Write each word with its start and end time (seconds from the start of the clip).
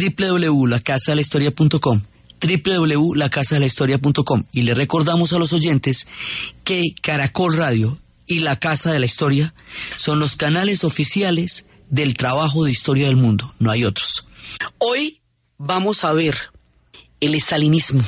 www.lacasadelahistoria.com 0.00 2.02
www.lacasadelahistoria.com 2.40 4.44
y 4.52 4.62
le 4.62 4.74
recordamos 4.74 5.32
a 5.32 5.38
los 5.38 5.52
oyentes 5.52 6.08
que 6.64 6.94
Caracol 7.02 7.56
Radio 7.56 7.98
y 8.26 8.40
La 8.40 8.56
Casa 8.56 8.92
de 8.92 8.98
la 8.98 9.06
Historia 9.06 9.54
son 9.96 10.20
los 10.20 10.36
canales 10.36 10.84
oficiales 10.84 11.66
del 11.90 12.14
trabajo 12.14 12.64
de 12.64 12.70
historia 12.70 13.06
del 13.06 13.16
mundo, 13.16 13.54
no 13.58 13.70
hay 13.70 13.84
otros. 13.84 14.26
Hoy 14.78 15.20
vamos 15.56 16.04
a 16.04 16.12
ver 16.12 16.36
el 17.20 17.34
estalinismo, 17.34 18.02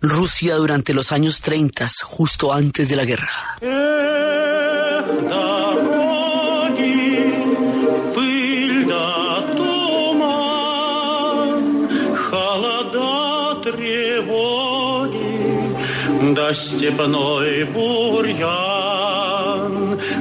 Rusia 0.00 0.56
durante 0.56 0.92
los 0.92 1.12
años 1.12 1.40
30, 1.40 1.88
justo 2.02 2.52
antes 2.52 2.88
de 2.88 2.96
la 2.96 3.04
guerra. 3.04 3.30
Степной 16.54 17.64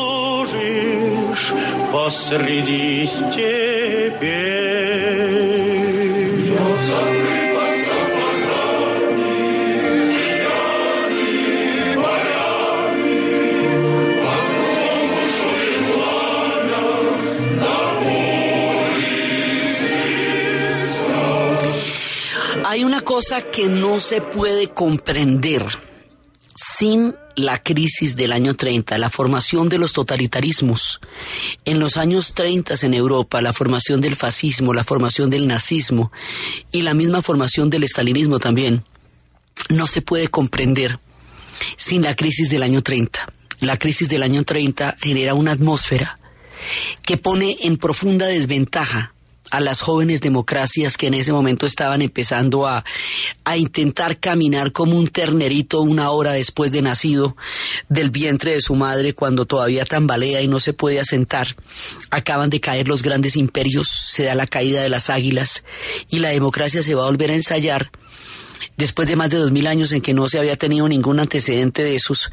посреди 1.93 3.05
степей. 3.07 4.41
Cosa 23.21 23.43
que 23.43 23.69
no 23.69 24.01
se 24.01 24.23
puede 24.23 24.71
comprender 24.71 25.63
sin 26.79 27.15
la 27.37 27.63
crisis 27.63 28.17
del 28.17 28.33
año 28.33 28.57
30, 28.57 28.97
la 28.97 29.11
formación 29.11 29.69
de 29.69 29.77
los 29.77 29.93
totalitarismos. 29.93 31.01
En 31.67 31.81
los 31.81 31.99
años 31.99 32.33
30 32.33 32.77
en 32.81 32.95
Europa, 32.95 33.43
la 33.43 33.53
formación 33.53 34.01
del 34.01 34.17
fascismo, 34.17 34.73
la 34.73 34.85
formación 34.85 35.29
del 35.29 35.47
nazismo 35.47 36.11
y 36.73 36.81
la 36.81 36.95
misma 36.95 37.21
formación 37.21 37.69
del 37.69 37.83
estalinismo 37.83 38.39
también, 38.39 38.85
no 39.69 39.87
se 39.87 40.01
puede 40.01 40.29
comprender 40.29 40.99
sin 41.77 42.01
la 42.01 42.17
crisis 42.17 42.49
del 42.49 42.63
año 42.63 42.83
30. 42.83 43.35
La 43.61 43.77
crisis 43.77 44.09
del 44.09 44.23
año 44.23 44.45
30 44.45 44.97
genera 44.99 45.35
una 45.35 45.53
atmósfera 45.53 46.19
que 47.03 47.19
pone 47.19 47.59
en 47.61 47.77
profunda 47.77 48.29
desventaja 48.29 49.13
a 49.51 49.61
las 49.61 49.81
jóvenes 49.81 50.21
democracias 50.21 50.97
que 50.97 51.09
en 51.09 51.15
ese 51.15 51.33
momento 51.33 51.67
estaban 51.67 52.03
empezando 52.03 52.67
a, 52.67 52.85
a, 53.45 53.57
intentar 53.57 54.19
caminar 54.19 54.73
como 54.73 54.97
un 54.97 55.09
ternerito 55.09 55.81
una 55.81 56.11
hora 56.11 56.33
después 56.33 56.73
de 56.73 56.83
nacido 56.83 57.37
del 57.89 58.11
vientre 58.11 58.53
de 58.53 58.61
su 58.61 58.75
madre 58.75 59.15
cuando 59.15 59.47
todavía 59.47 59.85
tambalea 59.85 60.41
y 60.41 60.49
no 60.49 60.61
se 60.61 60.73
puede 60.73 61.01
asentar. 61.01 61.57
Acaban 62.11 62.51
de 62.51 62.61
caer 62.61 62.89
los 62.89 63.03
grandes 63.03 63.37
imperios, 63.37 63.89
se 63.89 64.25
da 64.25 64.35
la 64.35 64.47
caída 64.47 64.83
de 64.83 64.89
las 64.89 65.11
águilas 65.11 65.65
y 66.09 66.19
la 66.19 66.31
democracia 66.31 66.83
se 66.83 66.95
va 66.95 67.03
a 67.03 67.07
volver 67.07 67.31
a 67.31 67.35
ensayar 67.35 67.91
después 68.81 69.07
de 69.07 69.15
más 69.15 69.31
de 69.31 69.37
dos 69.37 69.53
mil 69.53 69.67
años 69.67 69.93
en 69.93 70.01
que 70.01 70.15
no 70.15 70.27
se 70.27 70.39
había 70.39 70.57
tenido 70.57 70.89
ningún 70.89 71.21
antecedente 71.21 71.85
de 71.85 71.95
esos, 71.95 72.31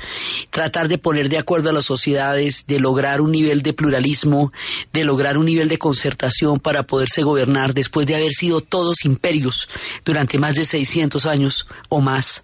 tratar 0.49 0.87
de 0.87 0.97
poner 0.97 1.27
de 1.27 1.37
acuerdo 1.37 1.69
a 1.69 1.73
las 1.73 1.85
sociedades, 1.85 2.65
de 2.67 2.79
lograr 2.79 3.19
un 3.19 3.31
nivel 3.31 3.61
de 3.61 3.73
pluralismo, 3.73 4.53
de 4.93 5.03
lograr 5.03 5.37
un 5.37 5.45
nivel 5.45 5.67
de 5.67 5.77
concertación 5.77 6.59
para 6.59 6.83
poderse 6.83 7.21
gobernar 7.21 7.73
después 7.73 8.07
de 8.07 8.15
haber 8.15 8.31
sido 8.31 8.61
todos 8.61 9.03
imperios 9.03 9.67
durante 10.05 10.39
más 10.39 10.55
de 10.55 10.63
600 10.63 11.25
años 11.25 11.67
o 11.89 11.99
más 11.99 12.41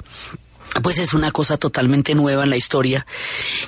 pues 0.81 0.97
es 0.97 1.13
una 1.13 1.31
cosa 1.31 1.57
totalmente 1.57 2.15
nueva 2.15 2.43
en 2.43 2.49
la 2.49 2.57
historia. 2.57 3.05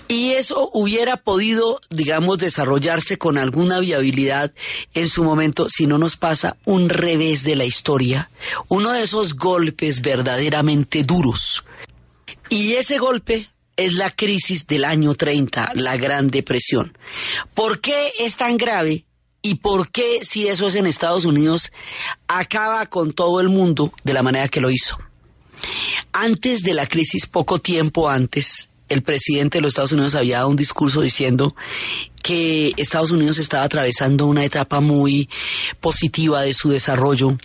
Y 0.08 0.32
eso 0.32 0.70
hubiera 0.74 1.18
podido, 1.18 1.80
digamos, 1.90 2.38
desarrollarse 2.38 3.18
con 3.18 3.38
alguna 3.38 3.80
viabilidad 3.80 4.52
en 4.94 5.10
su 5.10 5.24
momento 5.24 5.70
si 5.70 5.88
no 5.88 5.98
nos 5.98 6.18
pasa 6.18 6.58
un 6.66 6.90
revés 6.90 7.44
de 7.44 7.56
la 7.56 7.66
historia, 7.66 8.30
uno 8.68 8.92
de 8.92 9.04
esos 9.04 9.36
golpes 9.36 10.02
verdaderamente 10.02 11.04
duros. 11.04 11.64
Y 12.50 12.74
ese 12.74 12.98
golpe 12.98 13.50
es 13.78 13.94
la 13.94 14.12
crisis 14.12 14.68
del 14.68 14.86
año 14.86 15.16
30, 15.16 15.72
la 15.76 15.98
Gran 15.98 16.30
Depresión. 16.30 16.98
¿Por 17.54 17.82
qué 17.82 18.14
es 18.20 18.36
tan 18.36 18.58
grave? 18.58 19.06
¿Y 19.42 19.56
por 19.56 19.92
qué, 19.92 20.24
si 20.24 20.48
eso 20.48 20.68
es 20.68 20.76
en 20.76 20.88
Estados 20.88 21.26
Unidos, 21.26 21.72
acaba 22.28 22.88
con 22.88 23.12
todo 23.12 23.42
el 23.42 23.50
mundo 23.50 23.94
de 24.04 24.14
la 24.14 24.24
manera 24.24 24.48
que 24.48 24.62
lo 24.62 24.72
hizo? 24.72 24.98
Antes 26.14 26.64
de 26.64 26.74
la 26.74 26.88
crisis, 26.88 27.28
poco 27.28 27.60
tiempo 27.60 28.10
antes, 28.10 28.70
el 28.90 29.02
presidente 29.02 29.58
de 29.58 29.62
los 29.64 29.70
Estados 29.70 29.92
Unidos 29.92 30.16
había 30.16 30.38
dado 30.38 30.50
un 30.50 30.56
discurso 30.56 31.02
diciendo 31.02 31.56
que 32.25 32.74
Estados 32.78 33.12
Unidos 33.12 33.38
estaba 33.38 33.66
atravesando 33.66 34.25
una 34.25 34.44
etapa 34.44 34.80
muy 34.80 35.30
positiva 35.80 36.41
de 36.41 36.56
su 36.56 36.72
desarrollo, 36.72 37.38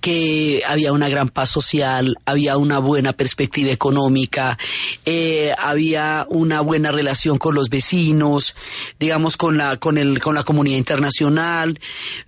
que 0.00 0.64
había 0.66 0.92
una 0.92 1.08
gran 1.08 1.28
paz 1.28 1.50
social, 1.50 2.16
había 2.24 2.56
una 2.56 2.80
buena 2.80 3.12
perspectiva 3.12 3.70
económica, 3.70 4.58
eh, 5.04 5.54
había 5.56 6.26
una 6.28 6.60
buena 6.60 6.90
relación 6.90 7.38
con 7.38 7.54
los 7.54 7.68
vecinos, 7.68 8.56
digamos 8.98 9.36
con 9.36 9.58
la 9.58 9.76
con 9.76 9.96
el 9.96 10.20
con 10.20 10.34
la 10.34 10.42
comunidad 10.42 10.78
internacional, 10.78 11.78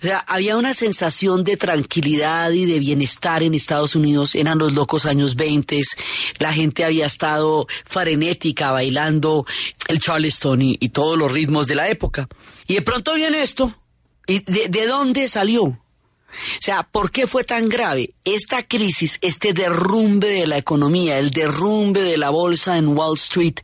o 0.01 0.05
sea, 0.05 0.19
había 0.29 0.57
una 0.57 0.75
sensación 0.75 1.43
de 1.43 1.57
tranquilidad 1.57 2.53
y 2.53 2.65
de 2.65 2.79
bienestar 2.79 3.43
en 3.43 3.55
Estados 3.55 3.97
Unidos. 3.97 4.37
Eran 4.37 4.59
los 4.59 4.75
locos 4.75 5.05
años 5.05 5.35
20, 5.35 5.81
la 6.39 6.53
gente 6.53 6.85
había 6.85 7.07
estado 7.07 7.67
frenética 7.85 8.71
bailando 8.71 9.47
el 9.89 9.99
Charleston 9.99 10.63
y, 10.63 10.77
y 10.79 10.91
todos 10.91 11.19
los 11.19 11.33
ritmos 11.33 11.67
de 11.67 11.75
la 11.75 11.88
época. 11.89 12.29
Y 12.67 12.75
de 12.75 12.83
pronto 12.83 13.15
viene 13.15 13.43
esto. 13.43 13.75
¿Y 14.27 14.41
de, 14.41 14.87
dónde 14.87 15.27
salió? 15.29 15.65
O 15.65 15.79
sea, 16.61 16.83
¿por 16.83 17.11
qué 17.11 17.27
fue 17.27 17.45
tan 17.45 17.69
grave 17.69 18.15
esta 18.25 18.63
crisis, 18.63 19.19
este 19.23 19.55
derrumbe 19.55 20.29
de 20.29 20.47
la 20.47 20.59
economía, 20.59 21.19
el 21.19 21.31
derrumbe 21.31 22.03
de 22.03 22.19
la 22.19 22.29
bolsa 22.29 22.77
en 22.77 22.89
Wall 22.89 23.15
Street, 23.15 23.61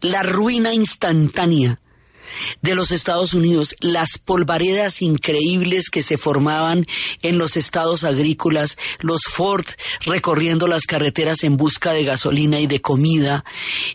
la 0.00 0.24
ruina 0.24 0.74
instantánea 0.74 1.81
de 2.60 2.74
los 2.74 2.92
Estados 2.92 3.34
Unidos, 3.34 3.76
las 3.80 4.18
polvaredas 4.18 5.02
increíbles 5.02 5.90
que 5.90 6.02
se 6.02 6.16
formaban 6.16 6.86
en 7.22 7.38
los 7.38 7.56
estados 7.56 8.04
agrícolas, 8.04 8.78
los 9.00 9.22
Ford 9.30 9.66
recorriendo 10.04 10.66
las 10.66 10.82
carreteras 10.82 11.44
en 11.44 11.56
busca 11.56 11.92
de 11.92 12.04
gasolina 12.04 12.60
y 12.60 12.66
de 12.66 12.80
comida, 12.80 13.44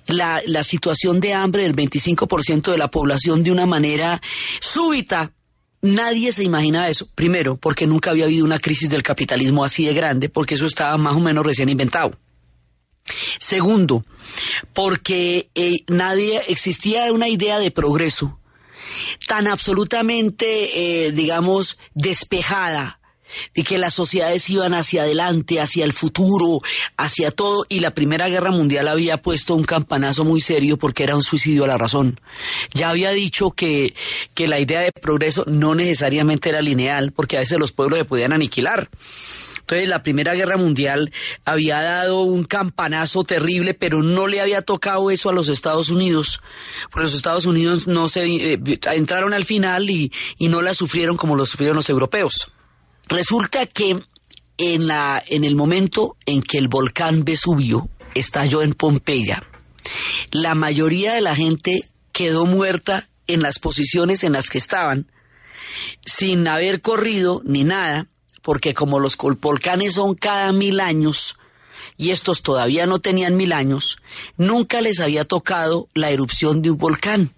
la, 0.07 0.42
situación 0.63 1.19
de 1.19 1.34
hambre 1.34 1.63
del 1.63 1.75
25% 1.75 2.72
de 2.72 2.78
la 2.78 2.89
población 2.89 3.44
de 3.44 3.51
una 3.51 3.66
manera 3.66 4.22
súbita, 4.60 5.31
Nadie 5.80 6.31
se 6.31 6.44
imaginaba 6.44 6.90
eso. 6.90 7.07
Primero, 7.13 7.56
porque 7.56 7.86
nunca 7.86 8.10
había 8.10 8.25
habido 8.25 8.44
una 8.44 8.57
crisis 8.57 8.90
del 8.90 9.04
capitalismo 9.04 9.63
así 9.63 9.86
de 9.86 9.94
grande, 9.94 10.28
porque 10.28 10.56
eso 10.56 10.66
estaba 10.66 10.98
más 10.98 11.16
o 11.16 11.19
menos 11.19 11.45
recién 11.45 11.69
inventado. 11.69 12.18
Segundo, 13.39 14.06
porque 14.74 15.50
eh, 15.56 15.83
nadie 15.88 16.42
existía 16.48 17.12
una 17.12 17.30
idea 17.30 17.59
de 17.59 17.71
progreso 17.71 18.39
tan 19.27 19.48
absolutamente, 19.48 21.06
eh, 21.07 21.12
digamos, 21.12 21.77
despejada 21.94 23.00
de 23.54 23.63
que 23.63 23.77
las 23.77 23.94
sociedades 23.94 24.50
iban 24.50 24.74
hacia 24.74 25.04
adelante, 25.04 25.59
hacia 25.59 25.83
el 25.83 25.94
futuro, 25.94 26.62
hacia 26.95 27.31
todo, 27.31 27.65
y 27.68 27.81
la 27.81 27.92
Primera 27.92 28.30
Guerra 28.30 28.51
Mundial 28.51 28.88
había 28.88 29.21
puesto 29.21 29.56
un 29.56 29.65
campanazo 29.65 30.24
muy 30.24 30.39
serio 30.39 30.77
porque 30.77 31.04
era 31.04 31.15
un 31.15 31.24
suicidio 31.24 31.65
a 31.65 31.68
la 31.68 31.77
razón. 31.77 32.19
Ya 32.74 32.89
había 32.89 33.12
dicho 33.12 33.51
que, 33.51 33.94
que 34.33 34.48
la 34.48 34.59
idea 34.59 34.80
de 34.80 34.92
progreso 34.92 35.44
no 35.45 35.75
necesariamente 35.75 36.50
era 36.50 36.62
lineal, 36.62 37.12
porque 37.12 37.38
a 37.38 37.42
veces 37.42 37.59
los 37.59 37.71
pueblos 37.71 38.00
se 38.00 38.06
podían 38.06 38.33
aniquilar 38.33 38.89
Entonces 39.68 39.90
la 39.90 40.02
Primera 40.02 40.34
Guerra 40.34 40.56
Mundial 40.56 41.12
había 41.44 41.81
dado 41.81 42.22
un 42.22 42.46
campanazo 42.46 43.25
terrible, 43.25 43.74
pero 43.74 44.02
no 44.02 44.25
le 44.25 44.40
había 44.40 44.62
tocado 44.62 45.12
eso 45.12 45.30
a 45.30 45.34
los 45.34 45.50
Estados 45.50 45.90
Unidos. 45.90 46.42
Porque 46.90 47.04
los 47.04 47.16
Estados 47.16 47.46
Unidos 47.46 47.86
no 47.86 48.08
se 48.08 48.24
eh, 48.54 48.60
entraron 48.94 49.34
al 49.34 49.44
final 49.44 49.90
y, 49.90 50.10
y 50.38 50.48
no 50.48 50.62
la 50.62 50.74
sufrieron 50.74 51.18
como 51.18 51.36
lo 51.36 51.46
sufrieron 51.46 51.75
los 51.75 51.90
europeos. 51.90 52.54
Resulta 53.10 53.66
que 53.66 54.00
en, 54.58 54.88
la, 54.88 55.22
en 55.28 55.44
el 55.44 55.58
momento 55.58 56.16
en 56.25 56.42
que 56.42 56.60
el 56.60 56.69
volcán 56.69 57.25
Vesubio 57.25 57.90
estalló 58.16 58.62
en 58.62 58.74
Pompeya, 58.74 59.44
la 60.31 60.56
mayoría 60.56 61.14
de 61.14 61.22
la 61.22 61.36
gente 61.36 61.90
quedó 62.14 62.46
muerta 62.46 63.10
en 63.28 63.42
las 63.42 63.60
posiciones 63.60 64.24
en 64.24 64.31
las 64.31 64.50
que 64.50 64.60
estaban, 64.60 65.12
sin 66.06 66.48
haber 66.48 66.80
corrido 66.80 67.42
ni 67.44 67.66
nada, 67.66 68.08
porque 68.48 68.74
como 68.74 69.02
los 69.02 69.18
volcanes 69.18 69.96
son 69.96 70.16
cada 70.16 70.54
mil 70.54 70.80
años, 70.80 71.38
y 71.98 72.12
estos 72.12 72.44
todavía 72.44 72.86
no 72.86 73.00
tenían 73.00 73.36
mil 73.36 73.52
años, 73.52 73.98
nunca 74.38 74.80
les 74.80 75.02
había 75.02 75.26
tocado 75.26 75.90
la 75.94 76.12
erupción 76.12 76.62
de 76.62 76.72
un 76.72 76.78
volcán. 76.78 77.34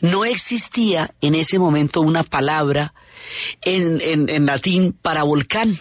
No 0.00 0.24
existía 0.24 1.14
en 1.20 1.36
ese 1.36 1.60
momento 1.60 2.00
una 2.00 2.24
palabra 2.24 2.94
en, 3.62 4.00
en, 4.00 4.28
en 4.28 4.44
latín 4.44 4.92
para 4.92 5.22
volcán. 5.22 5.78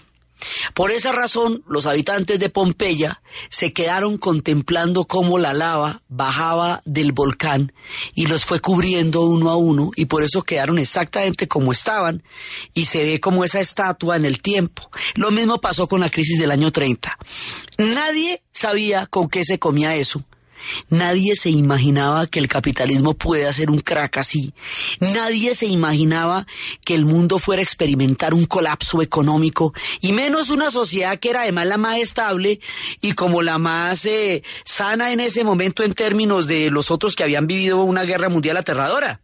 Por 0.73 0.91
esa 0.91 1.11
razón, 1.11 1.63
los 1.67 1.85
habitantes 1.85 2.39
de 2.39 2.49
Pompeya 2.49 3.21
se 3.49 3.73
quedaron 3.73 4.17
contemplando 4.17 5.05
cómo 5.05 5.37
la 5.37 5.53
lava 5.53 6.01
bajaba 6.07 6.81
del 6.85 7.11
volcán 7.11 7.73
y 8.13 8.27
los 8.27 8.45
fue 8.45 8.59
cubriendo 8.59 9.21
uno 9.21 9.49
a 9.49 9.55
uno 9.55 9.91
y 9.95 10.05
por 10.05 10.23
eso 10.23 10.43
quedaron 10.43 10.79
exactamente 10.79 11.47
como 11.47 11.71
estaban 11.71 12.23
y 12.73 12.85
se 12.85 12.99
ve 12.99 13.19
como 13.19 13.43
esa 13.43 13.59
estatua 13.59 14.15
en 14.15 14.25
el 14.25 14.41
tiempo. 14.41 14.89
Lo 15.15 15.31
mismo 15.31 15.59
pasó 15.59 15.87
con 15.87 16.01
la 16.01 16.09
crisis 16.09 16.39
del 16.39 16.51
año 16.51 16.71
30. 16.71 17.17
Nadie 17.77 18.43
sabía 18.53 19.05
con 19.07 19.29
qué 19.29 19.43
se 19.43 19.59
comía 19.59 19.95
eso. 19.95 20.23
Nadie 20.89 21.35
se 21.35 21.49
imaginaba 21.49 22.27
que 22.27 22.39
el 22.39 22.47
capitalismo 22.47 23.13
puede 23.13 23.47
hacer 23.47 23.69
un 23.69 23.79
crack 23.79 24.17
así. 24.17 24.53
Nadie 24.99 25.55
se 25.55 25.65
imaginaba 25.65 26.45
que 26.85 26.95
el 26.95 27.05
mundo 27.05 27.39
fuera 27.39 27.61
a 27.61 27.63
experimentar 27.63 28.33
un 28.33 28.45
colapso 28.45 29.01
económico 29.01 29.73
y 30.01 30.11
menos 30.11 30.49
una 30.49 30.71
sociedad 30.71 31.19
que 31.19 31.29
era 31.29 31.41
además 31.41 31.67
la 31.67 31.77
más 31.77 31.97
estable 31.99 32.59
y 33.01 33.13
como 33.13 33.41
la 33.41 33.57
más 33.57 34.05
eh, 34.05 34.43
sana 34.65 35.11
en 35.11 35.19
ese 35.19 35.43
momento 35.43 35.83
en 35.83 35.93
términos 35.93 36.47
de 36.47 36.71
los 36.71 36.91
otros 36.91 37.15
que 37.15 37.23
habían 37.23 37.47
vivido 37.47 37.83
una 37.83 38.03
guerra 38.03 38.29
mundial 38.29 38.57
aterradora. 38.57 39.21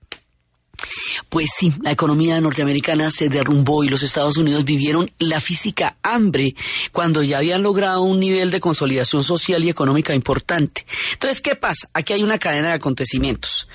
Pues 1.30 1.50
sí, 1.56 1.74
la 1.82 1.92
economía 1.92 2.40
norteamericana 2.42 3.12
se 3.12 3.30
derrumbó 3.30 3.84
y 3.84 3.90
los 3.90 4.04
Estados 4.04 4.38
Unidos 4.38 4.66
vivieron 4.66 5.10
la 5.20 5.40
física 5.40 5.98
hambre 6.04 6.56
cuando 6.92 7.24
ya 7.24 7.38
habían 7.38 7.64
logrado 7.64 8.02
un 8.02 8.20
nivel 8.20 8.52
de 8.52 8.60
consolidación 8.60 9.24
social 9.24 9.64
y 9.64 9.70
económica 9.70 10.14
importante. 10.14 10.86
Entonces, 11.14 11.42
¿qué 11.42 11.56
pasa? 11.56 11.90
Aquí 11.94 12.14
hay 12.14 12.24
una 12.24 12.40
cadena 12.40 12.70
de 12.70 12.76
acontecimientos. 12.76 13.68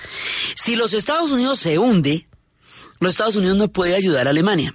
Si 0.55 0.77
los 0.77 0.95
Estados 0.95 1.31
Unidos 1.31 1.59
se 1.59 1.79
hunde, 1.79 2.27
los 3.01 3.13
Estados 3.13 3.37
Unidos 3.37 3.57
no 3.57 3.69
puede 3.69 3.95
ayudar 3.95 4.27
a 4.27 4.31
Alemania. 4.31 4.75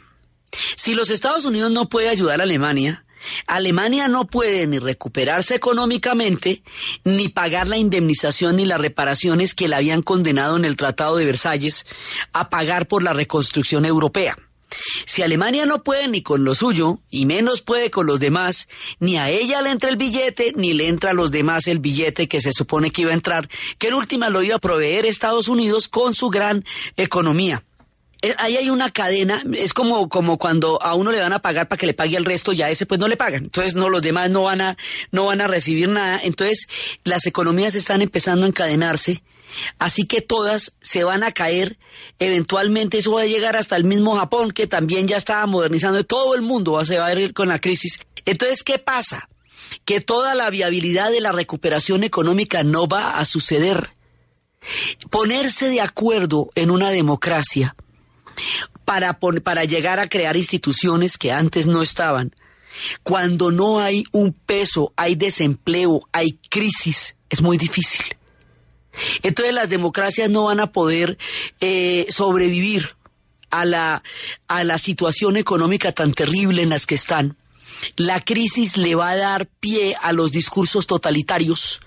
Si 0.75 0.94
los 0.94 1.10
Estados 1.10 1.45
Unidos 1.45 1.72
no 1.72 1.89
puede 1.89 2.10
ayudar 2.10 2.39
a 2.39 2.44
Alemania, 2.44 3.04
Alemania 3.48 4.07
no 4.07 4.25
puede 4.27 4.68
ni 4.68 4.80
recuperarse 4.80 5.56
económicamente, 5.56 6.63
ni 7.04 7.30
pagar 7.30 7.68
la 7.68 7.77
indemnización 7.77 8.57
ni 8.57 8.66
las 8.66 8.80
reparaciones 8.80 9.54
que 9.54 9.68
le 9.68 9.75
habían 9.75 10.01
condenado 10.01 10.57
en 10.57 10.66
el 10.66 10.75
Tratado 10.75 11.18
de 11.18 11.25
Versalles 11.25 11.86
a 12.33 12.50
pagar 12.50 12.88
por 12.88 13.04
la 13.04 13.13
reconstrucción 13.13 13.86
europea. 13.86 14.36
Si 15.06 15.22
Alemania 15.22 15.66
no 15.66 15.83
puede 15.83 16.07
ni 16.07 16.22
con 16.22 16.44
lo 16.44 16.56
suyo, 16.56 17.00
y 17.10 17.25
menos 17.25 17.62
puede 17.62 17.92
con 17.92 18.07
los 18.07 18.19
demás, 18.19 18.68
ni 19.00 19.18
a 19.18 19.30
ella 19.30 19.62
le 19.62 19.69
entra 19.69 19.89
el 19.89 19.98
billete, 19.98 20.54
ni 20.56 20.74
le 20.74 20.88
entra 20.88 21.12
a 21.12 21.13
los 21.13 21.31
demás 21.31 21.68
el 21.68 21.80
billete 21.80 22.27
que 22.27 22.42
se 22.42 22.51
supone 22.51 22.92
que 22.92 23.04
iba 23.04 23.12
a 23.12 23.16
entrar, 23.16 23.50
que 23.77 23.88
en 23.88 23.94
última 23.94 24.30
lo 24.30 24.42
iba 24.42 24.56
a 24.56 24.60
proveer 24.60 25.06
Estados 25.06 25.48
Unidos 25.48 25.88
con 25.88 26.13
su 26.13 26.30
gran 26.30 26.66
economía. 26.98 27.63
Eh, 28.21 28.33
ahí 28.38 28.57
hay 28.57 28.69
una 28.69 28.91
cadena, 28.91 29.44
es 29.53 29.73
como, 29.73 30.09
como 30.09 30.38
cuando 30.38 30.81
a 30.81 30.95
uno 30.95 31.12
le 31.12 31.19
van 31.19 31.33
a 31.33 31.39
pagar 31.39 31.67
para 31.67 31.77
que 31.77 31.85
le 31.85 31.94
pague 31.94 32.17
el 32.17 32.25
resto 32.25 32.53
y 32.53 32.62
a 32.62 32.69
ese 32.69 32.85
pues 32.85 33.00
no 33.00 33.07
le 33.07 33.17
pagan. 33.17 33.45
Entonces 33.45 33.75
no, 33.75 33.89
los 33.89 34.01
demás 34.01 34.29
no 34.29 34.44
van 34.44 34.62
a, 34.62 34.77
no 35.12 35.25
van 35.25 35.41
a 35.41 35.47
recibir 35.47 35.89
nada. 35.89 36.19
Entonces 36.23 36.67
las 37.03 37.25
economías 37.25 37.75
están 37.75 38.01
empezando 38.01 38.45
a 38.45 38.50
encadenarse. 38.50 39.23
Así 39.79 40.06
que 40.06 40.21
todas 40.21 40.75
se 40.81 41.03
van 41.03 41.23
a 41.23 41.31
caer. 41.31 41.77
Eventualmente 42.19 42.97
eso 42.97 43.13
va 43.13 43.21
a 43.21 43.25
llegar 43.25 43.56
hasta 43.56 43.75
el 43.75 43.83
mismo 43.83 44.15
Japón, 44.15 44.51
que 44.51 44.67
también 44.67 45.07
ya 45.07 45.17
estaba 45.17 45.45
modernizando. 45.45 46.03
Todo 46.03 46.35
el 46.35 46.41
mundo 46.41 46.83
se 46.85 46.97
va 46.97 47.07
a 47.07 47.13
ir 47.13 47.33
con 47.33 47.50
la 47.50 47.59
crisis. 47.59 48.00
Entonces, 48.25 48.63
¿qué 48.63 48.79
pasa? 48.79 49.29
Que 49.85 50.01
toda 50.01 50.35
la 50.35 50.50
viabilidad 50.50 51.12
de 51.12 51.21
la 51.21 51.31
recuperación 51.31 52.03
económica 52.03 52.63
no 52.63 52.88
va 52.88 53.17
a 53.17 53.25
suceder. 53.25 53.91
Ponerse 55.12 55.69
de 55.69 55.81
acuerdo 55.81 56.50
en 56.56 56.71
una 56.71 56.89
democracia 56.89 57.75
para, 58.85 59.19
para 59.19 59.65
llegar 59.65 59.99
a 59.99 60.09
crear 60.09 60.37
instituciones 60.37 61.17
que 61.17 61.31
antes 61.31 61.67
no 61.67 61.81
estaban. 61.81 62.33
Cuando 63.03 63.51
no 63.51 63.79
hay 63.79 64.03
un 64.11 64.33
peso, 64.33 64.93
hay 64.95 65.15
desempleo, 65.15 66.07
hay 66.11 66.39
crisis, 66.49 67.15
es 67.29 67.41
muy 67.41 67.57
difícil. 67.57 68.05
Entonces 69.23 69.53
las 69.53 69.69
democracias 69.69 70.29
no 70.29 70.45
van 70.45 70.59
a 70.59 70.71
poder 70.71 71.17
eh, 71.59 72.05
sobrevivir 72.09 72.95
a 73.49 73.65
la, 73.65 74.03
a 74.47 74.63
la 74.63 74.77
situación 74.77 75.38
económica 75.38 75.91
tan 75.91 76.13
terrible 76.13 76.61
en 76.61 76.69
las 76.69 76.85
que 76.85 76.95
están. 76.95 77.38
La 77.97 78.21
crisis 78.21 78.77
le 78.77 78.95
va 78.95 79.09
a 79.09 79.17
dar 79.17 79.47
pie 79.47 79.95
a 80.01 80.13
los 80.13 80.31
discursos 80.31 80.88
totalitarios 80.88 81.81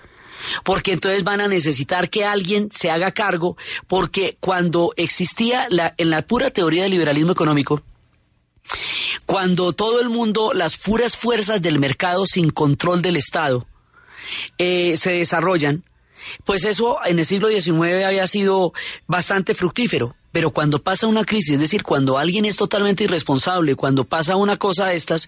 porque 0.63 0.93
entonces 0.93 1.23
van 1.23 1.41
a 1.41 1.47
necesitar 1.47 2.09
que 2.09 2.25
alguien 2.25 2.69
se 2.71 2.91
haga 2.91 3.11
cargo, 3.11 3.57
porque 3.87 4.37
cuando 4.39 4.93
existía 4.95 5.67
la, 5.69 5.93
en 5.97 6.09
la 6.09 6.21
pura 6.21 6.49
teoría 6.49 6.83
del 6.83 6.91
liberalismo 6.91 7.31
económico, 7.31 7.81
cuando 9.25 9.73
todo 9.73 9.99
el 9.99 10.09
mundo, 10.09 10.51
las 10.53 10.77
puras 10.77 11.17
fuerzas 11.17 11.61
del 11.61 11.79
mercado 11.79 12.25
sin 12.25 12.49
control 12.51 13.01
del 13.01 13.15
Estado, 13.15 13.67
eh, 14.57 14.97
se 14.97 15.11
desarrollan, 15.11 15.83
pues 16.45 16.63
eso 16.65 16.97
en 17.05 17.19
el 17.19 17.25
siglo 17.25 17.49
XIX 17.49 18.03
había 18.05 18.27
sido 18.27 18.73
bastante 19.07 19.53
fructífero. 19.53 20.15
Pero 20.31 20.51
cuando 20.51 20.79
pasa 20.79 21.07
una 21.07 21.25
crisis, 21.25 21.55
es 21.55 21.59
decir, 21.59 21.83
cuando 21.83 22.17
alguien 22.17 22.45
es 22.45 22.55
totalmente 22.55 23.03
irresponsable, 23.03 23.75
cuando 23.75 24.03
pasa 24.03 24.35
una 24.35 24.57
cosa 24.57 24.87
de 24.87 24.95
estas, 24.95 25.27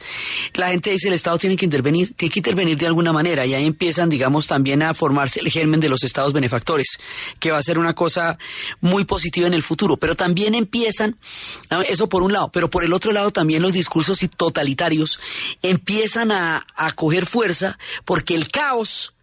la 0.53 0.69
gente 0.69 0.91
dice 0.91 1.07
el 1.07 1.15
Estado 1.15 1.37
tiene 1.39 1.57
que 1.57 1.65
intervenir, 1.65 2.13
tiene 2.15 2.31
que 2.31 2.39
intervenir 2.39 2.77
de 2.77 2.87
alguna 2.87 3.11
manera 3.11 3.45
y 3.45 3.53
ahí 3.53 3.65
empiezan, 3.65 4.09
digamos, 4.09 4.47
también 4.47 4.83
a 4.83 4.93
formarse 4.93 5.39
el 5.39 5.49
germen 5.49 5.79
de 5.79 5.89
los 5.89 6.03
estados 6.03 6.33
benefactores, 6.33 6.99
que 7.39 7.51
va 7.51 7.57
a 7.57 7.63
ser 7.63 7.79
una 7.79 7.93
cosa 7.93 8.37
muy 8.79 9.05
positiva 9.05 9.47
en 9.47 9.53
el 9.53 9.63
futuro. 9.63 9.97
Pero 9.97 10.15
también 10.15 10.53
empiezan, 10.53 11.17
eso 11.87 12.07
por 12.07 12.21
un 12.21 12.33
lado, 12.33 12.51
pero 12.51 12.69
por 12.69 12.83
el 12.83 12.93
otro 12.93 13.11
lado 13.11 13.31
también 13.31 13.61
los 13.61 13.73
discursos 13.73 14.19
totalitarios 14.37 15.19
empiezan 15.61 16.31
a, 16.31 16.65
a 16.75 16.91
coger 16.93 17.25
fuerza 17.25 17.77
porque 18.05 18.35
el 18.35 18.49
caos 18.49 19.15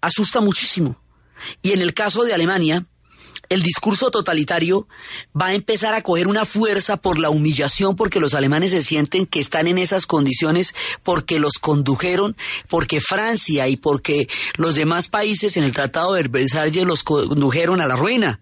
asusta 0.00 0.40
muchísimo. 0.40 0.96
Y 1.62 1.72
en 1.72 1.82
el 1.82 1.94
caso 1.94 2.24
de 2.24 2.34
Alemania, 2.34 2.84
el 3.50 3.62
discurso 3.62 4.12
totalitario 4.12 4.86
va 5.38 5.46
a 5.46 5.54
empezar 5.54 5.92
a 5.92 6.02
coger 6.02 6.28
una 6.28 6.46
fuerza 6.46 6.96
por 6.96 7.18
la 7.18 7.30
humillación, 7.30 7.96
porque 7.96 8.20
los 8.20 8.34
alemanes 8.34 8.70
se 8.70 8.80
sienten 8.80 9.26
que 9.26 9.40
están 9.40 9.66
en 9.66 9.76
esas 9.76 10.06
condiciones 10.06 10.74
porque 11.02 11.40
los 11.40 11.54
condujeron, 11.54 12.36
porque 12.68 13.00
Francia 13.00 13.66
y 13.66 13.76
porque 13.76 14.28
los 14.56 14.76
demás 14.76 15.08
países 15.08 15.56
en 15.56 15.64
el 15.64 15.72
Tratado 15.72 16.14
de 16.14 16.28
Versalles 16.28 16.86
los 16.86 17.02
condujeron 17.02 17.80
a 17.80 17.88
la 17.88 17.96
ruina. 17.96 18.40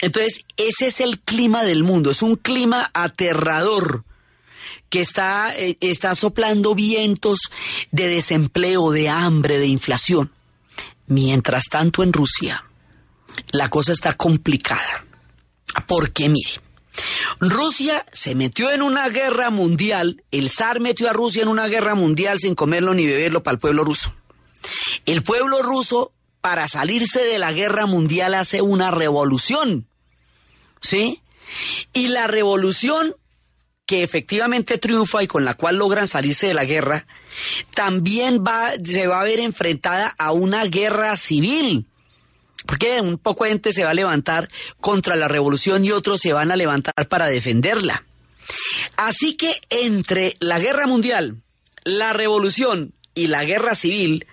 Entonces, 0.00 0.44
ese 0.56 0.88
es 0.88 1.00
el 1.00 1.20
clima 1.20 1.62
del 1.62 1.84
mundo, 1.84 2.10
es 2.10 2.20
un 2.20 2.34
clima 2.34 2.90
aterrador 2.94 4.02
que 4.90 5.00
está, 5.00 5.56
eh, 5.56 5.78
está 5.80 6.16
soplando 6.16 6.74
vientos 6.74 7.38
de 7.92 8.08
desempleo, 8.08 8.90
de 8.90 9.08
hambre, 9.08 9.58
de 9.58 9.66
inflación. 9.66 10.32
Mientras 11.06 11.64
tanto, 11.70 12.02
en 12.02 12.12
Rusia, 12.12 12.64
la 13.50 13.68
cosa 13.68 13.92
está 13.92 14.14
complicada. 14.14 15.04
Porque 15.86 16.28
mire, 16.28 16.60
Rusia 17.40 18.04
se 18.12 18.34
metió 18.34 18.70
en 18.70 18.82
una 18.82 19.08
guerra 19.08 19.50
mundial, 19.50 20.22
el 20.30 20.50
zar 20.50 20.80
metió 20.80 21.10
a 21.10 21.12
Rusia 21.12 21.42
en 21.42 21.48
una 21.48 21.66
guerra 21.66 21.94
mundial 21.94 22.38
sin 22.38 22.54
comerlo 22.54 22.94
ni 22.94 23.06
beberlo 23.06 23.42
para 23.42 23.54
el 23.54 23.60
pueblo 23.60 23.84
ruso. 23.84 24.14
El 25.04 25.22
pueblo 25.22 25.62
ruso, 25.62 26.12
para 26.40 26.68
salirse 26.68 27.24
de 27.24 27.38
la 27.38 27.52
guerra 27.52 27.86
mundial, 27.86 28.34
hace 28.34 28.62
una 28.62 28.90
revolución. 28.90 29.86
¿Sí? 30.80 31.20
Y 31.92 32.08
la 32.08 32.26
revolución 32.26 33.14
que 33.86 34.02
efectivamente 34.02 34.78
triunfa 34.78 35.22
y 35.22 35.26
con 35.26 35.44
la 35.44 35.54
cual 35.54 35.76
logran 35.76 36.06
salirse 36.06 36.46
de 36.46 36.54
la 36.54 36.64
guerra, 36.64 37.06
también 37.74 38.42
va, 38.42 38.72
se 38.82 39.06
va 39.06 39.20
a 39.20 39.24
ver 39.24 39.40
enfrentada 39.40 40.14
a 40.18 40.32
una 40.32 40.64
guerra 40.64 41.16
civil 41.16 41.86
porque 42.66 43.00
un 43.00 43.18
poco 43.18 43.44
de 43.44 43.50
gente 43.50 43.72
se 43.72 43.84
va 43.84 43.90
a 43.90 43.94
levantar 43.94 44.48
contra 44.80 45.16
la 45.16 45.28
revolución 45.28 45.84
y 45.84 45.90
otros 45.90 46.20
se 46.20 46.32
van 46.32 46.50
a 46.50 46.56
levantar 46.56 47.08
para 47.08 47.26
defenderla. 47.26 48.04
Así 48.96 49.36
que 49.36 49.60
entre 49.70 50.36
la 50.40 50.58
guerra 50.58 50.86
mundial 50.86 51.42
la 51.84 52.12
revolución 52.12 52.94
y 53.14 53.28
la 53.28 53.44
guerra 53.44 53.74
civil, 53.74 54.26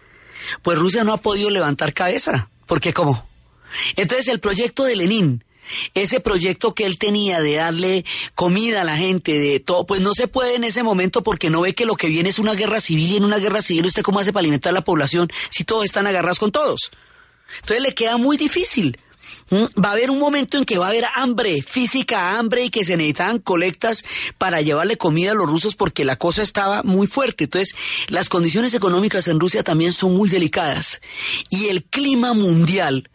pues 0.63 0.79
Rusia 0.79 1.03
no 1.03 1.13
ha 1.13 1.21
podido 1.21 1.50
levantar 1.50 1.93
cabeza. 1.93 2.50
Porque 2.65 2.93
cómo? 2.93 3.27
Entonces 3.95 4.27
el 4.29 4.39
proyecto 4.39 4.85
de 4.85 4.95
Lenin, 4.95 5.43
ese 5.93 6.19
proyecto 6.19 6.73
que 6.73 6.85
él 6.85 6.97
tenía 6.97 7.41
de 7.41 7.55
darle 7.55 8.05
comida 8.33 8.81
a 8.81 8.85
la 8.85 8.97
gente, 8.97 9.38
de 9.38 9.59
todo, 9.59 9.85
pues 9.85 10.01
no 10.01 10.13
se 10.13 10.27
puede 10.27 10.55
en 10.55 10.63
ese 10.63 10.83
momento 10.83 11.21
porque 11.21 11.50
no 11.50 11.61
ve 11.61 11.75
que 11.75 11.85
lo 11.85 11.95
que 11.95 12.07
viene 12.07 12.29
es 12.29 12.39
una 12.39 12.53
guerra 12.53 12.81
civil 12.81 13.11
y 13.11 13.17
en 13.17 13.25
una 13.25 13.38
guerra 13.38 13.61
civil 13.61 13.85
usted 13.85 14.01
cómo 14.01 14.19
hace 14.19 14.33
para 14.33 14.41
alimentar 14.41 14.71
a 14.71 14.73
la 14.73 14.83
población 14.83 15.29
si 15.50 15.63
todos 15.63 15.85
están 15.85 16.07
agarrados 16.07 16.39
con 16.39 16.51
todos. 16.51 16.91
Entonces 17.58 17.81
le 17.81 17.93
queda 17.93 18.17
muy 18.17 18.38
difícil. 18.38 18.98
¿Mm? 19.50 19.81
Va 19.84 19.89
a 19.89 19.91
haber 19.91 20.10
un 20.10 20.20
momento 20.20 20.58
en 20.58 20.65
que 20.65 20.77
va 20.77 20.88
a 20.88 20.89
haber 20.89 21.05
hambre, 21.15 21.62
física 21.62 22.38
hambre 22.38 22.65
y 22.65 22.70
que 22.70 22.84
se 22.84 22.98
necesitaban 22.98 23.39
colectas 23.39 24.03
para 24.38 24.62
llevarle 24.62 24.98
comida 24.98 25.31
a 25.31 25.36
los 25.36 25.50
rusos 25.50 25.75
porque 25.75 26.05
la 26.05 26.15
cosa 26.15 26.41
estaba 26.41 26.84
muy 26.84 27.08
fuerte. 27.08 27.46
Entonces, 27.46 27.75
las 28.08 28.29
condiciones 28.29 28.74
económicas 28.74 29.27
en 29.27 29.39
Rusia 29.39 29.63
también 29.63 29.93
son 29.93 30.15
muy 30.15 30.29
delicadas. 30.29 31.01
Y 31.50 31.67
el 31.67 31.84
clima 31.84 32.34
mundial 32.34 33.10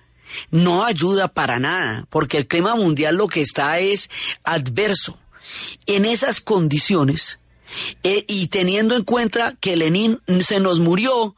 no 0.51 0.85
ayuda 0.85 1.29
para 1.29 1.59
nada, 1.59 2.07
porque 2.11 2.37
el 2.39 2.47
clima 2.47 2.75
mundial 2.75 3.17
lo 3.17 3.29
que 3.29 3.41
está 3.41 3.79
es 3.79 4.11
adverso. 4.45 5.19
En 5.87 6.05
esas 6.05 6.41
condiciones, 6.41 7.41
eh, 8.03 8.25
y 8.29 8.49
teniendo 8.49 8.97
en 8.97 9.05
cuenta 9.05 9.57
que 9.61 9.77
Lenin 9.77 10.21
se 10.41 10.61
nos 10.61 10.81
murió, 10.81 11.37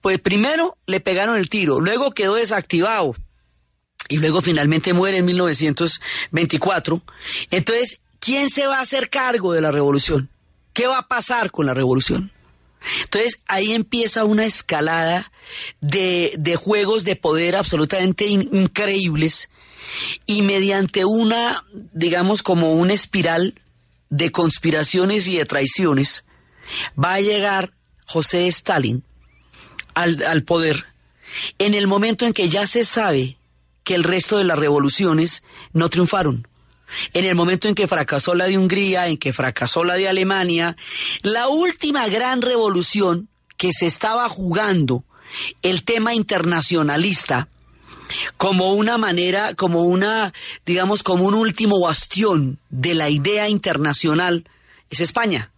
pues 0.00 0.20
primero 0.20 0.76
le 0.86 1.00
pegaron 1.00 1.36
el 1.36 1.48
tiro, 1.48 1.80
luego 1.80 2.10
quedó 2.10 2.34
desactivado 2.34 3.14
y 4.08 4.18
luego 4.18 4.40
finalmente 4.40 4.92
muere 4.92 5.18
en 5.18 5.26
1924. 5.26 7.02
Entonces, 7.50 8.00
¿quién 8.20 8.48
se 8.50 8.66
va 8.66 8.78
a 8.78 8.82
hacer 8.82 9.10
cargo 9.10 9.52
de 9.52 9.60
la 9.60 9.70
revolución? 9.70 10.30
¿Qué 10.72 10.86
va 10.86 10.98
a 10.98 11.08
pasar 11.08 11.50
con 11.50 11.66
la 11.66 11.74
revolución? 11.74 12.32
Entonces 13.02 13.40
ahí 13.48 13.72
empieza 13.72 14.24
una 14.24 14.44
escalada 14.44 15.32
de, 15.80 16.34
de 16.38 16.56
juegos 16.56 17.04
de 17.04 17.16
poder 17.16 17.56
absolutamente 17.56 18.26
increíbles 18.26 19.50
y 20.26 20.42
mediante 20.42 21.04
una, 21.04 21.64
digamos, 21.72 22.42
como 22.42 22.72
una 22.72 22.92
espiral 22.92 23.60
de 24.10 24.30
conspiraciones 24.30 25.26
y 25.26 25.36
de 25.36 25.44
traiciones, 25.44 26.24
va 27.02 27.14
a 27.14 27.20
llegar 27.20 27.72
José 28.06 28.46
Stalin 28.46 29.04
al, 30.00 30.22
al 30.24 30.42
poder 30.42 30.84
en 31.58 31.74
el 31.74 31.86
momento 31.86 32.26
en 32.26 32.32
que 32.32 32.48
ya 32.48 32.66
se 32.66 32.84
sabe 32.84 33.36
que 33.84 33.94
el 33.94 34.04
resto 34.04 34.38
de 34.38 34.44
las 34.44 34.58
revoluciones 34.58 35.42
no 35.72 35.88
triunfaron. 35.88 36.46
En 37.12 37.24
el 37.24 37.34
momento 37.34 37.68
en 37.68 37.74
que 37.74 37.86
fracasó 37.86 38.34
la 38.34 38.46
de 38.46 38.56
Hungría, 38.56 39.08
en 39.08 39.18
que 39.18 39.32
fracasó 39.32 39.84
la 39.84 39.94
de 39.94 40.08
Alemania, 40.08 40.76
la 41.22 41.48
última 41.48 42.06
gran 42.08 42.40
revolución 42.40 43.28
que 43.56 43.72
se 43.72 43.86
estaba 43.86 44.28
jugando 44.28 45.04
el 45.62 45.84
tema 45.84 46.14
internacionalista 46.14 47.48
como 48.38 48.72
una 48.72 48.96
manera, 48.96 49.54
como 49.54 49.82
una, 49.82 50.32
digamos, 50.64 51.02
como 51.02 51.24
un 51.24 51.34
último 51.34 51.80
bastión 51.80 52.58
de 52.70 52.94
la 52.94 53.10
idea 53.10 53.50
internacional, 53.50 54.48
es 54.88 55.00
España 55.00 55.50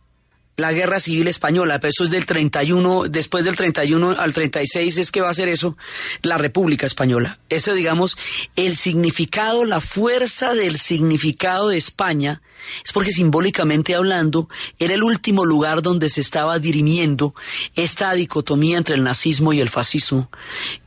la 0.61 0.73
guerra 0.73 1.01
civil 1.01 1.27
española, 1.29 1.81
pero 1.81 1.91
eso 1.91 2.05
es 2.05 2.11
del 2.11 2.27
31, 2.27 3.05
después 3.09 3.45
del 3.45 3.57
31 3.57 4.11
al 4.19 4.33
36 4.33 4.99
es 4.99 5.11
que 5.11 5.21
va 5.21 5.31
a 5.31 5.35
ser 5.35 5.49
eso, 5.49 5.77
la 6.23 6.39
República 6.39 6.87
Española. 6.87 7.39
Eso, 7.49 7.73
digamos, 7.73 8.17
el 8.57 8.77
significado, 8.77 9.65
la 9.65 9.81
fuerza 9.81 10.55
del 10.55 10.79
significado 10.79 11.69
de 11.69 11.79
España, 11.79 12.43
es 12.85 12.93
porque 12.93 13.11
simbólicamente 13.11 13.95
hablando, 13.95 14.49
era 14.79 14.95
el 14.95 15.03
último 15.03 15.45
lugar 15.45 15.83
donde 15.83 16.11
se 16.11 16.21
estaba 16.21 16.59
dirimiendo 16.59 17.35
esta 17.75 18.13
dicotomía 18.13 18.77
entre 18.77 18.97
el 18.97 19.03
nazismo 19.03 19.53
y 19.53 19.61
el 19.61 19.71
fascismo, 19.71 20.31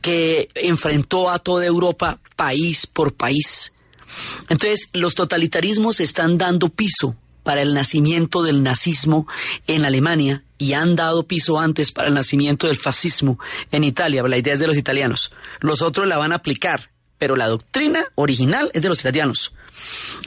que 0.00 0.48
enfrentó 0.54 1.30
a 1.30 1.38
toda 1.38 1.66
Europa 1.66 2.20
país 2.36 2.86
por 2.86 3.14
país. 3.14 3.72
Entonces, 4.48 4.88
los 4.92 5.14
totalitarismos 5.14 5.98
están 5.98 6.38
dando 6.38 6.68
piso 6.68 7.16
para 7.44 7.62
el 7.62 7.74
nacimiento 7.74 8.42
del 8.42 8.64
nazismo 8.64 9.28
en 9.68 9.84
Alemania 9.84 10.42
y 10.58 10.72
han 10.72 10.96
dado 10.96 11.26
piso 11.28 11.60
antes 11.60 11.92
para 11.92 12.08
el 12.08 12.14
nacimiento 12.14 12.66
del 12.66 12.76
fascismo 12.76 13.38
en 13.70 13.84
Italia. 13.84 14.22
La 14.24 14.38
idea 14.38 14.54
es 14.54 14.58
de 14.58 14.66
los 14.66 14.76
italianos. 14.76 15.30
Los 15.60 15.82
otros 15.82 16.08
la 16.08 16.18
van 16.18 16.32
a 16.32 16.36
aplicar, 16.36 16.90
pero 17.18 17.36
la 17.36 17.46
doctrina 17.46 18.06
original 18.16 18.70
es 18.74 18.82
de 18.82 18.88
los 18.88 19.00
italianos. 19.00 19.54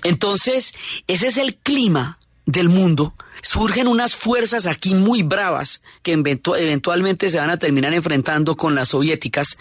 Entonces, 0.04 0.74
ese 1.08 1.28
es 1.28 1.38
el 1.38 1.56
clima 1.56 2.20
del 2.46 2.70
mundo. 2.70 3.16
Surgen 3.42 3.88
unas 3.88 4.16
fuerzas 4.16 4.66
aquí 4.66 4.94
muy 4.94 5.24
bravas 5.24 5.82
que 6.02 6.12
eventualmente 6.14 7.30
se 7.30 7.38
van 7.38 7.50
a 7.50 7.58
terminar 7.58 7.94
enfrentando 7.94 8.56
con 8.58 8.76
las 8.76 8.90
soviéticas, 8.90 9.58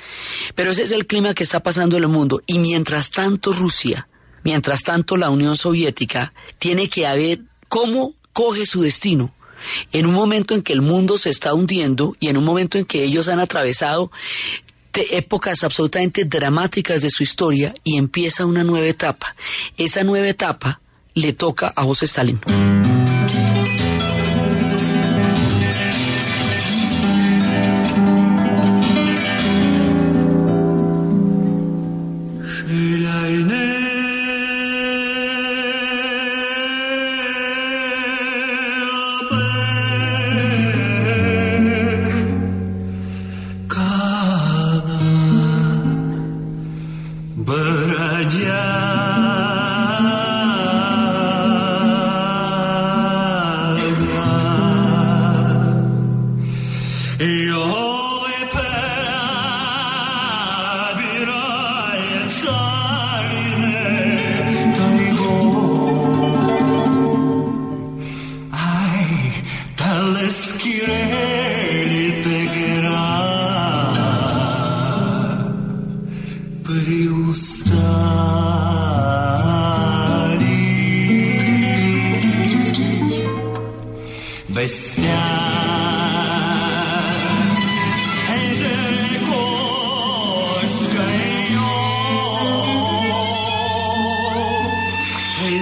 pero 0.54 0.70
ese 0.70 0.82
es 0.82 0.90
el 0.90 1.06
clima 1.06 1.34
que 1.34 1.42
está 1.42 1.60
pasando 1.60 1.96
en 1.96 2.04
el 2.04 2.08
mundo. 2.08 2.42
Y 2.46 2.58
mientras 2.58 3.10
tanto 3.10 3.52
Rusia, 3.52 4.08
Mientras 4.46 4.84
tanto, 4.84 5.16
la 5.16 5.28
Unión 5.28 5.56
Soviética 5.56 6.32
tiene 6.60 6.88
que 6.88 7.04
haber 7.04 7.40
cómo 7.68 8.14
coge 8.32 8.64
su 8.64 8.80
destino 8.80 9.34
en 9.90 10.06
un 10.06 10.14
momento 10.14 10.54
en 10.54 10.62
que 10.62 10.72
el 10.72 10.82
mundo 10.82 11.18
se 11.18 11.30
está 11.30 11.52
hundiendo 11.52 12.14
y 12.20 12.28
en 12.28 12.36
un 12.36 12.44
momento 12.44 12.78
en 12.78 12.84
que 12.84 13.02
ellos 13.02 13.26
han 13.26 13.40
atravesado 13.40 14.12
épocas 15.10 15.64
absolutamente 15.64 16.26
dramáticas 16.26 17.02
de 17.02 17.10
su 17.10 17.24
historia 17.24 17.74
y 17.82 17.98
empieza 17.98 18.46
una 18.46 18.62
nueva 18.62 18.86
etapa. 18.86 19.34
Esa 19.76 20.04
nueva 20.04 20.28
etapa 20.28 20.80
le 21.14 21.32
toca 21.32 21.72
a 21.74 21.82
José 21.82 22.04
Stalin. 22.04 22.40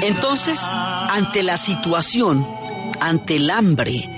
Entonces, 0.03 0.59
ante 0.63 1.43
la 1.43 1.57
situación, 1.57 2.47
ante 3.01 3.37
el 3.37 3.51
hambre, 3.51 4.09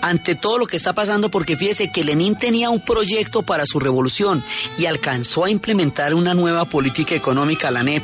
ante 0.00 0.34
todo 0.34 0.58
lo 0.58 0.66
que 0.66 0.76
está 0.76 0.92
pasando, 0.92 1.30
porque 1.30 1.56
fíjese 1.56 1.90
que 1.90 2.04
Lenin 2.04 2.36
tenía 2.36 2.70
un 2.70 2.80
proyecto 2.80 3.42
para 3.42 3.64
su 3.66 3.80
revolución 3.80 4.44
y 4.78 4.86
alcanzó 4.86 5.44
a 5.44 5.50
implementar 5.50 6.14
una 6.14 6.34
nueva 6.34 6.64
política 6.64 7.14
económica, 7.14 7.70
la 7.70 7.82
NEP, 7.82 8.02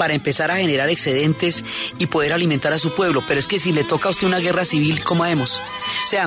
para 0.00 0.14
empezar 0.14 0.50
a 0.50 0.56
generar 0.56 0.88
excedentes 0.88 1.62
y 1.98 2.06
poder 2.06 2.32
alimentar 2.32 2.72
a 2.72 2.78
su 2.78 2.94
pueblo. 2.94 3.22
Pero 3.28 3.38
es 3.38 3.46
que 3.46 3.58
si 3.58 3.70
le 3.70 3.84
toca 3.84 4.08
a 4.08 4.12
usted 4.12 4.26
una 4.26 4.38
guerra 4.38 4.64
civil, 4.64 5.04
¿cómo 5.04 5.24
haremos? 5.24 5.60
O 6.06 6.08
sea, 6.08 6.26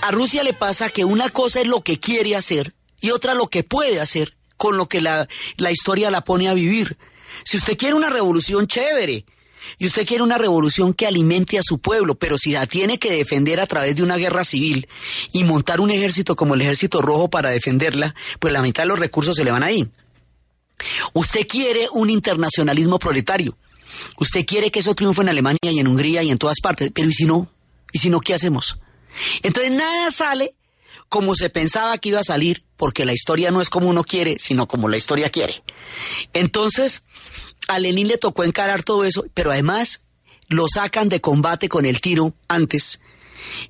a 0.00 0.10
Rusia 0.10 0.42
le 0.42 0.54
pasa 0.54 0.88
que 0.88 1.04
una 1.04 1.28
cosa 1.28 1.60
es 1.60 1.66
lo 1.66 1.82
que 1.82 2.00
quiere 2.00 2.34
hacer 2.34 2.72
y 2.98 3.10
otra 3.10 3.34
lo 3.34 3.48
que 3.48 3.62
puede 3.62 4.00
hacer 4.00 4.38
con 4.56 4.78
lo 4.78 4.88
que 4.88 5.02
la, 5.02 5.28
la 5.58 5.70
historia 5.70 6.10
la 6.10 6.22
pone 6.22 6.48
a 6.48 6.54
vivir. 6.54 6.96
Si 7.44 7.58
usted 7.58 7.76
quiere 7.76 7.94
una 7.94 8.08
revolución 8.08 8.66
chévere, 8.66 9.26
y 9.76 9.84
usted 9.84 10.06
quiere 10.06 10.24
una 10.24 10.38
revolución 10.38 10.94
que 10.94 11.06
alimente 11.06 11.58
a 11.58 11.62
su 11.62 11.78
pueblo, 11.78 12.14
pero 12.14 12.38
si 12.38 12.52
la 12.52 12.64
tiene 12.64 12.98
que 12.98 13.12
defender 13.12 13.60
a 13.60 13.66
través 13.66 13.96
de 13.96 14.02
una 14.02 14.16
guerra 14.16 14.44
civil 14.44 14.88
y 15.32 15.44
montar 15.44 15.80
un 15.80 15.90
ejército 15.90 16.36
como 16.36 16.54
el 16.54 16.62
ejército 16.62 17.02
rojo 17.02 17.28
para 17.28 17.50
defenderla, 17.50 18.14
pues 18.38 18.54
la 18.54 18.62
mitad 18.62 18.84
de 18.84 18.88
los 18.88 18.98
recursos 18.98 19.36
se 19.36 19.44
le 19.44 19.50
van 19.50 19.62
ahí. 19.62 19.90
Usted 21.12 21.46
quiere 21.46 21.88
un 21.92 22.10
internacionalismo 22.10 22.98
proletario. 22.98 23.56
Usted 24.18 24.46
quiere 24.46 24.70
que 24.70 24.80
eso 24.80 24.94
triunfe 24.94 25.22
en 25.22 25.28
Alemania 25.28 25.58
y 25.70 25.80
en 25.80 25.88
Hungría 25.88 26.22
y 26.22 26.30
en 26.30 26.38
todas 26.38 26.60
partes, 26.60 26.90
pero 26.94 27.08
¿y 27.08 27.12
si 27.12 27.24
no? 27.24 27.48
¿Y 27.92 27.98
si 27.98 28.08
no 28.08 28.20
qué 28.20 28.34
hacemos? 28.34 28.78
Entonces 29.42 29.72
nada 29.72 30.10
sale 30.10 30.54
como 31.08 31.34
se 31.34 31.50
pensaba 31.50 31.98
que 31.98 32.10
iba 32.10 32.20
a 32.20 32.24
salir, 32.24 32.62
porque 32.76 33.04
la 33.04 33.12
historia 33.12 33.50
no 33.50 33.60
es 33.60 33.68
como 33.68 33.88
uno 33.88 34.04
quiere, 34.04 34.38
sino 34.38 34.68
como 34.68 34.88
la 34.88 34.96
historia 34.96 35.28
quiere. 35.28 35.64
Entonces, 36.32 37.02
a 37.66 37.80
Lenin 37.80 38.06
le 38.06 38.16
tocó 38.16 38.44
encarar 38.44 38.84
todo 38.84 39.04
eso, 39.04 39.24
pero 39.34 39.50
además 39.50 40.04
lo 40.46 40.66
sacan 40.68 41.08
de 41.08 41.20
combate 41.20 41.68
con 41.68 41.84
el 41.84 42.00
tiro 42.00 42.34
antes. 42.46 43.00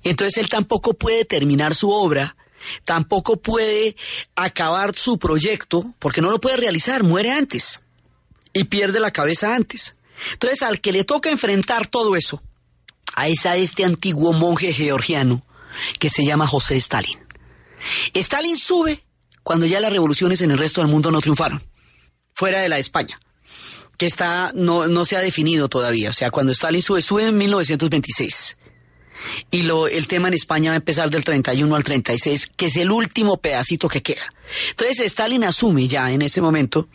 Entonces 0.02 0.36
él 0.36 0.50
tampoco 0.50 0.94
puede 0.94 1.24
terminar 1.24 1.74
su 1.74 1.90
obra, 1.90 2.36
tampoco 2.84 3.40
puede 3.40 3.96
acabar 4.34 4.94
su 4.94 5.18
proyecto, 5.18 5.94
porque 5.98 6.20
no 6.20 6.30
lo 6.30 6.40
puede 6.40 6.56
realizar, 6.56 7.02
muere 7.02 7.32
antes 7.32 7.82
y 8.52 8.64
pierde 8.64 9.00
la 9.00 9.10
cabeza 9.10 9.54
antes. 9.54 9.96
Entonces 10.32 10.62
al 10.62 10.80
que 10.80 10.92
le 10.92 11.04
toca 11.04 11.30
enfrentar 11.30 11.86
todo 11.86 12.16
eso, 12.16 12.42
a 13.14 13.28
esa 13.28 13.56
este 13.56 13.84
antiguo 13.84 14.32
monje 14.32 14.72
georgiano 14.72 15.44
que 15.98 16.10
se 16.10 16.24
llama 16.24 16.46
José 16.46 16.76
Stalin. 16.76 17.18
Stalin 18.14 18.56
sube 18.56 19.02
cuando 19.42 19.66
ya 19.66 19.80
las 19.80 19.92
revoluciones 19.92 20.40
en 20.42 20.50
el 20.50 20.58
resto 20.58 20.80
del 20.80 20.90
mundo 20.90 21.10
no 21.10 21.20
triunfaron, 21.20 21.62
fuera 22.34 22.60
de 22.60 22.68
la 22.68 22.78
España, 22.78 23.18
que 23.96 24.06
está, 24.06 24.52
no, 24.54 24.86
no 24.86 25.04
se 25.04 25.16
ha 25.16 25.20
definido 25.20 25.68
todavía. 25.68 26.10
O 26.10 26.12
sea, 26.12 26.30
cuando 26.30 26.52
Stalin 26.52 26.82
sube, 26.82 27.02
sube 27.02 27.26
en 27.26 27.36
1926. 27.36 28.58
Y 29.50 29.62
lo, 29.62 29.88
el 29.88 30.06
tema 30.06 30.28
en 30.28 30.34
España 30.34 30.70
va 30.70 30.74
a 30.74 30.76
empezar 30.78 31.10
del 31.10 31.24
31 31.24 31.74
al 31.74 31.84
36, 31.84 32.50
que 32.56 32.66
es 32.66 32.76
el 32.76 32.90
último 32.90 33.38
pedacito 33.38 33.88
que 33.88 34.02
queda. 34.02 34.28
Entonces 34.70 35.00
Stalin 35.00 35.44
asume 35.44 35.88
ya 35.88 36.10
en 36.10 36.22
ese 36.22 36.40
momento 36.40 36.88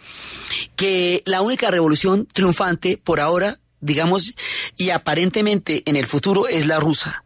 que 0.75 1.23
la 1.25 1.41
única 1.41 1.71
revolución 1.71 2.27
triunfante 2.31 2.97
por 3.01 3.19
ahora, 3.19 3.59
digamos, 3.79 4.33
y 4.77 4.89
aparentemente 4.89 5.83
en 5.85 5.95
el 5.95 6.07
futuro 6.07 6.47
es 6.47 6.67
la 6.67 6.79
rusa. 6.79 7.23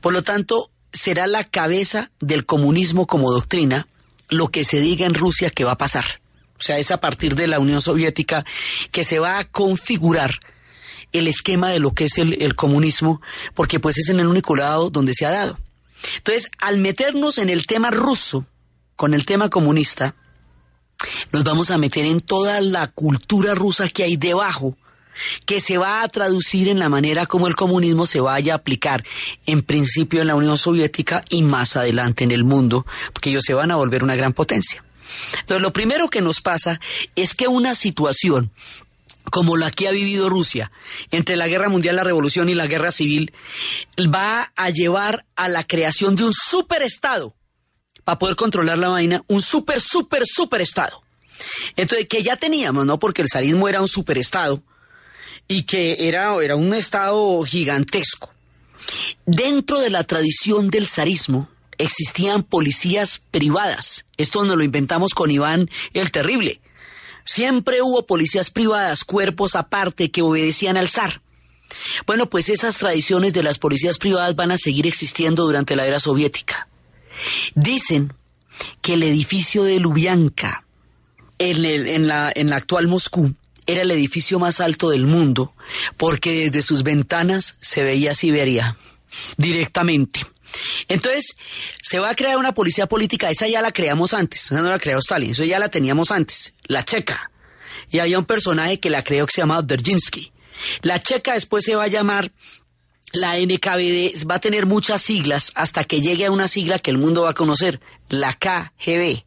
Por 0.00 0.12
lo 0.12 0.22
tanto, 0.22 0.70
será 0.92 1.26
la 1.26 1.44
cabeza 1.44 2.10
del 2.20 2.46
comunismo 2.46 3.06
como 3.06 3.30
doctrina 3.30 3.86
lo 4.28 4.48
que 4.48 4.64
se 4.64 4.80
diga 4.80 5.06
en 5.06 5.14
Rusia 5.14 5.50
que 5.50 5.64
va 5.64 5.72
a 5.72 5.78
pasar. 5.78 6.04
O 6.58 6.62
sea, 6.62 6.78
es 6.78 6.90
a 6.90 7.00
partir 7.00 7.34
de 7.34 7.46
la 7.46 7.58
Unión 7.58 7.80
Soviética 7.80 8.44
que 8.90 9.04
se 9.04 9.18
va 9.18 9.38
a 9.38 9.44
configurar 9.44 10.40
el 11.12 11.28
esquema 11.28 11.70
de 11.70 11.78
lo 11.78 11.92
que 11.92 12.06
es 12.06 12.18
el, 12.18 12.54
comunismo, 12.54 13.20
porque 13.54 13.80
pues 13.80 13.98
es 13.98 14.08
en 14.08 14.20
el 14.20 14.26
único 14.26 14.56
lado 14.56 14.90
donde 14.90 15.14
se 15.14 15.26
ha 15.26 15.30
dado. 15.30 15.58
Entonces, 16.18 16.50
al 16.58 16.78
meternos 16.78 17.38
en 17.38 17.48
el 17.48 17.66
tema 17.66 17.90
ruso, 17.90 18.46
con 18.96 19.14
el 19.14 19.24
tema 19.24 19.48
comunista, 19.48 20.14
nos 21.32 21.44
vamos 21.44 21.70
a 21.70 21.78
meter 21.78 22.04
en 22.06 22.20
toda 22.20 22.60
la 22.60 22.86
cultura 22.88 23.54
rusa 23.54 23.88
que 23.88 24.04
hay 24.04 24.16
debajo 24.16 24.76
que 25.44 25.60
se 25.60 25.78
va 25.78 26.02
a 26.02 26.08
traducir 26.08 26.68
en 26.68 26.78
la 26.78 26.88
manera 26.88 27.26
como 27.26 27.46
el 27.46 27.56
comunismo 27.56 28.06
se 28.06 28.20
vaya 28.20 28.52
a 28.52 28.56
aplicar 28.56 29.04
en 29.46 29.62
principio 29.62 30.20
en 30.20 30.26
la 30.26 30.34
Unión 30.34 30.58
Soviética 30.58 31.24
y 31.30 31.42
más 31.42 31.76
adelante 31.76 32.24
en 32.24 32.32
el 32.32 32.44
mundo, 32.44 32.86
porque 33.12 33.30
ellos 33.30 33.44
se 33.44 33.54
van 33.54 33.70
a 33.70 33.76
volver 33.76 34.04
una 34.04 34.16
gran 34.16 34.32
potencia. 34.32 34.84
Entonces, 35.40 35.62
lo 35.62 35.72
primero 35.72 36.08
que 36.08 36.20
nos 36.20 36.40
pasa 36.40 36.80
es 37.14 37.34
que 37.34 37.48
una 37.48 37.74
situación 37.74 38.50
como 39.30 39.56
la 39.56 39.70
que 39.70 39.88
ha 39.88 39.92
vivido 39.92 40.28
Rusia 40.28 40.70
entre 41.10 41.36
la 41.36 41.48
guerra 41.48 41.68
mundial, 41.68 41.96
la 41.96 42.04
revolución 42.04 42.48
y 42.48 42.54
la 42.54 42.66
guerra 42.66 42.92
civil, 42.92 43.32
va 43.98 44.52
a 44.56 44.70
llevar 44.70 45.26
a 45.36 45.48
la 45.48 45.64
creación 45.64 46.16
de 46.16 46.24
un 46.24 46.32
superestado 46.32 47.34
para 48.04 48.18
poder 48.18 48.36
controlar 48.36 48.78
la 48.78 48.88
vaina, 48.88 49.24
un 49.26 49.42
super, 49.42 49.80
super, 49.80 50.22
super 50.26 50.60
estado. 50.60 51.02
Entonces, 51.76 52.08
que 52.08 52.22
ya 52.22 52.36
teníamos, 52.36 52.86
¿no? 52.86 52.98
Porque 52.98 53.22
el 53.22 53.28
zarismo 53.28 53.68
era 53.68 53.80
un 53.80 53.88
superestado, 53.88 54.62
y 55.48 55.62
que 55.62 56.08
era, 56.08 56.34
era 56.42 56.56
un 56.56 56.74
Estado 56.74 57.42
gigantesco. 57.44 58.32
Dentro 59.24 59.80
de 59.80 59.90
la 59.90 60.04
tradición 60.04 60.70
del 60.70 60.86
zarismo 60.86 61.48
existían 61.78 62.42
policías 62.42 63.18
privadas. 63.30 64.06
Esto 64.16 64.44
nos 64.44 64.56
lo 64.56 64.64
inventamos 64.64 65.14
con 65.14 65.30
Iván 65.30 65.70
el 65.92 66.10
Terrible. 66.10 66.60
Siempre 67.26 67.82
hubo 67.82 68.06
policías 68.06 68.50
privadas, 68.50 69.04
cuerpos 69.04 69.56
aparte 69.56 70.10
que 70.10 70.22
obedecían 70.22 70.76
al 70.76 70.88
zar. 70.88 71.20
Bueno, 72.06 72.26
pues 72.26 72.48
esas 72.48 72.76
tradiciones 72.76 73.32
de 73.32 73.42
las 73.42 73.58
policías 73.58 73.98
privadas 73.98 74.36
van 74.36 74.52
a 74.52 74.58
seguir 74.58 74.86
existiendo 74.86 75.44
durante 75.44 75.76
la 75.76 75.84
era 75.86 75.98
soviética. 75.98 76.68
Dicen 77.54 78.14
que 78.80 78.94
el 78.94 79.02
edificio 79.02 79.64
de 79.64 79.80
Lubyanka, 79.80 80.64
en, 81.38 81.64
en, 81.64 82.06
la, 82.06 82.32
en 82.34 82.48
la 82.48 82.56
actual 82.56 82.86
Moscú, 82.86 83.34
era 83.66 83.82
el 83.82 83.90
edificio 83.90 84.38
más 84.38 84.60
alto 84.60 84.90
del 84.90 85.06
mundo 85.06 85.52
porque 85.96 86.44
desde 86.44 86.62
sus 86.62 86.84
ventanas 86.84 87.56
se 87.60 87.82
veía 87.82 88.14
Siberia 88.14 88.76
directamente. 89.36 90.20
Entonces, 90.88 91.36
se 91.82 91.98
va 91.98 92.10
a 92.10 92.14
crear 92.14 92.36
una 92.36 92.54
policía 92.54 92.86
política, 92.86 93.30
esa 93.30 93.48
ya 93.48 93.62
la 93.62 93.72
creamos 93.72 94.14
antes, 94.14 94.44
esa 94.44 94.56
no 94.56 94.68
la 94.68 94.78
creó 94.78 94.98
Stalin, 94.98 95.30
eso 95.30 95.44
ya 95.44 95.58
la 95.58 95.68
teníamos 95.68 96.10
antes, 96.10 96.54
la 96.66 96.84
checa. 96.84 97.30
Y 97.90 97.98
había 97.98 98.18
un 98.18 98.24
personaje 98.24 98.80
que 98.80 98.90
la 98.90 99.04
creó 99.04 99.26
que 99.26 99.32
se 99.32 99.42
llamaba 99.42 99.62
Derjinsky. 99.62 100.32
La 100.82 101.02
checa 101.02 101.34
después 101.34 101.64
se 101.64 101.76
va 101.76 101.84
a 101.84 101.88
llamar 101.88 102.32
la 103.12 103.38
NKVD, 103.38 104.28
va 104.28 104.36
a 104.36 104.40
tener 104.40 104.66
muchas 104.66 105.02
siglas 105.02 105.52
hasta 105.54 105.84
que 105.84 106.00
llegue 106.00 106.26
a 106.26 106.30
una 106.30 106.48
sigla 106.48 106.78
que 106.78 106.90
el 106.90 106.98
mundo 106.98 107.22
va 107.22 107.30
a 107.30 107.34
conocer, 107.34 107.80
la 108.08 108.34
KGB. 108.34 109.24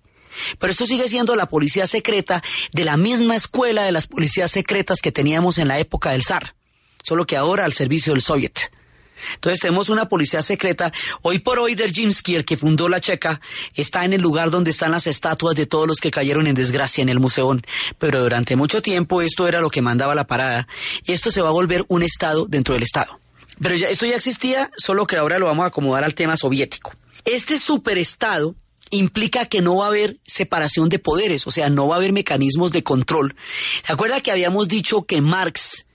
Pero 0.59 0.71
esto 0.71 0.85
sigue 0.85 1.07
siendo 1.07 1.35
la 1.35 1.47
policía 1.47 1.87
secreta 1.87 2.43
de 2.71 2.85
la 2.85 2.97
misma 2.97 3.35
escuela 3.35 3.83
de 3.83 3.91
las 3.91 4.07
policías 4.07 4.51
secretas 4.51 5.01
que 5.01 5.11
teníamos 5.11 5.57
en 5.57 5.67
la 5.67 5.79
época 5.79 6.11
del 6.11 6.23
zar, 6.23 6.55
solo 7.03 7.25
que 7.25 7.37
ahora 7.37 7.65
al 7.65 7.73
servicio 7.73 8.13
del 8.13 8.21
Soviet. 8.21 8.71
Entonces 9.35 9.59
tenemos 9.59 9.89
una 9.89 10.07
policía 10.07 10.41
secreta. 10.41 10.91
Hoy 11.21 11.39
por 11.39 11.59
hoy 11.59 11.75
Derjinsky, 11.75 12.35
el 12.35 12.45
que 12.45 12.57
fundó 12.57 12.87
la 12.89 12.99
Checa, 12.99 13.41
está 13.73 14.05
en 14.05 14.13
el 14.13 14.21
lugar 14.21 14.51
donde 14.51 14.71
están 14.71 14.91
las 14.91 15.07
estatuas 15.07 15.55
de 15.55 15.65
todos 15.65 15.87
los 15.87 15.97
que 15.97 16.11
cayeron 16.11 16.47
en 16.47 16.55
desgracia 16.55 17.01
en 17.01 17.09
el 17.09 17.19
museo. 17.19 17.49
Pero 17.97 18.21
durante 18.21 18.55
mucho 18.55 18.81
tiempo 18.81 19.21
esto 19.21 19.47
era 19.47 19.61
lo 19.61 19.69
que 19.69 19.81
mandaba 19.81 20.13
la 20.15 20.27
parada. 20.27 20.67
Esto 21.05 21.31
se 21.31 21.41
va 21.41 21.49
a 21.49 21.53
volver 21.53 21.85
un 21.87 22.03
Estado 22.03 22.45
dentro 22.45 22.73
del 22.73 22.83
Estado. 22.83 23.19
Pero 23.61 23.75
ya, 23.75 23.89
esto 23.89 24.05
ya 24.05 24.15
existía, 24.15 24.71
solo 24.77 25.05
que 25.05 25.17
ahora 25.17 25.39
lo 25.39 25.47
vamos 25.47 25.63
a 25.63 25.67
acomodar 25.67 26.03
al 26.03 26.15
tema 26.15 26.37
soviético. 26.37 26.93
Este 27.25 27.59
superestado 27.59 28.55
implica 28.91 29.45
que 29.45 29.61
no 29.61 29.77
va 29.77 29.85
a 29.85 29.89
haber 29.89 30.17
separación 30.25 30.89
de 30.89 30.99
poderes, 30.99 31.45
o 31.45 31.51
sea, 31.51 31.69
no 31.69 31.87
va 31.87 31.95
a 31.95 31.97
haber 31.97 32.13
mecanismos 32.13 32.71
de 32.71 32.83
control. 32.83 33.35
¿Se 33.85 33.93
acuerda 33.93 34.21
que 34.21 34.31
habíamos 34.31 34.67
dicho 34.67 35.03
que 35.03 35.21
Marx 35.21 35.85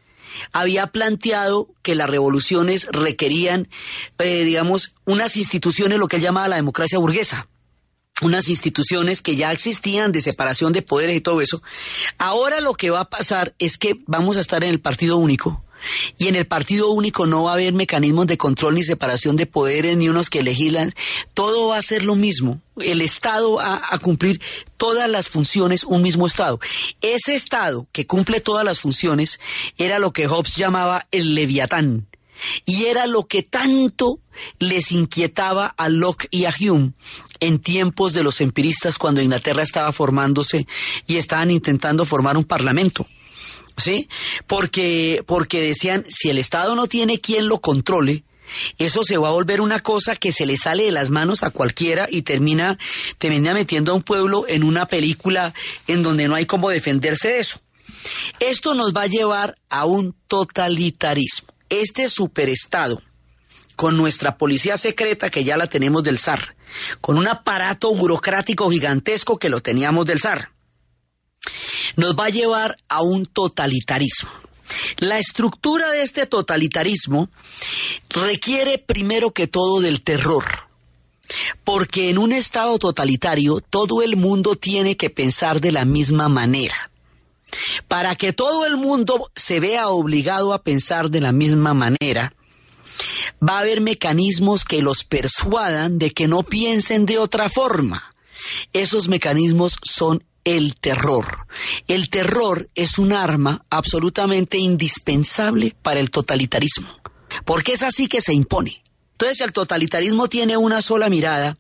había 0.53 0.89
planteado 0.89 1.69
que 1.83 1.95
las 1.95 2.09
revoluciones 2.09 2.89
requerían, 2.91 3.69
eh, 4.19 4.45
digamos, 4.45 4.95
unas 5.05 5.37
instituciones, 5.37 5.99
lo 5.99 6.09
que 6.09 6.17
él 6.17 6.23
llamaba 6.23 6.49
la 6.49 6.57
democracia 6.57 6.99
burguesa? 6.99 7.49
unas 8.23 8.49
instituciones 8.49 9.23
que 9.23 9.35
ya 9.35 9.51
existían 9.51 10.13
de 10.13 10.21
separación 10.21 10.73
de 10.73 10.83
poderes 10.83 11.17
y 11.17 11.21
todo 11.21 11.41
eso. 11.41 11.65
Ahora 12.17 12.61
lo 12.61 12.75
que 12.75 12.91
va 12.91 13.01
a 13.01 13.11
pasar 13.11 13.55
es 13.59 13.77
que 13.77 14.03
vamos 14.07 14.37
a 14.37 14.41
estar 14.41 14.63
en 14.63 14.71
el 14.71 14.81
partido 14.81 15.17
único 15.17 15.65
y 16.19 16.29
en 16.29 16.37
el 16.37 16.47
partido 16.47 16.91
único 16.91 17.27
no 17.27 17.45
va 17.45 17.53
a 17.53 17.55
haber 17.55 17.73
mecanismos 17.73 18.27
de 18.27 18.39
control 18.39 18.75
ni 18.75 18.83
separación 18.83 19.37
de 19.37 19.47
poderes, 19.47 19.97
ni 19.97 20.09
unos 20.09 20.31
que 20.31 20.43
legislan. 20.43 20.95
Todo 21.35 21.69
va 21.69 21.79
a 21.79 21.83
ser 21.83 22.05
lo 22.05 22.15
mismo. 22.15 22.61
El 22.77 23.01
Estado 23.01 23.55
va 23.55 23.83
a 23.89 23.99
cumplir 23.99 24.41
todas 24.77 25.09
las 25.09 25.29
funciones, 25.29 25.85
un 25.85 26.03
mismo 26.03 26.27
Estado. 26.27 26.61
Ese 27.01 27.35
Estado 27.35 27.87
que 27.93 28.07
cumple 28.07 28.41
todas 28.41 28.65
las 28.65 28.81
funciones 28.81 29.41
era 29.79 29.99
lo 29.99 30.13
que 30.13 30.27
Hobbes 30.27 30.57
llamaba 30.57 31.07
el 31.11 31.35
leviatán. 31.35 32.07
Y 32.65 32.87
era 32.87 33.07
lo 33.07 33.27
que 33.27 33.43
tanto 33.43 34.19
les 34.59 34.91
inquietaba 34.93 35.67
a 35.67 35.89
Locke 35.89 36.27
y 36.31 36.47
a 36.47 36.55
Hume 36.59 36.93
en 37.41 37.61
tiempos 37.61 38.13
de 38.13 38.23
los 38.23 38.41
empiristas 38.41 38.99
cuando 38.99 39.23
Inglaterra 39.23 39.63
estaba 39.63 39.93
formándose 39.93 40.67
y 41.07 41.17
estaban 41.17 41.51
intentando 41.51 42.05
formar 42.05 42.37
un 42.37 42.45
parlamento. 42.45 43.07
¿Sí? 43.77 44.09
Porque, 44.47 45.23
porque 45.27 45.61
decían, 45.61 46.05
si 46.09 46.31
el 46.31 46.39
Estado 46.39 46.75
no 46.75 46.87
tiene 46.87 47.21
quien 47.21 47.49
lo 47.49 47.61
controle, 47.61 48.25
eso 48.79 49.03
se 49.05 49.17
va 49.17 49.29
a 49.29 49.33
volver 49.33 49.61
una 49.61 49.81
cosa 49.81 50.17
que 50.17 50.33
se 50.33 50.47
le 50.47 50.57
sale 50.57 50.85
de 50.85 50.93
las 50.93 51.11
manos 51.11 51.43
a 51.43 51.51
cualquiera 51.51 52.07
y 52.11 52.23
termina, 52.23 52.79
termina 53.19 53.55
metiendo 53.55 53.93
a 53.93 53.95
un 53.95 54.03
pueblo 54.03 54.45
en 54.49 54.65
una 54.65 54.87
película 54.87 55.55
en 55.87 56.03
donde 56.03 56.29
no 56.29 56.35
hay 56.35 56.47
cómo 56.47 56.71
defenderse 56.71 57.29
de 57.29 57.41
eso. 57.41 57.61
Esto 58.41 58.75
nos 58.75 58.93
va 58.93 59.03
a 59.03 59.07
llevar 59.07 59.55
a 59.71 59.87
un 59.87 60.15
totalitarismo. 60.29 61.49
Este 61.69 62.09
superestado, 62.09 63.03
con 63.77 63.97
nuestra 63.97 64.37
policía 64.37 64.77
secreta 64.77 65.31
que 65.31 65.45
ya 65.45 65.57
la 65.57 65.67
tenemos 65.67 66.03
del 66.03 66.19
zar, 66.19 66.55
con 67.01 67.19
un 67.19 67.27
aparato 67.27 67.95
burocrático 67.95 68.71
gigantesco 68.71 69.39
que 69.39 69.49
lo 69.49 69.61
teníamos 69.61 70.07
del 70.07 70.21
zar, 70.21 70.51
nos 71.97 72.15
va 72.17 72.27
a 72.27 72.31
llevar 72.31 72.77
a 72.89 73.03
un 73.03 73.27
totalitarismo. 73.27 74.31
La 74.99 75.19
estructura 75.19 75.91
de 75.91 76.03
este 76.03 76.27
totalitarismo 76.27 77.29
requiere 78.11 78.79
primero 78.79 79.33
que 79.33 79.47
todo 79.47 79.81
del 79.81 80.03
terror, 80.03 80.45
porque 81.65 82.11
en 82.11 82.19
un 82.19 82.33
estado 82.33 82.79
totalitario 82.79 83.61
todo 83.61 84.03
el 84.03 84.17
mundo 84.17 84.57
tiene 84.57 84.97
que 84.97 85.11
pensar 85.11 85.61
de 85.61 85.73
la 85.73 85.85
misma 85.85 86.29
manera. 86.29 86.91
Para 87.89 88.17
que 88.17 88.33
todo 88.33 88.67
el 88.67 88.77
mundo 88.77 89.31
se 89.37 89.61
vea 89.61 89.89
obligado 89.89 90.53
a 90.55 90.63
pensar 90.63 91.11
de 91.11 91.21
la 91.21 91.33
misma 91.33 91.75
manera, 91.75 92.35
va 93.47 93.59
a 93.59 93.61
haber 93.61 93.81
mecanismos 93.81 94.65
que 94.65 94.83
los 94.83 95.05
persuadan 95.05 95.99
de 95.99 96.11
que 96.11 96.27
no 96.27 96.43
piensen 96.43 97.07
de 97.07 97.19
otra 97.19 97.49
forma. 97.49 98.11
Esos 98.73 99.09
mecanismos 99.09 99.77
son 99.83 100.25
el 100.45 100.77
terror. 100.77 101.47
El 101.89 102.11
terror 102.11 102.69
es 102.75 102.99
un 102.99 103.13
arma 103.13 103.65
absolutamente 103.71 104.59
indispensable 104.59 105.75
para 105.83 106.01
el 106.01 106.11
totalitarismo, 106.11 106.89
porque 107.45 107.73
es 107.73 107.83
así 107.83 108.07
que 108.09 108.21
se 108.21 108.35
impone. 108.35 108.83
Entonces 109.13 109.41
el 109.41 109.53
totalitarismo 109.53 110.29
tiene 110.29 110.57
una 110.57 110.83
sola 110.83 111.09
mirada, 111.09 111.57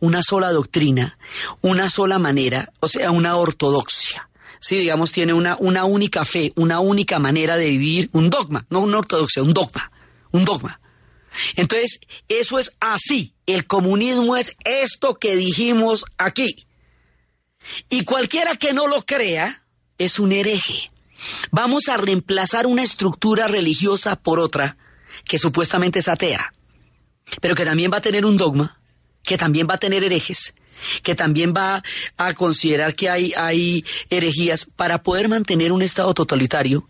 una 0.00 0.22
sola 0.22 0.52
doctrina, 0.52 1.18
una 1.62 1.88
sola 1.88 2.18
manera, 2.18 2.72
o 2.80 2.88
sea, 2.88 3.10
una 3.10 3.36
ortodoxia. 3.36 4.28
Sí, 4.60 4.78
digamos, 4.78 5.12
tiene 5.12 5.32
una, 5.32 5.56
una 5.58 5.84
única 5.84 6.24
fe, 6.24 6.52
una 6.56 6.80
única 6.80 7.18
manera 7.18 7.56
de 7.56 7.68
vivir, 7.68 8.10
un 8.12 8.30
dogma, 8.30 8.66
no 8.70 8.80
una 8.80 8.98
ortodoxia, 8.98 9.42
un 9.42 9.54
dogma, 9.54 9.90
un 10.32 10.44
dogma. 10.44 10.80
Entonces, 11.54 12.00
eso 12.28 12.58
es 12.58 12.76
así. 12.80 13.34
El 13.46 13.66
comunismo 13.66 14.36
es 14.36 14.56
esto 14.64 15.14
que 15.14 15.36
dijimos 15.36 16.04
aquí. 16.18 16.65
Y 17.88 18.04
cualquiera 18.04 18.56
que 18.56 18.72
no 18.72 18.86
lo 18.86 19.04
crea 19.04 19.62
es 19.98 20.18
un 20.18 20.32
hereje. 20.32 20.90
Vamos 21.50 21.88
a 21.88 21.96
reemplazar 21.96 22.66
una 22.66 22.82
estructura 22.82 23.46
religiosa 23.46 24.16
por 24.16 24.38
otra 24.38 24.76
que 25.24 25.38
supuestamente 25.38 26.00
es 26.00 26.08
atea, 26.08 26.52
pero 27.40 27.54
que 27.54 27.64
también 27.64 27.90
va 27.92 27.98
a 27.98 28.02
tener 28.02 28.24
un 28.26 28.36
dogma, 28.36 28.78
que 29.22 29.38
también 29.38 29.66
va 29.68 29.74
a 29.74 29.78
tener 29.78 30.04
herejes, 30.04 30.54
que 31.02 31.14
también 31.14 31.54
va 31.56 31.82
a 32.16 32.34
considerar 32.34 32.94
que 32.94 33.08
hay, 33.08 33.32
hay 33.34 33.84
herejías. 34.10 34.66
Para 34.76 35.02
poder 35.02 35.28
mantener 35.28 35.72
un 35.72 35.82
Estado 35.82 36.12
totalitario, 36.12 36.88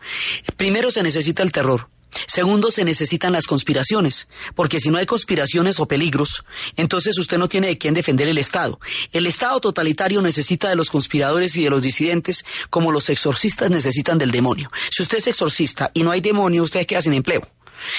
primero 0.57 0.91
se 0.91 1.03
necesita 1.03 1.43
el 1.43 1.53
terror. 1.53 1.89
Segundo, 2.27 2.71
se 2.71 2.85
necesitan 2.85 3.33
las 3.33 3.47
conspiraciones, 3.47 4.29
porque 4.55 4.81
si 4.81 4.91
no 4.91 4.99
hay 4.99 5.07
conspiraciones 5.07 5.81
o 5.81 5.87
peligros, 5.87 6.45
entonces 6.77 7.19
usted 7.19 7.39
no 7.39 7.49
tiene 7.49 7.69
de 7.69 7.79
quién 7.79 7.95
defender 7.95 8.29
el 8.29 8.39
Estado. 8.39 8.81
El 9.13 9.27
Estado 9.27 9.61
totalitario 9.61 10.23
necesita 10.23 10.69
de 10.69 10.77
los 10.77 10.91
conspiradores 10.91 11.57
y 11.57 11.65
de 11.65 11.71
los 11.71 11.83
disidentes 11.83 12.45
como 12.71 12.93
los 12.93 13.09
exorcistas 13.11 13.71
necesitan 13.71 14.19
del 14.19 14.31
demonio. 14.31 14.71
Si 14.91 15.03
usted 15.03 15.19
es 15.19 15.27
exorcista 15.27 15.91
y 15.95 16.03
no 16.03 16.11
hay 16.11 16.21
demonio, 16.21 16.63
usted 16.63 16.87
queda 16.87 17.03
sin 17.03 17.13
empleo. 17.13 17.47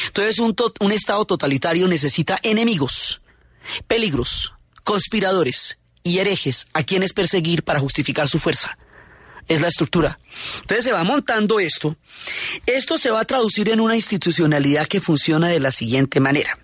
Entonces 0.07 0.39
un, 0.39 0.55
un 0.79 0.91
Estado 0.91 1.25
totalitario 1.25 1.87
necesita 1.87 2.39
enemigos, 2.41 3.21
peligros, 3.87 4.53
conspiradores 4.83 5.79
y 6.03 6.19
herejes 6.19 6.67
a 6.73 6.83
quienes 6.83 7.13
perseguir 7.13 7.63
para 7.63 7.79
justificar 7.79 8.27
su 8.27 8.39
fuerza 8.39 8.77
es 9.47 9.61
la 9.61 9.67
estructura. 9.67 10.19
Entonces 10.61 10.85
se 10.85 10.91
va 10.91 11.03
montando 11.03 11.59
esto. 11.59 11.95
Esto 12.65 12.97
se 12.97 13.11
va 13.11 13.21
a 13.21 13.25
traducir 13.25 13.69
en 13.69 13.79
una 13.79 13.95
institucionalidad 13.95 14.87
que 14.87 15.01
funciona 15.01 15.47
de 15.49 15.59
la 15.59 15.71
siguiente 15.71 16.19
manera. 16.19 16.57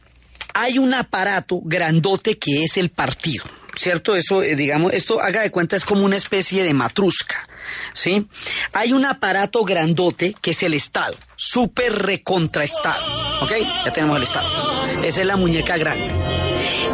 Hay 0.53 0.77
un 0.77 0.93
aparato 0.93 1.61
grandote 1.63 2.37
que 2.37 2.63
es 2.63 2.77
el 2.77 2.89
partido. 2.89 3.45
¿Cierto? 3.75 4.15
Eso, 4.15 4.43
eh, 4.43 4.55
digamos, 4.55 4.93
esto 4.93 5.19
haga 5.19 5.41
de 5.41 5.49
cuenta 5.49 5.75
es 5.75 5.83
como 5.83 6.05
una 6.05 6.15
especie 6.15 6.63
de 6.63 6.73
matrusca. 6.75 7.47
¿Sí? 7.93 8.27
Hay 8.71 8.93
un 8.93 9.05
aparato 9.05 9.63
grandote 9.63 10.35
que 10.39 10.51
es 10.51 10.61
el 10.61 10.75
Estado. 10.75 11.15
Súper 11.35 11.93
recontraestado. 11.93 13.03
¿Ok? 13.41 13.51
Ya 13.83 13.91
tenemos 13.91 14.17
el 14.17 14.23
Estado. 14.23 14.83
Esa 15.03 15.21
es 15.21 15.25
la 15.25 15.37
muñeca 15.37 15.77
grande. 15.77 16.13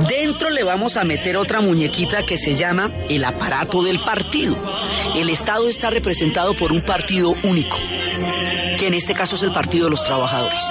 Dentro 0.08 0.50
le 0.50 0.64
vamos 0.64 0.96
a 0.96 1.04
meter 1.04 1.36
otra 1.36 1.60
muñequita 1.60 2.26
que 2.26 2.38
se 2.38 2.56
llama 2.56 2.94
el 3.10 3.26
aparato 3.26 3.84
del 3.84 4.00
partido. 4.02 4.56
El 5.16 5.30
Estado 5.30 5.68
está 5.70 5.90
representado 5.90 6.56
por 6.56 6.72
un 6.72 6.82
partido 6.82 7.36
único, 7.44 7.78
que 8.78 8.88
en 8.88 8.94
este 8.94 9.14
caso 9.14 9.36
es 9.36 9.44
el 9.44 9.52
Partido 9.52 9.86
de 9.86 9.92
los 9.92 10.04
Trabajadores. 10.04 10.64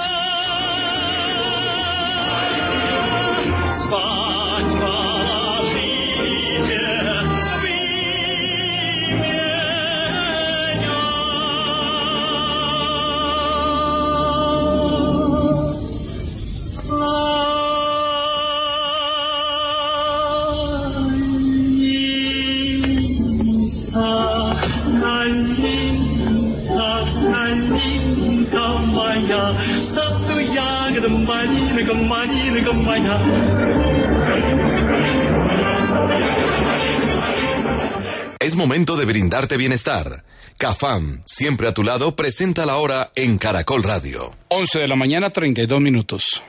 Es 38.39 38.55
momento 38.55 38.95
de 38.95 39.05
brindarte 39.05 39.57
bienestar. 39.57 40.23
Cafam, 40.57 41.21
siempre 41.25 41.67
a 41.67 41.73
tu 41.73 41.83
lado, 41.83 42.15
presenta 42.15 42.65
la 42.65 42.77
hora 42.77 43.11
en 43.15 43.37
Caracol 43.37 43.83
Radio. 43.83 44.35
11 44.49 44.79
de 44.79 44.87
la 44.87 44.95
mañana, 44.95 45.29
32 45.29 45.81
minutos. 45.81 46.43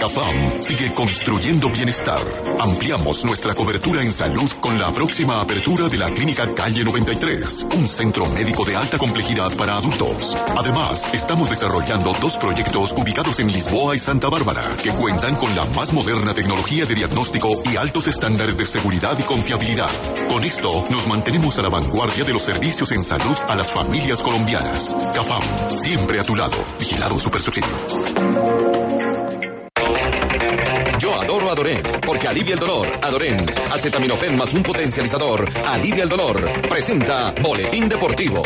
CAFAM 0.00 0.62
sigue 0.62 0.92
construyendo 0.94 1.70
bienestar. 1.70 2.20
Ampliamos 2.58 3.24
nuestra 3.24 3.54
cobertura 3.54 4.02
en 4.02 4.12
salud 4.12 4.50
con 4.60 4.78
la 4.78 4.92
próxima 4.92 5.40
apertura 5.40 5.88
de 5.88 5.98
la 5.98 6.10
Clínica 6.10 6.52
Calle 6.54 6.84
93, 6.84 7.66
un 7.76 7.88
centro 7.88 8.26
médico 8.26 8.64
de 8.64 8.76
alta 8.76 8.98
complejidad 8.98 9.54
para 9.56 9.76
adultos. 9.76 10.36
Además, 10.56 11.12
estamos 11.14 11.50
desarrollando 11.50 12.12
dos 12.20 12.36
proyectos 12.38 12.92
ubicados 12.96 13.38
en 13.40 13.52
Lisboa 13.52 13.94
y 13.94 13.98
Santa 13.98 14.28
Bárbara, 14.28 14.62
que 14.82 14.90
cuentan 14.90 15.36
con 15.36 15.54
la 15.54 15.64
más 15.76 15.92
moderna 15.92 16.34
tecnología 16.34 16.84
de 16.84 16.94
diagnóstico 16.94 17.62
y 17.72 17.76
altos 17.76 18.08
estándares 18.08 18.56
de 18.56 18.66
seguridad 18.66 19.16
y 19.18 19.22
confiabilidad. 19.22 19.90
Con 20.28 20.44
esto, 20.44 20.84
nos 20.90 21.06
mantenemos 21.06 21.58
a 21.58 21.62
la 21.62 21.68
vanguardia 21.68 22.24
de 22.24 22.32
los 22.32 22.42
servicios 22.42 22.92
en 22.92 23.04
salud 23.04 23.36
a 23.48 23.56
las 23.56 23.70
familias 23.70 24.22
colombianas. 24.22 24.96
CAFAM, 25.14 25.42
siempre 25.76 26.20
a 26.20 26.24
tu 26.24 26.34
lado. 26.34 26.56
Vigilado 26.78 27.18
Super 27.18 27.42
yo 27.42 27.62
adoro 28.42 28.81
Adoren, 31.52 31.82
porque 32.06 32.28
alivia 32.28 32.54
el 32.54 32.60
dolor. 32.60 32.88
Adoren, 33.02 33.44
acetaminofén 33.70 34.38
más 34.38 34.54
un 34.54 34.62
potencializador, 34.62 35.46
alivia 35.66 36.04
el 36.04 36.08
dolor. 36.08 36.50
Presenta 36.62 37.34
Boletín 37.42 37.90
Deportivo. 37.90 38.42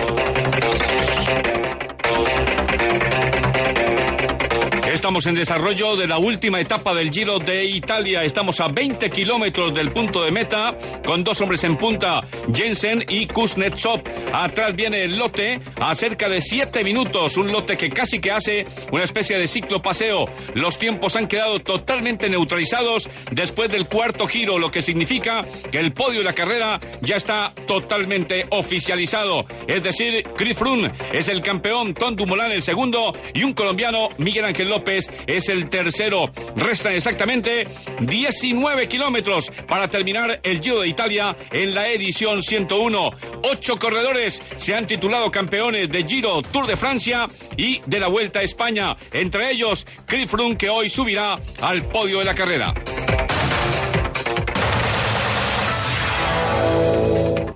Estamos 4.96 5.26
en 5.26 5.34
desarrollo 5.34 5.94
de 5.94 6.06
la 6.06 6.16
última 6.16 6.58
etapa 6.58 6.94
del 6.94 7.10
Giro 7.10 7.38
de 7.38 7.66
Italia. 7.66 8.24
Estamos 8.24 8.60
a 8.60 8.68
20 8.68 9.10
kilómetros 9.10 9.74
del 9.74 9.92
punto 9.92 10.24
de 10.24 10.30
meta 10.30 10.74
con 11.04 11.22
dos 11.22 11.38
hombres 11.42 11.64
en 11.64 11.76
punta, 11.76 12.22
Jensen 12.54 13.04
y 13.06 13.26
Kuznetsov. 13.26 14.00
Atrás 14.32 14.74
viene 14.74 15.04
el 15.04 15.18
lote 15.18 15.60
a 15.78 15.94
cerca 15.94 16.30
de 16.30 16.40
7 16.40 16.82
minutos, 16.82 17.36
un 17.36 17.52
lote 17.52 17.76
que 17.76 17.90
casi 17.90 18.20
que 18.20 18.30
hace 18.30 18.66
una 18.90 19.04
especie 19.04 19.38
de 19.38 19.46
ciclo 19.46 19.82
paseo. 19.82 20.30
Los 20.54 20.78
tiempos 20.78 21.14
han 21.14 21.28
quedado 21.28 21.60
totalmente 21.60 22.30
neutralizados 22.30 23.10
después 23.30 23.68
del 23.68 23.88
cuarto 23.88 24.26
giro, 24.26 24.58
lo 24.58 24.70
que 24.70 24.80
significa 24.80 25.44
que 25.70 25.78
el 25.78 25.92
podio 25.92 26.20
de 26.20 26.24
la 26.24 26.32
carrera 26.32 26.80
ya 27.02 27.16
está 27.16 27.52
totalmente 27.66 28.46
oficializado. 28.48 29.44
Es 29.66 29.82
decir, 29.82 30.22
Chris 30.38 30.56
Froome 30.56 30.90
es 31.12 31.28
el 31.28 31.42
campeón, 31.42 31.92
Tom 31.92 32.16
Dumoulin 32.16 32.50
el 32.50 32.62
segundo 32.62 33.12
y 33.34 33.42
un 33.42 33.52
colombiano, 33.52 34.08
Miguel 34.16 34.46
Ángel 34.46 34.70
López 34.70 34.85
es 34.86 35.48
el 35.48 35.68
tercero. 35.68 36.30
Restan 36.54 36.94
exactamente 36.94 37.66
19 38.00 38.88
kilómetros 38.88 39.50
para 39.66 39.90
terminar 39.90 40.40
el 40.42 40.60
Giro 40.60 40.80
de 40.80 40.88
Italia 40.88 41.36
en 41.50 41.74
la 41.74 41.88
edición 41.88 42.42
101. 42.42 43.10
Ocho 43.42 43.78
corredores 43.78 44.40
se 44.56 44.74
han 44.74 44.86
titulado 44.86 45.30
campeones 45.30 45.90
de 45.90 46.04
Giro, 46.04 46.42
Tour 46.42 46.66
de 46.66 46.76
Francia 46.76 47.28
y 47.56 47.80
de 47.86 48.00
la 48.00 48.08
Vuelta 48.08 48.40
a 48.40 48.42
España. 48.42 48.96
Entre 49.12 49.50
ellos, 49.50 49.86
Chris 50.06 50.30
Froome, 50.30 50.56
que 50.56 50.70
hoy 50.70 50.88
subirá 50.88 51.40
al 51.60 51.86
podio 51.88 52.20
de 52.20 52.24
la 52.24 52.34
carrera. 52.34 52.74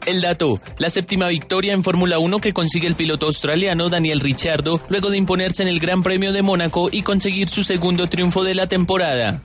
El 0.07 0.21
dato, 0.21 0.61
la 0.79 0.91
séptima 0.91 1.29
victoria 1.29 1.75
en 1.75 1.85
Fórmula 1.85 2.19
1 2.19 2.39
que 2.39 2.53
consigue 2.53 2.87
el 2.87 2.95
piloto 2.95 3.27
australiano 3.27 3.89
Daniel 3.89 4.21
Ricciardo 4.21 4.81
luego 4.89 5.11
de 5.11 5.19
imponerse 5.19 5.63
en 5.63 5.69
el 5.69 5.81
Gran 5.81 6.03
Premio 6.03 6.33
de 6.33 6.43
Mónaco 6.43 6.89
y 6.91 7.03
conseguir 7.03 7.49
su 7.49 7.63
segundo 7.63 8.07
triunfo 8.07 8.43
de 8.43 8.55
la 8.55 8.67
temporada. 8.67 9.41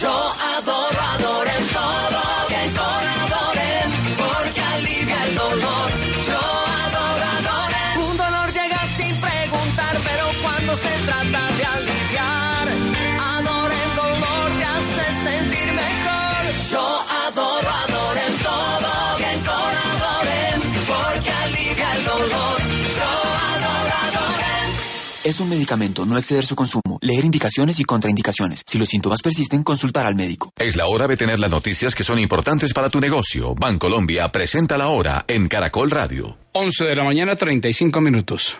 Yo 0.00 0.32
adoro, 0.58 1.04
Es 25.24 25.40
un 25.40 25.48
medicamento, 25.48 26.04
no 26.04 26.18
exceder 26.18 26.44
su 26.44 26.54
consumo. 26.54 26.98
leer 27.00 27.24
indicaciones 27.24 27.80
y 27.80 27.84
contraindicaciones. 27.84 28.62
Si 28.66 28.76
los 28.76 28.90
síntomas 28.90 29.22
persisten, 29.22 29.62
consultar 29.62 30.06
al 30.06 30.14
médico. 30.14 30.52
Es 30.58 30.76
la 30.76 30.86
hora 30.86 31.08
de 31.08 31.16
tener 31.16 31.38
las 31.38 31.50
noticias 31.50 31.94
que 31.94 32.04
son 32.04 32.18
importantes 32.18 32.74
para 32.74 32.90
tu 32.90 33.00
negocio. 33.00 33.54
Bancolombia 33.54 34.30
presenta 34.30 34.76
la 34.76 34.88
hora 34.88 35.24
en 35.26 35.48
Caracol 35.48 35.90
Radio. 35.90 36.36
11 36.52 36.84
de 36.84 36.96
la 36.96 37.04
mañana, 37.04 37.36
35 37.36 38.02
minutos. 38.02 38.54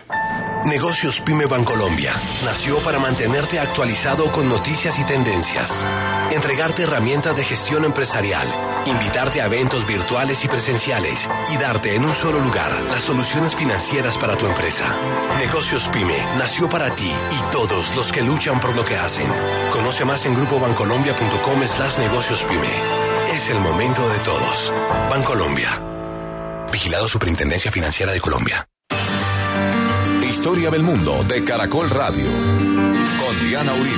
Negocios 0.65 1.21
Pyme 1.21 1.45
Bancolombia 1.45 2.11
nació 2.43 2.79
para 2.79 2.97
mantenerte 2.97 3.59
actualizado 3.59 4.31
con 4.31 4.49
noticias 4.49 4.97
y 4.97 5.05
tendencias, 5.05 5.85
entregarte 6.31 6.83
herramientas 6.83 7.35
de 7.35 7.43
gestión 7.43 7.85
empresarial, 7.85 8.47
invitarte 8.87 9.41
a 9.41 9.45
eventos 9.45 9.85
virtuales 9.85 10.43
y 10.43 10.47
presenciales 10.47 11.29
y 11.53 11.57
darte 11.57 11.93
en 11.93 12.03
un 12.03 12.15
solo 12.15 12.39
lugar 12.39 12.71
las 12.89 13.03
soluciones 13.03 13.55
financieras 13.55 14.17
para 14.17 14.37
tu 14.37 14.47
empresa. 14.47 14.85
Negocios 15.37 15.87
Pyme 15.89 16.25
nació 16.39 16.67
para 16.67 16.95
ti 16.95 17.11
y 17.11 17.51
todos 17.51 17.95
los 17.95 18.11
que 18.11 18.23
luchan 18.23 18.59
por 18.59 18.75
lo 18.75 18.83
que 18.83 18.97
hacen. 18.97 19.31
Conoce 19.71 20.03
más 20.03 20.25
en 20.25 20.35
grupobancolombia.com 20.35 21.67
slash 21.67 21.99
negocios 21.99 22.43
pyme. 22.43 22.73
Es 23.31 23.49
el 23.49 23.59
momento 23.59 24.09
de 24.09 24.19
todos. 24.19 24.73
Bancolombia. 25.09 25.79
Vigilado 26.71 27.07
Superintendencia 27.07 27.71
Financiera 27.71 28.11
de 28.11 28.19
Colombia. 28.19 28.67
Historia 30.35 30.69
del 30.69 30.83
mundo 30.83 31.23
de 31.23 31.45
Caracol 31.45 31.89
Radio. 31.89 32.25
Con 32.25 33.47
Diana 33.47 33.71
Uribe. 33.73 33.95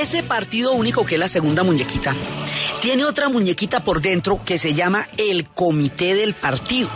Ese 0.00 0.22
partido 0.22 0.72
único 0.72 1.04
que 1.04 1.16
es 1.16 1.20
la 1.20 1.28
segunda 1.28 1.62
muñequita 1.62 2.16
tiene 2.80 3.04
otra 3.04 3.28
muñequita 3.28 3.84
por 3.84 4.00
dentro 4.00 4.40
que 4.44 4.58
se 4.58 4.74
llama 4.74 5.08
el 5.16 5.48
comité 5.48 6.14
del 6.14 6.34
partido. 6.34 6.88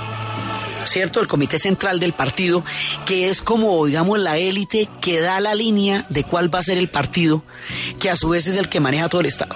¿Cierto? 0.85 1.21
El 1.21 1.29
comité 1.29 1.59
central 1.59 2.01
del 2.01 2.15
partido, 2.15 2.65
que 3.07 3.29
es 3.29 3.43
como, 3.43 3.85
digamos, 3.87 4.19
la 4.19 4.39
élite 4.39 4.89
que 5.01 5.21
da 5.21 5.39
la 5.39 5.55
línea 5.55 6.07
de 6.09 6.25
cuál 6.25 6.53
va 6.53 6.61
a 6.61 6.65
ser 6.65 6.79
el 6.79 6.89
partido, 6.89 7.45
que 8.01 8.11
a 8.11 8.17
su 8.17 8.31
vez 8.31 8.47
es 8.47 8.57
el 8.57 8.69
que 8.69 8.81
maneja 8.81 9.09
todo 9.09 9.21
el 9.21 9.27
Estado. 9.27 9.55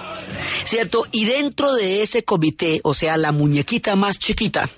¿Cierto? 0.63 1.03
Y 1.11 1.25
dentro 1.25 1.73
de 1.73 2.03
ese 2.03 2.23
comité, 2.23 2.79
o 2.83 2.93
sea, 2.93 3.17
la 3.17 3.31
muñequita 3.31 3.95
más 3.95 4.19
chiquita, 4.19 4.69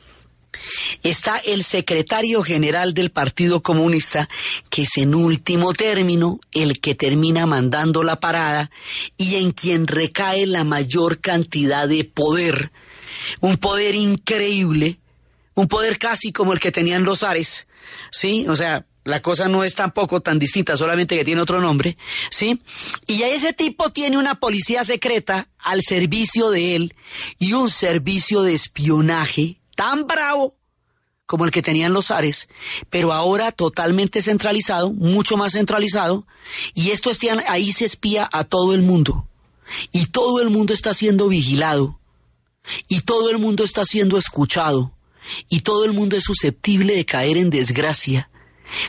está 1.04 1.38
el 1.38 1.64
secretario 1.64 2.44
general 2.44 2.94
del 2.94 3.12
Partido 3.12 3.62
Comunista, 3.62 4.28
que 4.70 4.84
es 4.84 4.98
en 4.98 5.16
último 5.16 5.74
término 5.74 6.40
el 6.52 6.80
que 6.80 6.96
termina 6.96 7.46
mandando 7.46 8.04
la 8.04 8.20
parada 8.20 8.72
y 9.18 9.36
en 9.36 9.52
quien 9.52 9.88
recae 9.88 10.46
la 10.46 10.64
mayor 10.64 11.20
cantidad 11.20 11.88
de 11.88 12.04
poder, 12.04 12.72
un 13.40 13.58
poder 13.58 13.96
increíble, 13.96 15.00
un 15.56 15.68
poder 15.68 15.98
casi 15.98 16.32
como 16.32 16.54
el 16.54 16.60
que 16.60 16.72
tenían 16.72 17.04
los 17.04 17.24
Ares, 17.24 17.68
¿sí? 18.12 18.46
O 18.48 18.56
sea, 18.56 18.86
la 19.08 19.22
cosa 19.22 19.48
no 19.48 19.64
es 19.64 19.74
tampoco 19.74 20.20
tan 20.20 20.38
distinta, 20.38 20.76
solamente 20.76 21.16
que 21.16 21.24
tiene 21.24 21.40
otro 21.40 21.62
nombre, 21.62 21.98
¿sí? 22.30 22.62
Y 23.08 23.22
ese 23.24 23.54
tipo 23.54 23.90
tiene 23.90 24.18
una 24.18 24.36
policía 24.36 24.84
secreta 24.84 25.48
al 25.60 25.82
servicio 25.82 26.50
de 26.50 26.76
él 26.76 26.96
y 27.40 27.54
un 27.54 27.70
servicio 27.70 28.44
de 28.44 28.54
espionaje 28.54 29.57
tan 29.78 30.08
bravo 30.08 30.58
como 31.28 31.46
el 31.46 31.52
que 31.52 31.62
tenían 31.62 31.94
los 31.94 32.10
Ares, 32.10 32.50
pero 32.90 33.14
ahora 33.14 33.52
totalmente 33.52 34.22
centralizado, 34.22 34.92
mucho 34.92 35.38
más 35.38 35.54
centralizado, 35.54 36.26
y 36.74 36.92
esto 36.92 37.12
está, 37.12 37.44
ahí 37.48 37.72
se 37.74 37.86
espía 37.86 38.28
a 38.32 38.44
todo 38.44 38.74
el 38.74 38.82
mundo. 38.82 39.28
Y 39.92 40.08
todo 40.08 40.42
el 40.42 40.50
mundo 40.50 40.74
está 40.74 40.94
siendo 40.94 41.28
vigilado. 41.28 42.00
Y 42.88 43.02
todo 43.02 43.30
el 43.30 43.38
mundo 43.38 43.66
está 43.66 43.84
siendo 43.84 44.18
escuchado. 44.18 44.94
Y 45.50 45.60
todo 45.60 45.84
el 45.84 45.92
mundo 45.92 46.16
es 46.16 46.24
susceptible 46.24 46.96
de 46.96 47.06
caer 47.06 47.38
en 47.38 47.50
desgracia 47.50 48.30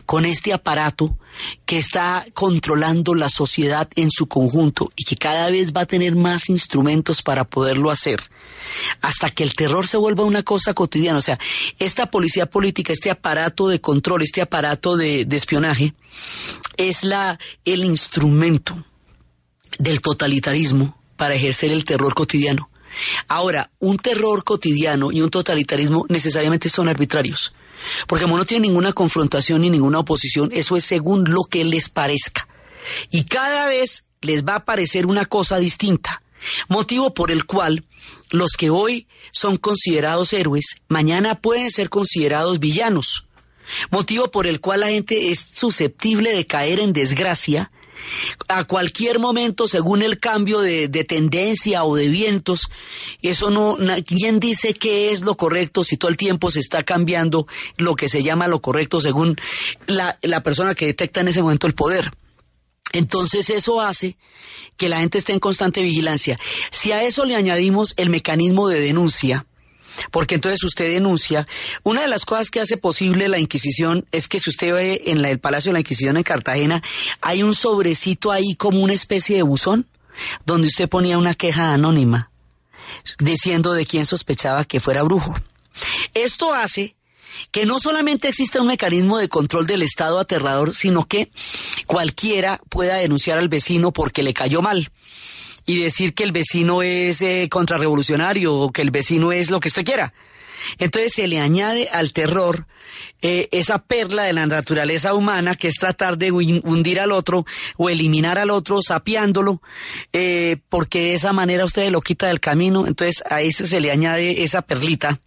con 0.06 0.24
este 0.24 0.52
aparato 0.52 1.16
que 1.64 1.78
está 1.78 2.26
controlando 2.34 3.14
la 3.14 3.28
sociedad 3.28 3.88
en 3.94 4.10
su 4.10 4.26
conjunto 4.26 4.90
y 4.96 5.04
que 5.04 5.16
cada 5.16 5.50
vez 5.50 5.72
va 5.72 5.82
a 5.82 5.86
tener 5.86 6.16
más 6.16 6.48
instrumentos 6.48 7.22
para 7.22 7.44
poderlo 7.44 7.90
hacer 7.90 8.20
hasta 9.00 9.30
que 9.30 9.44
el 9.44 9.54
terror 9.54 9.86
se 9.86 9.96
vuelva 9.96 10.24
una 10.24 10.42
cosa 10.42 10.74
cotidiana. 10.74 11.18
O 11.18 11.22
sea, 11.22 11.38
esta 11.78 12.10
policía 12.10 12.46
política, 12.46 12.92
este 12.92 13.10
aparato 13.10 13.68
de 13.68 13.80
control, 13.80 14.22
este 14.22 14.42
aparato 14.42 14.96
de, 14.96 15.24
de 15.24 15.36
espionaje, 15.36 15.94
es 16.76 17.04
la, 17.04 17.38
el 17.64 17.84
instrumento 17.84 18.84
del 19.78 20.00
totalitarismo 20.00 20.96
para 21.16 21.34
ejercer 21.34 21.72
el 21.72 21.84
terror 21.84 22.14
cotidiano. 22.14 22.70
Ahora, 23.28 23.70
un 23.78 23.98
terror 23.98 24.44
cotidiano 24.44 25.12
y 25.12 25.20
un 25.20 25.30
totalitarismo 25.30 26.06
necesariamente 26.08 26.68
son 26.68 26.88
arbitrarios. 26.88 27.52
Porque 28.06 28.24
como 28.24 28.36
no 28.36 28.44
tiene 28.44 28.68
ninguna 28.68 28.92
confrontación 28.92 29.62
ni 29.62 29.70
ninguna 29.70 30.00
oposición, 30.00 30.50
eso 30.52 30.76
es 30.76 30.84
según 30.84 31.24
lo 31.24 31.44
que 31.44 31.64
les 31.64 31.88
parezca. 31.88 32.48
Y 33.10 33.24
cada 33.24 33.66
vez 33.66 34.04
les 34.20 34.44
va 34.44 34.56
a 34.56 34.64
parecer 34.64 35.06
una 35.06 35.26
cosa 35.26 35.58
distinta. 35.58 36.22
Motivo 36.68 37.14
por 37.14 37.30
el 37.30 37.44
cual 37.44 37.84
los 38.30 38.52
que 38.52 38.70
hoy 38.70 39.08
son 39.32 39.56
considerados 39.56 40.32
héroes, 40.32 40.82
mañana 40.88 41.40
pueden 41.40 41.70
ser 41.70 41.90
considerados 41.90 42.58
villanos. 42.58 43.26
Motivo 43.90 44.30
por 44.30 44.46
el 44.46 44.60
cual 44.60 44.80
la 44.80 44.88
gente 44.88 45.30
es 45.30 45.40
susceptible 45.40 46.34
de 46.34 46.46
caer 46.46 46.80
en 46.80 46.92
desgracia 46.92 47.70
a 48.48 48.64
cualquier 48.64 49.18
momento 49.18 49.66
según 49.66 50.02
el 50.02 50.18
cambio 50.18 50.60
de, 50.60 50.88
de, 50.88 51.04
tendencia 51.04 51.84
o 51.84 51.96
de 51.96 52.08
vientos. 52.08 52.68
Eso 53.22 53.50
no, 53.50 53.76
¿quién 54.06 54.40
dice 54.40 54.74
qué 54.74 55.10
es 55.10 55.22
lo 55.22 55.36
correcto 55.36 55.84
si 55.84 55.96
todo 55.96 56.10
el 56.10 56.16
tiempo 56.16 56.50
se 56.50 56.60
está 56.60 56.82
cambiando 56.82 57.46
lo 57.76 57.96
que 57.96 58.08
se 58.08 58.22
llama 58.22 58.48
lo 58.48 58.60
correcto 58.60 59.00
según 59.00 59.36
la, 59.86 60.18
la 60.22 60.42
persona 60.42 60.74
que 60.74 60.86
detecta 60.86 61.20
en 61.20 61.28
ese 61.28 61.42
momento 61.42 61.66
el 61.66 61.74
poder? 61.74 62.12
Entonces 62.92 63.50
eso 63.50 63.80
hace 63.80 64.16
que 64.76 64.88
la 64.88 65.00
gente 65.00 65.18
esté 65.18 65.32
en 65.32 65.40
constante 65.40 65.82
vigilancia. 65.82 66.38
Si 66.70 66.92
a 66.92 67.02
eso 67.02 67.24
le 67.24 67.36
añadimos 67.36 67.94
el 67.96 68.10
mecanismo 68.10 68.68
de 68.68 68.80
denuncia, 68.80 69.44
porque 70.10 70.36
entonces 70.36 70.62
usted 70.64 70.92
denuncia. 70.92 71.46
Una 71.82 72.02
de 72.02 72.08
las 72.08 72.24
cosas 72.24 72.50
que 72.50 72.60
hace 72.60 72.76
posible 72.76 73.28
la 73.28 73.38
Inquisición 73.38 74.06
es 74.12 74.28
que 74.28 74.40
si 74.40 74.50
usted 74.50 74.72
ve 74.72 75.02
en 75.06 75.22
la, 75.22 75.30
el 75.30 75.40
Palacio 75.40 75.70
de 75.70 75.74
la 75.74 75.80
Inquisición 75.80 76.16
en 76.16 76.22
Cartagena, 76.22 76.82
hay 77.20 77.42
un 77.42 77.54
sobrecito 77.54 78.32
ahí 78.32 78.54
como 78.56 78.80
una 78.80 78.92
especie 78.92 79.36
de 79.36 79.42
buzón, 79.42 79.86
donde 80.44 80.68
usted 80.68 80.88
ponía 80.88 81.18
una 81.18 81.34
queja 81.34 81.72
anónima, 81.72 82.30
diciendo 83.18 83.72
de 83.72 83.86
quién 83.86 84.06
sospechaba 84.06 84.64
que 84.64 84.80
fuera 84.80 85.02
brujo. 85.02 85.34
Esto 86.14 86.52
hace 86.52 86.96
que 87.52 87.66
no 87.66 87.78
solamente 87.78 88.28
exista 88.28 88.60
un 88.60 88.66
mecanismo 88.66 89.18
de 89.18 89.28
control 89.28 89.66
del 89.66 89.82
Estado 89.82 90.18
aterrador, 90.18 90.74
sino 90.74 91.06
que 91.06 91.30
cualquiera 91.86 92.60
pueda 92.68 92.96
denunciar 92.96 93.38
al 93.38 93.48
vecino 93.48 93.92
porque 93.92 94.24
le 94.24 94.34
cayó 94.34 94.60
mal 94.60 94.90
y 95.68 95.82
decir 95.82 96.14
que 96.14 96.24
el 96.24 96.32
vecino 96.32 96.80
es 96.80 97.20
eh, 97.20 97.46
contrarrevolucionario 97.50 98.54
o 98.54 98.72
que 98.72 98.80
el 98.80 98.90
vecino 98.90 99.32
es 99.32 99.50
lo 99.50 99.60
que 99.60 99.68
usted 99.68 99.84
quiera. 99.84 100.14
Entonces 100.78 101.12
se 101.14 101.28
le 101.28 101.40
añade 101.40 101.90
al 101.92 102.14
terror 102.14 102.66
eh, 103.20 103.50
esa 103.52 103.78
perla 103.78 104.22
de 104.22 104.32
la 104.32 104.46
naturaleza 104.46 105.12
humana 105.12 105.56
que 105.56 105.68
es 105.68 105.74
tratar 105.74 106.16
de 106.16 106.32
hundir 106.32 107.00
al 107.00 107.12
otro 107.12 107.44
o 107.76 107.90
eliminar 107.90 108.38
al 108.38 108.48
otro 108.48 108.80
sapeándolo, 108.80 109.60
eh, 110.14 110.56
porque 110.70 111.00
de 111.00 111.12
esa 111.12 111.34
manera 111.34 111.66
usted 111.66 111.90
lo 111.90 112.00
quita 112.00 112.28
del 112.28 112.40
camino. 112.40 112.86
Entonces 112.86 113.22
a 113.28 113.42
eso 113.42 113.66
se 113.66 113.80
le 113.80 113.90
añade 113.90 114.44
esa 114.44 114.62
perlita. 114.62 115.20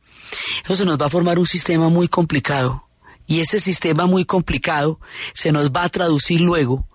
Eso 0.66 0.74
se 0.74 0.86
nos 0.86 1.00
va 1.00 1.06
a 1.06 1.10
formar 1.10 1.38
un 1.38 1.46
sistema 1.46 1.90
muy 1.90 2.08
complicado. 2.08 2.88
Y 3.28 3.42
ese 3.42 3.60
sistema 3.60 4.08
muy 4.08 4.26
complicado 4.26 5.00
se 5.36 5.52
nos 5.52 5.72
va 5.72 5.84
a 5.84 5.90
traducir 5.90 6.42
luego 6.42 6.88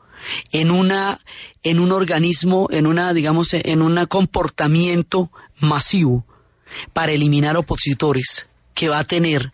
en 0.52 0.70
una 0.70 1.20
en 1.62 1.80
un 1.80 1.92
organismo, 1.92 2.68
en 2.70 2.86
una 2.86 3.12
digamos 3.12 3.54
en 3.54 3.82
un 3.82 4.06
comportamiento 4.06 5.30
masivo 5.60 6.24
para 6.92 7.12
eliminar 7.12 7.56
opositores 7.56 8.48
que 8.74 8.88
va 8.88 9.00
a 9.00 9.04
tener 9.04 9.52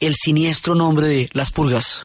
el 0.00 0.14
siniestro 0.14 0.74
nombre 0.74 1.06
de 1.06 1.30
las 1.32 1.50
purgas. 1.50 2.02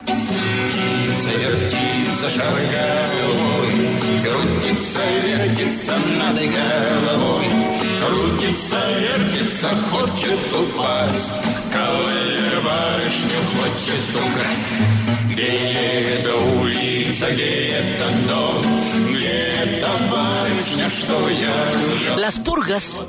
Крутится, 15.38 15.38
вертится, 15.38 15.38
хочет 15.38 15.38
упасть. 15.38 15.38
Кавалер 15.38 15.38
барышню 15.38 15.38
хочет 15.38 15.38
украсть. 15.38 15.38
Где 15.38 15.46
эта 15.46 16.34
улица, 16.36 17.30
где 17.32 17.68
этот 17.68 18.26
дом, 18.28 18.62
где 19.12 19.28
эта 19.28 19.88
барышня, 20.10 20.90
что 20.90 21.28
я... 21.30 22.16
Las 22.16 22.38
purgas 22.38 23.02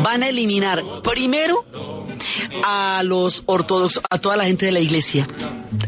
van 0.00 0.22
a 0.22 0.28
eliminar 0.28 0.82
primero 1.02 1.64
a 2.64 3.02
los 3.04 3.42
ortodoxos, 3.46 4.02
a 4.10 4.18
toda 4.18 4.36
la 4.36 4.44
gente 4.44 4.66
de 4.66 4.72
la 4.72 4.80
iglesia, 4.80 5.26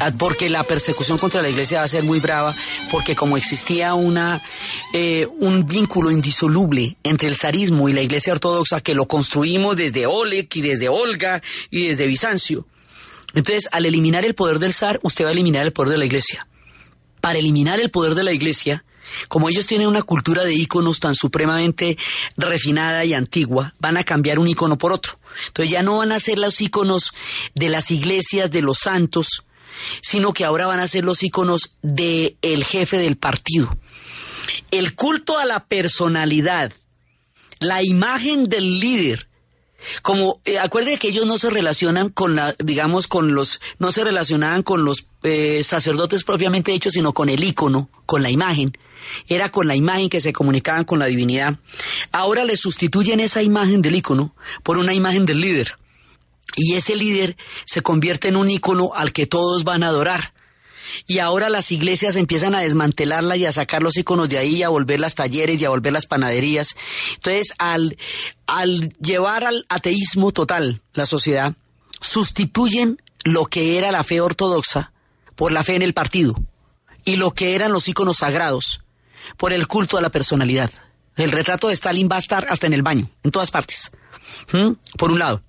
a- 0.00 0.11
porque 0.12 0.48
la 0.48 0.62
persecución 0.64 1.18
contra 1.18 1.42
la 1.42 1.48
iglesia 1.48 1.79
va 1.81 1.85
a 1.85 1.88
ser 1.88 2.03
muy 2.03 2.18
brava, 2.20 2.55
porque 2.90 3.14
como 3.14 3.37
existía 3.37 3.94
una 3.94 4.40
eh, 4.94 5.26
un 5.40 5.66
vínculo 5.66 6.11
indisoluble 6.11 6.96
entre 7.03 7.29
el 7.29 7.37
zarismo 7.37 7.88
y 7.88 7.92
la 7.92 8.00
iglesia 8.03 8.33
ortodoxa 8.33 8.81
que 8.81 8.94
lo 8.94 9.07
construimos 9.07 9.76
desde 9.76 10.07
Oleg 10.07 10.48
y 10.55 10.61
desde 10.62 10.88
Olga 10.88 11.42
y 11.70 11.87
desde 11.88 12.07
Bizancio. 12.07 12.64
entonces, 13.36 13.69
al 13.71 13.86
eliminar 13.86 14.26
el 14.26 14.34
poder 14.34 14.60
del 14.60 14.74
zar, 14.74 15.00
usted 15.04 15.26
va 15.26 15.30
a 15.30 15.34
eliminar 15.34 15.65
el 15.65 15.74
poder 15.74 15.91
de 15.91 15.98
la 15.98 16.06
iglesia. 16.06 16.48
Para 17.21 17.38
eliminar 17.38 17.80
el 17.80 17.91
poder 17.91 18.15
de 18.15 18.24
la 18.24 18.32
iglesia, 18.32 18.84
como 19.28 19.50
ellos 19.50 19.67
tienen 19.67 19.88
una 19.88 20.02
cultura 20.02 20.43
de 20.43 20.54
íconos 20.54 21.00
tan 21.00 21.15
supremamente 21.15 21.98
refinada 22.38 23.06
y 23.06 23.13
antigua, 23.13 23.74
van 23.80 23.98
a 23.98 24.04
cambiar 24.04 24.39
un 24.39 24.48
ícono 24.48 24.78
por 24.78 24.91
otro. 24.91 25.19
Entonces 25.48 25.71
ya 25.71 25.84
no 25.84 25.98
van 25.98 26.12
a 26.12 26.19
ser 26.19 26.39
los 26.39 26.62
íconos 26.62 27.12
de 27.54 27.69
las 27.69 27.91
iglesias, 27.91 28.50
de 28.52 28.62
los 28.62 28.80
santos, 28.80 29.43
sino 30.02 30.34
que 30.34 30.45
ahora 30.45 30.67
van 30.67 30.80
a 30.80 30.88
ser 30.88 31.04
los 31.04 31.24
íconos 31.24 31.74
del 31.82 32.63
jefe 32.65 32.98
del 32.98 33.17
partido. 33.17 33.76
El 34.71 34.95
culto 34.95 35.38
a 35.38 35.45
la 35.45 35.65
personalidad, 35.65 36.71
la 37.60 37.84
imagen 37.84 38.45
del 38.45 38.80
líder, 38.80 39.28
como 40.02 40.41
eh, 40.45 40.60
acuerde 40.60 40.98
que 40.98 41.10
ellos 41.10 41.26
no 41.26 41.38
se 41.38 41.50
relacionan 41.50 42.10
con 42.10 42.36
la 42.36 42.56
digamos 42.60 43.08
con 43.08 43.34
los 43.34 43.60
no 43.80 43.91
se 43.91 44.04
relacionaban 44.04 44.63
con 44.63 44.86
los 44.86 45.08
eh, 45.24 45.63
sacerdotes 45.63 46.24
propiamente 46.24 46.74
hechos 46.74 46.93
sino 46.93 47.13
con 47.13 47.30
el 47.30 47.43
ícono 47.43 47.89
con 48.06 48.24
la 48.24 48.32
imagen. 48.32 48.78
Era 49.28 49.50
con 49.50 49.67
la 49.67 49.76
imagen 49.76 50.10
que 50.10 50.21
se 50.21 50.34
comunicaban 50.34 50.84
con 50.84 50.98
la 50.98 51.06
divinidad. 51.06 51.60
Ahora 52.12 52.43
le 52.43 52.58
sustituyen 52.58 53.19
esa 53.19 53.43
imagen 53.43 53.82
del 53.82 53.95
ícono 53.95 54.36
por 54.63 54.78
una 54.78 54.93
imagen 54.93 55.26
del 55.26 55.41
líder. 55.41 55.78
Y 56.56 56.76
ese 56.76 56.95
líder 56.95 57.36
se 57.65 57.82
convierte 57.82 58.30
en 58.30 58.36
un 58.36 58.50
ícono 58.50 58.91
al 58.95 59.13
que 59.13 59.28
todos 59.28 59.63
van 59.63 59.84
a 59.84 59.89
adorar 59.89 60.34
y 61.08 61.19
ahora 61.19 61.50
las 61.50 61.71
iglesias 61.71 62.15
empiezan 62.15 62.56
a 62.56 62.62
desmantelarla 62.62 63.38
y 63.38 63.45
a 63.45 63.52
sacar 63.52 63.84
los 63.84 63.98
iconos 63.98 64.30
de 64.30 64.38
ahí 64.38 64.58
y 64.58 64.63
a 64.63 64.69
volver 64.69 65.00
las 65.00 65.15
talleres 65.15 65.62
y 65.62 65.65
a 65.65 65.69
volver 65.69 65.93
las 65.93 66.06
panaderías. 66.06 66.76
Entonces, 67.15 67.54
al, 67.58 67.98
llevar 69.00 69.43
al 69.43 69.65
ateísmo 69.69 70.32
total 70.32 70.82
la 70.93 71.06
sociedad, 71.06 71.54
sustituyen 72.00 73.02
lo 73.24 73.45
que 73.45 73.78
era 73.78 73.91
la 73.91 74.04
fe 74.04 74.21
ortodoxa 74.21 74.91
por 75.36 75.52
la 75.52 75.63
fe 75.63 75.76
en 75.76 75.82
el 75.82 75.93
partido 75.93 76.36
y 77.04 77.17
lo 77.17 77.32
que 77.32 77.56
eran 77.56 77.71
los 77.71 77.88
iconos 77.88 78.17
sagrados 78.17 78.82
por 79.38 79.54
el 79.54 79.67
culto 79.67 79.98
a 79.98 80.02
la 80.02 80.10
personalidad. 80.10 80.71
El 81.15 81.32
retrato 81.32 81.67
de 81.67 81.74
Stalin 81.74 82.10
va 82.12 82.17
a 82.17 82.19
estar 82.19 82.45
hasta 82.50 82.67
en 82.67 82.74
el 82.74 82.84
baño, 82.84 83.10
en 83.24 83.32
todas 83.32 83.52
partes. 83.52 83.91
Por 84.98 85.12
un 85.12 85.19
lado. 85.19 85.41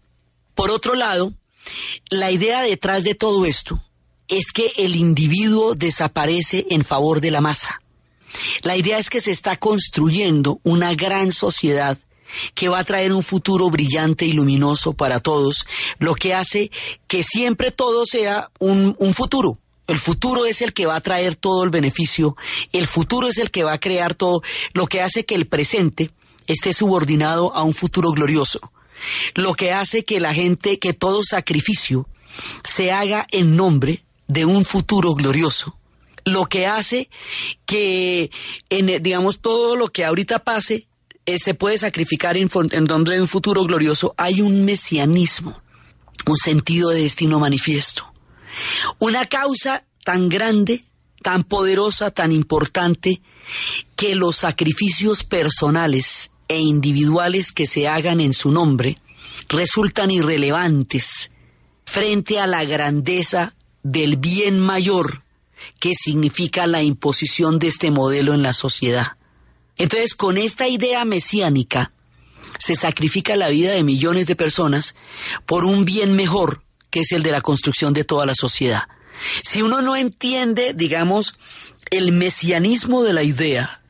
Por 0.55 0.71
otro 0.71 0.95
lado, 0.95 1.33
la 2.09 2.31
idea 2.31 2.63
detrás 2.63 3.05
de 3.05 3.15
todo 3.15 3.45
esto 3.45 3.83
es 4.29 4.53
que 4.53 4.73
el 4.77 4.97
individuo 4.97 5.75
desaparece 5.75 6.67
en 6.71 6.85
favor 6.85 7.21
de 7.21 7.31
la 7.31 7.41
masa. 7.41 7.81
La 8.63 8.77
idea 8.77 8.99
es 8.99 9.11
que 9.11 9.21
se 9.21 9.31
está 9.31 9.57
construyendo 9.57 10.61
una 10.63 10.95
gran 10.95 11.33
sociedad 11.33 11.99
que 12.55 12.69
va 12.69 12.81
a 12.81 12.85
traer 12.85 13.13
un 13.13 13.23
futuro 13.23 13.71
brillante 13.71 14.27
y 14.27 14.33
luminoso 14.33 14.95
para 14.95 15.21
todos, 15.21 15.67
lo 15.99 16.15
que 16.15 16.35
hace 16.35 16.71
que 17.07 17.23
siempre 17.23 17.71
todo 17.71 18.05
sea 18.05 18.51
un, 18.59 18.97
futuro. 19.15 19.59
El 19.87 20.01
futuro 20.01 20.45
es 20.47 20.61
el 20.63 20.73
que 20.73 20.87
va 20.87 20.97
a 20.97 21.01
traer 21.01 21.37
todo 21.37 21.63
el 21.63 21.71
beneficio, 21.71 22.37
el 22.73 22.89
futuro 22.89 23.29
es 23.29 23.39
el 23.39 23.53
que 23.53 23.63
va 23.63 23.75
a 23.75 23.81
crear 23.81 24.15
todo, 24.15 24.43
lo 24.73 24.87
que 24.89 25.01
hace 25.01 25.25
que 25.25 25.37
el 25.37 25.47
presente 25.47 26.11
esté 26.49 26.73
subordinado 26.73 27.55
a 27.55 27.63
un 27.63 27.73
futuro 27.73 28.11
glorioso, 28.11 28.73
lo 29.35 29.55
que 29.55 29.71
hace 29.71 30.05
que 30.05 30.19
la 30.19 30.35
gente, 30.35 30.81
que 30.81 30.93
todo 30.93 31.23
sacrificio 31.23 32.09
se 32.65 32.91
haga 32.91 33.27
en 33.31 33.55
nombre 33.55 34.03
de 34.29 34.45
un 34.45 34.65
futuro 34.65 35.15
glorioso. 35.15 35.77
Lo 36.25 36.47
que 36.47 36.67
hace 36.67 37.09
que, 37.65 38.31
en, 38.69 39.03
digamos, 39.03 39.41
todo 39.41 39.77
lo 39.77 39.89
que 39.89 40.05
ahorita 40.05 40.41
pase 40.41 40.89
eh, 41.25 41.39
se 41.39 41.55
puede 41.55 41.79
sacrificar 41.79 42.37
en, 42.37 42.51
en 42.73 42.85
nombre 42.85 43.15
de 43.15 43.21
un 43.21 43.29
futuro 43.29 43.65
glorioso. 43.65 44.15
Hay 44.17 44.41
un 44.41 44.65
mesianismo, 44.65 45.61
un 46.27 46.37
sentido 46.37 46.91
de 46.91 47.03
destino 47.03 47.39
manifiesto. 47.39 48.13
Una 48.99 49.27
causa 49.27 49.85
tan 50.05 50.29
grande, 50.29 50.85
tan 51.23 51.45
poderosa, 51.45 52.11
tan 52.11 52.33
importante, 52.33 53.21
que 53.95 54.15
los 54.15 54.37
sacrificios 54.37 55.25
personales 55.25 56.31
e 56.49 56.61
individuales 56.61 57.53
que 57.53 57.67
se 57.67 57.89
hagan 57.89 58.21
en 58.21 58.33
su 58.33 58.51
nombre 58.51 58.99
resultan 59.49 60.11
irrelevantes 60.11 61.31
frente 61.85 62.41
a 62.41 62.47
la 62.47 62.65
grandeza 62.65 63.55
del 63.93 64.17
bien 64.17 64.59
mayor 64.59 65.23
que 65.79 65.93
significa 65.95 66.67
la 66.67 66.83
imposición 66.83 67.61
de 67.61 67.69
este 67.69 67.93
modelo 67.93 68.35
en 68.35 68.43
la 68.43 68.53
sociedad. 68.53 69.13
Entonces, 69.77 70.15
con 70.15 70.39
esta 70.39 70.67
idea 70.67 71.05
mesiánica, 71.05 71.93
se 72.59 72.75
sacrifica 72.75 73.37
la 73.37 73.49
vida 73.49 73.73
de 73.73 73.85
millones 73.85 74.27
de 74.27 74.35
personas 74.35 74.97
por 75.45 75.65
un 75.65 75.85
bien 75.85 76.17
mejor, 76.17 76.63
que 76.91 77.01
es 77.01 77.13
el 77.13 77.23
de 77.23 77.31
la 77.31 77.43
construcción 77.43 77.93
de 77.93 78.05
toda 78.05 78.27
la 78.27 78.35
sociedad. 78.35 78.89
Si 79.45 79.63
uno 79.63 79.83
no 79.83 79.97
entiende, 79.97 80.73
digamos, 80.75 81.39
el 81.91 82.11
mesianismo 82.11 83.05
de 83.05 83.13
la 83.13 83.23
idea, 83.23 83.83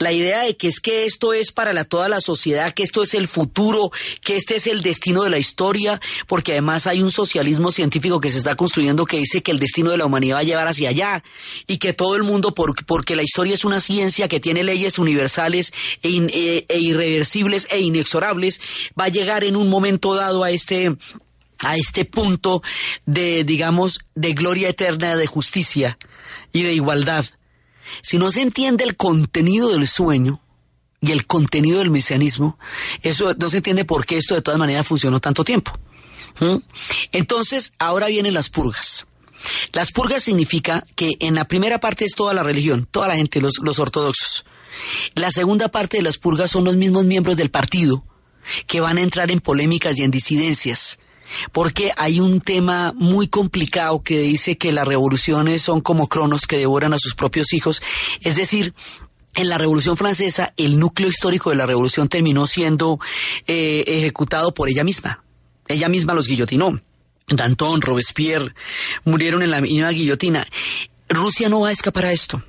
la 0.00 0.12
idea 0.12 0.42
de 0.44 0.56
que 0.56 0.66
es 0.66 0.80
que 0.80 1.04
esto 1.04 1.32
es 1.34 1.52
para 1.52 1.72
la, 1.72 1.84
toda 1.84 2.08
la 2.08 2.20
sociedad, 2.20 2.74
que 2.74 2.82
esto 2.82 3.02
es 3.02 3.14
el 3.14 3.28
futuro, 3.28 3.90
que 4.24 4.34
este 4.34 4.56
es 4.56 4.66
el 4.66 4.80
destino 4.82 5.22
de 5.22 5.30
la 5.30 5.38
historia, 5.38 6.00
porque 6.26 6.52
además 6.52 6.86
hay 6.86 7.02
un 7.02 7.10
socialismo 7.12 7.70
científico 7.70 8.18
que 8.20 8.30
se 8.30 8.38
está 8.38 8.56
construyendo 8.56 9.04
que 9.04 9.18
dice 9.18 9.42
que 9.42 9.52
el 9.52 9.58
destino 9.58 9.90
de 9.90 9.98
la 9.98 10.06
humanidad 10.06 10.36
va 10.36 10.40
a 10.40 10.44
llevar 10.44 10.68
hacia 10.68 10.88
allá 10.88 11.22
y 11.66 11.76
que 11.78 11.92
todo 11.92 12.16
el 12.16 12.22
mundo, 12.22 12.54
por- 12.54 12.74
porque 12.86 13.14
la 13.14 13.22
historia 13.22 13.52
es 13.54 13.64
una 13.64 13.80
ciencia 13.80 14.26
que 14.26 14.40
tiene 14.40 14.64
leyes 14.64 14.98
universales 14.98 15.72
e, 16.02 16.08
e- 16.32 16.64
e 16.68 16.78
irreversibles 16.80 17.66
e 17.70 17.80
inexorables, 17.80 18.60
va 18.98 19.04
a 19.04 19.08
llegar 19.08 19.44
en 19.44 19.54
un 19.54 19.68
momento 19.68 20.14
dado 20.14 20.42
a 20.44 20.50
este 20.50 20.96
a 21.62 21.76
este 21.76 22.06
punto 22.06 22.62
de, 23.04 23.44
digamos, 23.44 24.00
de 24.14 24.32
gloria 24.32 24.70
eterna, 24.70 25.14
de 25.14 25.26
justicia 25.26 25.98
y 26.54 26.62
de 26.62 26.72
igualdad. 26.72 27.26
Si 28.02 28.18
no 28.18 28.30
se 28.30 28.42
entiende 28.42 28.84
el 28.84 28.96
contenido 28.96 29.70
del 29.70 29.88
sueño 29.88 30.40
y 31.00 31.12
el 31.12 31.26
contenido 31.26 31.78
del 31.78 31.90
mesianismo, 31.90 32.58
eso 33.02 33.34
no 33.34 33.48
se 33.48 33.58
entiende 33.58 33.84
por 33.84 34.06
qué 34.06 34.16
esto 34.16 34.34
de 34.34 34.42
todas 34.42 34.58
maneras 34.58 34.86
funcionó 34.86 35.20
tanto 35.20 35.44
tiempo. 35.44 35.72
¿Mm? 36.40 36.56
Entonces, 37.12 37.72
ahora 37.78 38.06
vienen 38.08 38.34
las 38.34 38.48
purgas. 38.48 39.06
Las 39.72 39.90
purgas 39.92 40.22
significa 40.22 40.84
que 40.96 41.12
en 41.20 41.34
la 41.34 41.46
primera 41.46 41.80
parte 41.80 42.04
es 42.04 42.14
toda 42.14 42.34
la 42.34 42.42
religión, 42.42 42.86
toda 42.90 43.08
la 43.08 43.16
gente, 43.16 43.40
los, 43.40 43.54
los 43.62 43.78
ortodoxos. 43.78 44.44
La 45.14 45.30
segunda 45.30 45.68
parte 45.68 45.96
de 45.96 46.02
las 46.02 46.18
purgas 46.18 46.50
son 46.50 46.64
los 46.64 46.76
mismos 46.76 47.04
miembros 47.04 47.36
del 47.36 47.50
partido 47.50 48.04
que 48.66 48.80
van 48.80 48.98
a 48.98 49.02
entrar 49.02 49.30
en 49.30 49.40
polémicas 49.40 49.98
y 49.98 50.02
en 50.02 50.10
disidencias. 50.10 51.00
Porque 51.52 51.92
hay 51.96 52.20
un 52.20 52.40
tema 52.40 52.92
muy 52.94 53.28
complicado 53.28 54.02
que 54.02 54.20
dice 54.20 54.56
que 54.58 54.72
las 54.72 54.86
revoluciones 54.86 55.62
son 55.62 55.80
como 55.80 56.08
cronos 56.08 56.46
que 56.46 56.58
devoran 56.58 56.92
a 56.92 56.98
sus 56.98 57.14
propios 57.14 57.52
hijos. 57.52 57.82
Es 58.22 58.36
decir, 58.36 58.74
en 59.34 59.48
la 59.48 59.58
Revolución 59.58 59.96
Francesa, 59.96 60.52
el 60.56 60.78
núcleo 60.78 61.08
histórico 61.08 61.50
de 61.50 61.56
la 61.56 61.66
revolución 61.66 62.08
terminó 62.08 62.46
siendo 62.46 62.98
eh, 63.46 63.84
ejecutado 63.86 64.52
por 64.52 64.68
ella 64.68 64.84
misma. 64.84 65.22
Ella 65.68 65.88
misma 65.88 66.14
los 66.14 66.26
guillotinó. 66.26 66.80
Danton, 67.28 67.80
Robespierre 67.80 68.54
murieron 69.04 69.42
en 69.42 69.50
la 69.52 69.60
misma 69.60 69.90
guillotina. 69.90 70.46
Rusia 71.08 71.48
no 71.48 71.60
va 71.60 71.68
a 71.68 71.72
escapar 71.72 72.06
a 72.06 72.12
esto. 72.12 72.42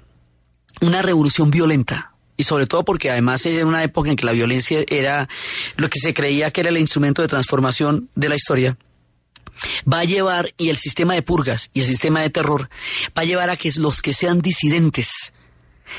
Una 0.81 1.01
revolución 1.01 1.51
violenta. 1.51 2.10
Y 2.41 2.43
sobre 2.43 2.65
todo 2.65 2.83
porque 2.83 3.11
además 3.11 3.45
era 3.45 3.67
una 3.67 3.83
época 3.83 4.09
en 4.09 4.15
que 4.15 4.25
la 4.25 4.31
violencia 4.31 4.83
era 4.87 5.29
lo 5.77 5.91
que 5.91 5.99
se 5.99 6.11
creía 6.11 6.49
que 6.49 6.61
era 6.61 6.71
el 6.71 6.77
instrumento 6.79 7.21
de 7.21 7.27
transformación 7.27 8.09
de 8.15 8.29
la 8.29 8.35
historia 8.35 8.77
va 9.91 9.99
a 9.99 10.05
llevar, 10.05 10.55
y 10.57 10.69
el 10.69 10.77
sistema 10.77 11.13
de 11.13 11.21
purgas 11.21 11.69
y 11.71 11.81
el 11.81 11.85
sistema 11.85 12.21
de 12.21 12.31
terror, 12.31 12.69
va 13.15 13.21
a 13.21 13.25
llevar 13.25 13.51
a 13.51 13.57
que 13.57 13.69
los 13.77 14.01
que 14.01 14.11
sean 14.11 14.41
disidentes 14.41 15.33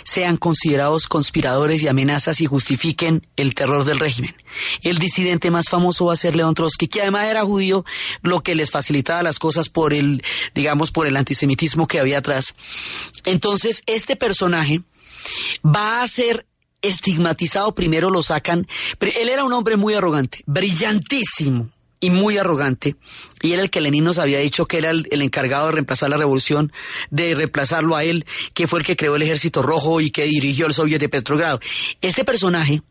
sean 0.04 0.36
considerados 0.36 1.06
conspiradores 1.06 1.82
y 1.82 1.88
amenazas 1.88 2.40
y 2.40 2.46
justifiquen 2.46 3.26
el 3.36 3.54
terror 3.54 3.84
del 3.84 3.98
régimen. 3.98 4.34
El 4.82 4.98
disidente 4.98 5.50
más 5.50 5.68
famoso 5.68 6.06
va 6.06 6.14
a 6.14 6.16
ser 6.16 6.36
León 6.36 6.54
Trotsky, 6.54 6.88
que 6.88 7.02
además 7.02 7.28
era 7.28 7.44
judío, 7.44 7.84
lo 8.22 8.42
que 8.42 8.54
les 8.54 8.70
facilitaba 8.70 9.22
las 9.22 9.38
cosas 9.38 9.68
por 9.68 9.92
el, 9.92 10.22
digamos, 10.54 10.90
por 10.90 11.06
el 11.06 11.16
antisemitismo 11.16 11.86
que 11.86 12.00
había 12.00 12.18
atrás. 12.18 12.54
Entonces, 13.24 13.82
este 13.86 14.16
personaje 14.16 14.82
va 15.64 16.02
a 16.02 16.08
ser 16.08 16.46
estigmatizado, 16.82 17.74
primero 17.74 18.10
lo 18.10 18.22
sacan, 18.22 18.66
él 19.00 19.28
era 19.28 19.44
un 19.44 19.52
hombre 19.52 19.76
muy 19.76 19.94
arrogante, 19.94 20.42
brillantísimo 20.46 21.70
y 22.00 22.10
muy 22.10 22.36
arrogante, 22.36 22.96
y 23.40 23.52
era 23.52 23.62
el 23.62 23.70
que 23.70 23.80
Lenin 23.80 24.02
nos 24.02 24.18
había 24.18 24.40
dicho 24.40 24.66
que 24.66 24.78
era 24.78 24.90
el, 24.90 25.06
el 25.12 25.22
encargado 25.22 25.66
de 25.66 25.72
reemplazar 25.72 26.10
la 26.10 26.16
revolución, 26.16 26.72
de 27.10 27.34
reemplazarlo 27.34 27.94
a 27.94 28.02
él, 28.02 28.26
que 28.54 28.66
fue 28.66 28.80
el 28.80 28.84
que 28.84 28.96
creó 28.96 29.14
el 29.14 29.22
ejército 29.22 29.62
rojo 29.62 30.00
y 30.00 30.10
que 30.10 30.24
dirigió 30.24 30.66
el 30.66 30.74
soviet 30.74 30.98
de 30.98 31.08
Petrogrado. 31.08 31.60
Este 32.00 32.24
personaje 32.24 32.82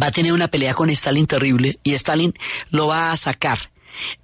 va 0.00 0.06
a 0.06 0.10
tener 0.10 0.32
una 0.32 0.48
pelea 0.48 0.72
con 0.72 0.88
Stalin 0.90 1.26
terrible 1.26 1.78
y 1.82 1.92
Stalin 1.92 2.32
lo 2.70 2.88
va 2.88 3.12
a 3.12 3.16
sacar 3.18 3.70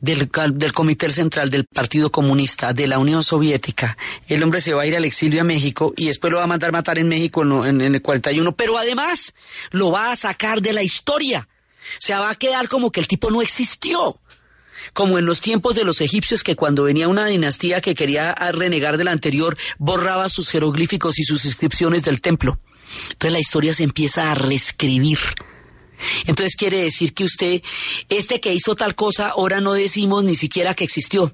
del, 0.00 0.30
del 0.54 0.72
Comité 0.72 1.10
Central 1.10 1.50
del 1.50 1.64
Partido 1.64 2.10
Comunista 2.10 2.72
de 2.72 2.86
la 2.86 2.98
Unión 2.98 3.22
Soviética. 3.22 3.96
El 4.26 4.42
hombre 4.42 4.60
se 4.60 4.74
va 4.74 4.82
a 4.82 4.86
ir 4.86 4.96
al 4.96 5.04
exilio 5.04 5.40
a 5.40 5.44
México 5.44 5.92
y 5.96 6.06
después 6.06 6.30
lo 6.30 6.38
va 6.38 6.44
a 6.44 6.48
mandar 6.48 6.72
matar 6.72 6.98
en 6.98 7.08
México 7.08 7.42
en, 7.64 7.80
el 7.80 8.02
41, 8.02 8.52
pero 8.52 8.78
además 8.78 9.34
lo 9.70 9.90
va 9.90 10.10
a 10.10 10.16
sacar 10.16 10.60
de 10.62 10.72
la 10.72 10.82
historia. 10.82 11.48
O 11.94 12.00
sea, 12.00 12.20
va 12.20 12.30
a 12.30 12.34
quedar 12.34 12.68
como 12.68 12.90
que 12.90 13.00
el 13.00 13.08
tipo 13.08 13.30
no 13.30 13.42
existió. 13.42 14.18
Como 14.94 15.18
en 15.18 15.26
los 15.26 15.40
tiempos 15.40 15.76
de 15.76 15.84
los 15.84 16.00
egipcios 16.00 16.42
que 16.42 16.56
cuando 16.56 16.84
venía 16.84 17.06
una 17.08 17.26
dinastía 17.26 17.80
que 17.80 17.94
quería 17.94 18.34
renegar 18.34 18.96
de 18.96 19.04
la 19.04 19.12
anterior, 19.12 19.56
borraba 19.78 20.28
sus 20.28 20.50
jeroglíficos 20.50 21.18
y 21.18 21.24
sus 21.24 21.44
inscripciones 21.44 22.02
del 22.02 22.20
templo. 22.20 22.58
Entonces 23.10 23.32
la 23.32 23.38
historia 23.38 23.74
se 23.74 23.84
empieza 23.84 24.30
a 24.30 24.34
reescribir. 24.34 25.18
Entonces 26.26 26.56
quiere 26.56 26.82
decir 26.82 27.14
que 27.14 27.24
usted, 27.24 27.62
este 28.08 28.40
que 28.40 28.54
hizo 28.54 28.74
tal 28.76 28.94
cosa, 28.94 29.30
ahora 29.30 29.60
no 29.60 29.72
decimos 29.74 30.24
ni 30.24 30.34
siquiera 30.34 30.74
que 30.74 30.84
existió. 30.84 31.32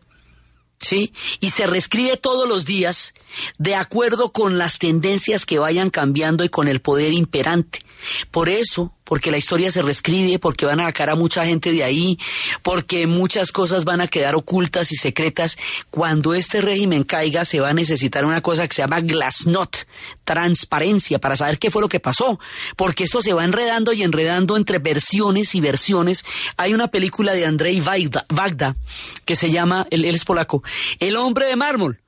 ¿Sí? 0.81 1.13
Y 1.41 1.51
se 1.51 1.67
reescribe 1.67 2.17
todos 2.17 2.49
los 2.49 2.65
días 2.65 3.13
de 3.59 3.75
acuerdo 3.75 4.33
con 4.33 4.59
las 4.59 4.79
tendencias 4.79 5.45
que 5.45 5.59
vayan 5.59 5.91
cambiando 5.91 6.45
y 6.45 6.49
con 6.49 6.69
el 6.69 6.81
poder 6.81 7.13
imperante. 7.13 7.81
Por 8.31 8.49
eso, 8.49 8.93
porque 9.05 9.31
la 9.31 9.39
historia 9.39 9.71
se 9.71 9.83
reescribe, 9.83 10.39
porque 10.39 10.67
van 10.67 10.81
a 10.81 10.87
sacar 10.87 11.11
a 11.11 11.15
mucha 11.15 11.47
gente 11.47 11.73
de 11.73 11.83
ahí, 11.83 12.19
porque 12.63 13.07
muchas 13.07 13.53
cosas 13.53 13.85
van 13.85 14.01
a 14.01 14.09
quedar 14.09 14.35
ocultas 14.35 14.93
y 14.93 14.97
secretas, 14.97 15.59
cuando 15.91 16.35
este 16.35 16.61
régimen 16.61 17.05
caiga 17.05 17.45
se 17.45 17.61
va 17.61 17.71
a 17.71 17.75
necesitar 17.75 18.25
una 18.25 18.41
cosa 18.41 18.67
que 18.69 18.75
se 18.75 18.83
llama 18.83 19.01
glasnost, 19.01 19.85
transparencia, 20.25 21.19
para 21.19 21.37
saber 21.37 21.59
qué 21.59 21.71
fue 21.71 21.83
lo 21.83 21.89
que 21.89 22.01
pasó, 22.01 22.39
porque 22.77 23.05
esto 23.05 23.23
se 23.23 23.33
va 23.33 23.45
enredando 23.45 23.93
y 23.93 24.03
enredando 24.03 24.57
entre 24.57 24.79
versiones 24.79 25.55
y 25.55 25.61
versiones. 25.61 26.25
Hay 26.57 26.75
una 26.75 26.89
película 26.89 27.33
de 27.33 27.47
Andrei 27.47 27.81
Vagda 27.81 28.77
que 29.25 29.37
se 29.37 29.51
llama, 29.51 29.87
él, 29.91 30.05
él 30.05 30.15
es 30.15 30.25
polaco, 30.25 30.63
El 31.01 31.17
hombre 31.17 31.47
de 31.47 31.57
mármol, 31.57 32.01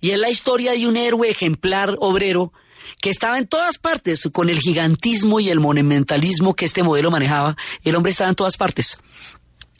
y 0.00 0.10
es 0.10 0.18
la 0.18 0.30
historia 0.30 0.72
de 0.72 0.86
un 0.86 0.96
héroe 0.96 1.28
ejemplar 1.30 1.96
obrero 2.00 2.52
que 3.00 3.10
estaba 3.10 3.38
en 3.38 3.46
todas 3.46 3.78
partes 3.78 4.28
con 4.32 4.48
el 4.48 4.58
gigantismo 4.58 5.40
y 5.40 5.50
el 5.50 5.60
monumentalismo 5.60 6.54
que 6.54 6.64
este 6.64 6.82
modelo 6.82 7.10
manejaba. 7.10 7.56
El 7.82 7.94
hombre 7.94 8.12
estaba 8.12 8.30
en 8.30 8.36
todas 8.36 8.56
partes. 8.56 8.98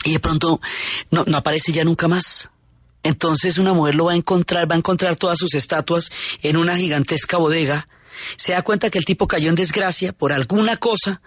Y 0.04 0.12
de 0.12 0.20
pronto 0.20 0.60
no, 1.10 1.24
aparece 1.36 1.72
ya 1.72 1.84
nunca 1.84 2.08
más. 2.08 2.50
Entonces 3.02 3.58
una 3.58 3.72
mujer 3.72 3.94
lo 3.94 4.06
va 4.06 4.12
a 4.12 4.16
encontrar, 4.16 4.70
va 4.70 4.74
a 4.74 4.78
encontrar 4.78 5.16
todas 5.16 5.38
sus 5.38 5.54
estatuas 5.54 6.10
en 6.42 6.56
una 6.56 6.76
gigantesca 6.76 7.36
bodega. 7.36 7.88
Se 8.36 8.52
da 8.52 8.62
cuenta 8.62 8.88
que 8.90 8.98
el 8.98 9.04
tipo 9.04 9.28
cayó 9.28 9.48
en 9.48 9.54
desgracia 9.54 10.12
por 10.12 10.32
alguna 10.32 10.76
cosa 10.76 11.20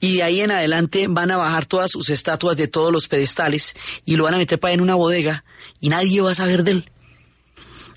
y 0.00 0.16
de 0.16 0.22
ahí 0.22 0.40
en 0.40 0.50
adelante 0.50 1.06
van 1.08 1.30
a 1.30 1.36
bajar 1.36 1.64
todas 1.66 1.90
sus 1.90 2.10
estatuas 2.10 2.56
de 2.56 2.66
todos 2.66 2.92
los 2.92 3.08
pedestales 3.08 3.76
y 4.04 4.16
lo 4.16 4.24
van 4.24 4.34
a 4.34 4.38
meter 4.38 4.58
para 4.58 4.74
en 4.74 4.80
una 4.80 4.96
bodega 4.96 5.44
y 5.80 5.88
nadie 5.88 6.20
va 6.20 6.32
a 6.32 6.34
saber 6.34 6.64
de 6.64 6.72
él. 6.72 6.90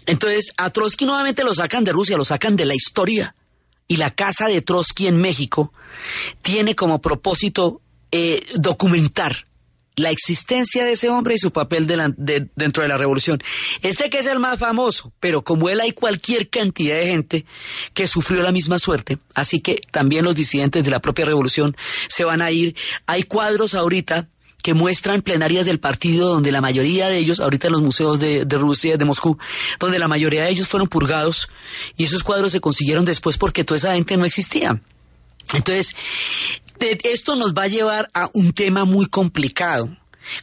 Entonces, 0.08 0.54
a 0.58 0.72
Trotsky 0.72 1.06
nuevamente 1.06 1.44
lo 1.44 1.54
sacan 1.54 1.84
de 1.84 1.92
Rusia, 1.92 2.18
lo 2.18 2.26
sacan 2.26 2.56
de 2.56 2.66
la 2.66 2.74
historia. 2.74 3.36
Y 3.88 3.98
la 3.98 4.12
casa 4.12 4.48
de 4.48 4.62
Trotsky 4.62 5.08
en 5.08 5.18
México 5.18 5.72
tiene 6.42 6.76
como 6.76 7.00
propósito 7.00 7.82
eh, 8.12 8.46
documentar 8.56 9.48
la 9.98 10.12
existencia 10.12 10.86
de 10.86 10.92
ese 10.92 11.10
hombre 11.10 11.36
y 11.36 11.40
su 11.40 11.52
papel 11.52 11.88
dentro 11.88 12.84
de 12.84 12.88
la 12.88 12.98
revolución. 12.98 13.40
Este 13.82 14.10
que 14.10 14.20
es 14.20 14.28
el 14.28 14.40
más 14.40 14.60
famoso, 14.60 15.12
pero 15.20 15.44
como 15.44 15.70
él 15.70 15.82
hay 15.82 15.92
cualquier 15.92 16.50
cantidad 16.50 16.96
de 16.98 17.08
gente 17.08 17.46
que 17.94 18.08
sufrió 18.08 18.44
la 18.44 18.52
misma 18.52 18.78
suerte, 18.78 19.18
así 19.34 19.60
que 19.60 19.82
también 19.92 20.24
los 20.24 20.36
disidentes 20.36 20.84
de 20.84 20.92
la 20.92 21.02
propia 21.02 21.26
revolución 21.26 21.76
se 22.10 22.24
van 22.24 22.44
a 22.44 22.52
ir. 22.52 22.76
Hay 23.08 23.24
cuadros 23.24 23.74
ahorita 23.74 24.30
que 24.68 24.74
muestran 24.74 25.22
plenarias 25.22 25.66
del 25.66 25.80
partido 25.80 26.28
donde 26.28 26.52
la 26.52 26.60
mayoría 26.60 27.08
de 27.08 27.18
ellos, 27.18 27.40
ahorita 27.40 27.68
en 27.68 27.72
los 27.72 27.82
museos 27.82 28.20
de, 28.20 28.44
de 28.44 28.58
Rusia, 28.58 28.98
de 28.98 29.06
Moscú, 29.06 29.38
donde 29.80 29.98
la 29.98 30.10
mayoría 30.10 30.44
de 30.44 30.50
ellos 30.50 30.68
fueron 30.68 30.90
purgados 30.90 31.48
y 31.96 32.04
esos 32.04 32.22
cuadros 32.22 32.52
se 32.52 32.60
consiguieron 32.60 33.06
después 33.06 33.38
porque 33.38 33.64
toda 33.64 33.78
esa 33.78 33.94
gente 33.94 34.18
no 34.18 34.26
existía. 34.26 34.82
Entonces, 35.54 35.96
esto 36.82 37.38
nos 37.38 37.54
va 37.54 37.64
a 37.64 37.68
llevar 37.68 38.10
a 38.14 38.30
un 38.34 38.52
tema 38.52 38.84
muy 38.84 39.06
complicado. 39.06 39.88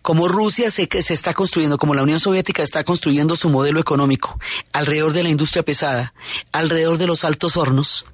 Como 0.00 0.26
Rusia 0.26 0.70
se, 0.70 0.88
se 1.02 1.12
está 1.12 1.34
construyendo, 1.34 1.76
como 1.76 1.92
la 1.92 2.02
Unión 2.02 2.18
Soviética 2.18 2.62
está 2.62 2.82
construyendo 2.82 3.36
su 3.36 3.50
modelo 3.50 3.78
económico 3.78 4.40
alrededor 4.72 5.12
de 5.12 5.24
la 5.24 5.28
industria 5.28 5.64
pesada, 5.64 6.14
alrededor 6.50 6.96
de 6.96 7.08
los 7.08 7.24
altos 7.24 7.58
hornos, 7.58 8.06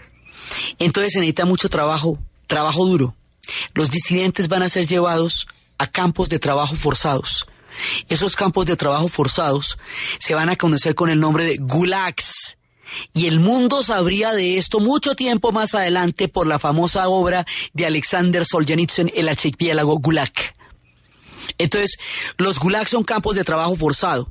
entonces 0.81 1.13
se 1.13 1.21
necesita 1.21 1.45
mucho 1.45 1.69
trabajo, 1.69 2.19
trabajo 2.49 2.85
duro. 2.85 3.15
Los 3.75 3.93
disidentes 3.93 4.49
van 4.49 4.65
a 4.65 4.69
ser 4.69 4.89
llevados 4.89 5.47
a 5.81 5.87
campos 5.87 6.29
de 6.29 6.39
trabajo 6.39 6.77
forzados. 6.77 7.49
Esos 8.11 8.37
campos 8.37 8.67
de 8.67 8.77
trabajo 8.77 9.09
forzados 9.09 9.79
se 10.19 10.35
van 10.35 10.51
a 10.51 10.57
conocer 10.57 10.95
con 10.95 11.09
el 11.09 11.19
nombre 11.19 11.45
de 11.45 11.57
gulags. 11.57 12.59
Y 13.15 13.27
el 13.27 13.41
mundo 13.41 13.83
sabría 13.83 14.33
de 14.33 14.59
esto 14.59 14.79
mucho 14.79 15.15
tiempo 15.15 15.53
más 15.53 15.75
adelante 15.75 16.29
por 16.29 16.47
la 16.47 16.59
famosa 16.59 17.09
obra 17.09 17.47
de 17.73 17.87
Alexander 17.87 18.45
Solzhenitsyn, 18.45 19.11
El 19.15 19.29
archipiélago 19.29 19.99
Gulag. 19.99 20.33
Entonces, 21.57 21.97
los 22.37 22.59
gulags 22.59 22.91
son 22.91 23.05
campos 23.05 23.35
de 23.35 23.45
trabajo 23.45 23.75
forzado, 23.75 24.31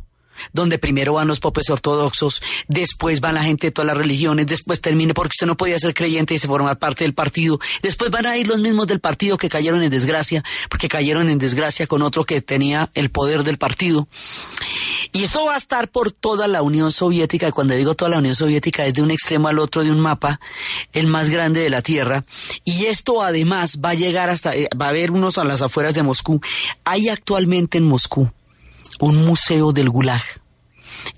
donde 0.54 0.78
primero 0.78 1.14
van 1.14 1.28
los 1.28 1.40
popes 1.40 1.70
ortodoxos, 1.70 2.42
después 2.68 3.22
van 3.22 3.36
la 3.36 3.44
gente 3.44 3.68
de 3.68 3.72
todas 3.72 3.88
las 3.88 3.98
religiones, 3.98 4.48
después 4.48 4.82
termina 4.82 5.14
porque 5.14 5.34
usted 5.34 5.48
no 5.48 5.58
podía 5.58 5.80
ser 5.80 5.94
creyente 5.94 6.34
y 6.34 6.40
se 6.40 6.48
formar 6.48 6.80
parte 6.80 7.04
del 7.04 7.14
partido, 7.14 7.60
después 7.82 8.12
van 8.12 8.26
a 8.26 8.38
ir 8.38 8.48
los 8.48 8.60
mismos 8.60 8.88
del 8.88 9.00
partido 9.00 9.38
que 9.38 9.50
cayeron 9.50 9.84
en 9.84 9.90
desgracia, 9.90 10.44
porque 10.70 10.88
cayeron 10.88 11.30
en 11.30 11.38
desgracia 11.38 11.88
con 11.88 12.02
otro 12.02 12.24
que 12.24 12.42
tenía 12.42 12.90
el 12.94 13.10
poder 13.10 13.44
del 13.44 13.58
partido. 13.58 14.08
Y 15.12 15.24
esto 15.24 15.46
va 15.46 15.56
a 15.56 15.58
estar 15.58 15.90
por 15.90 16.12
toda 16.12 16.48
la 16.48 16.62
Unión 16.62 16.92
Soviética, 16.92 17.48
y 17.48 17.52
cuando 17.52 17.74
digo 17.74 17.96
toda 17.96 18.10
la 18.10 18.18
Unión 18.18 18.36
Soviética 18.36 18.86
es 18.86 18.94
de 18.94 19.02
un 19.02 19.12
extremo 19.12 19.48
al 19.48 19.60
otro 19.60 19.84
de 19.84 19.92
un 19.92 20.00
mapa, 20.00 20.40
el 20.94 21.08
más 21.08 21.30
grande 21.30 21.62
de 21.62 21.70
la 21.70 21.82
Tierra, 21.82 22.26
y 22.64 22.86
esto 22.86 23.22
además 23.22 23.80
va 23.84 23.90
a 23.90 23.96
llegar 23.96 24.30
hasta, 24.30 24.56
eh, 24.56 24.70
va 24.80 24.88
a 24.88 24.90
haber 24.90 25.12
unos 25.12 25.38
a 25.38 25.44
las 25.44 25.62
afueras 25.62 25.94
de 25.94 26.04
Moscú. 26.04 26.42
Hay 26.84 27.10
actualmente 27.10 27.78
en 27.78 27.86
Moscú 27.86 28.32
un 29.00 29.26
museo 29.26 29.72
del 29.72 29.90
Gulag. 29.90 30.24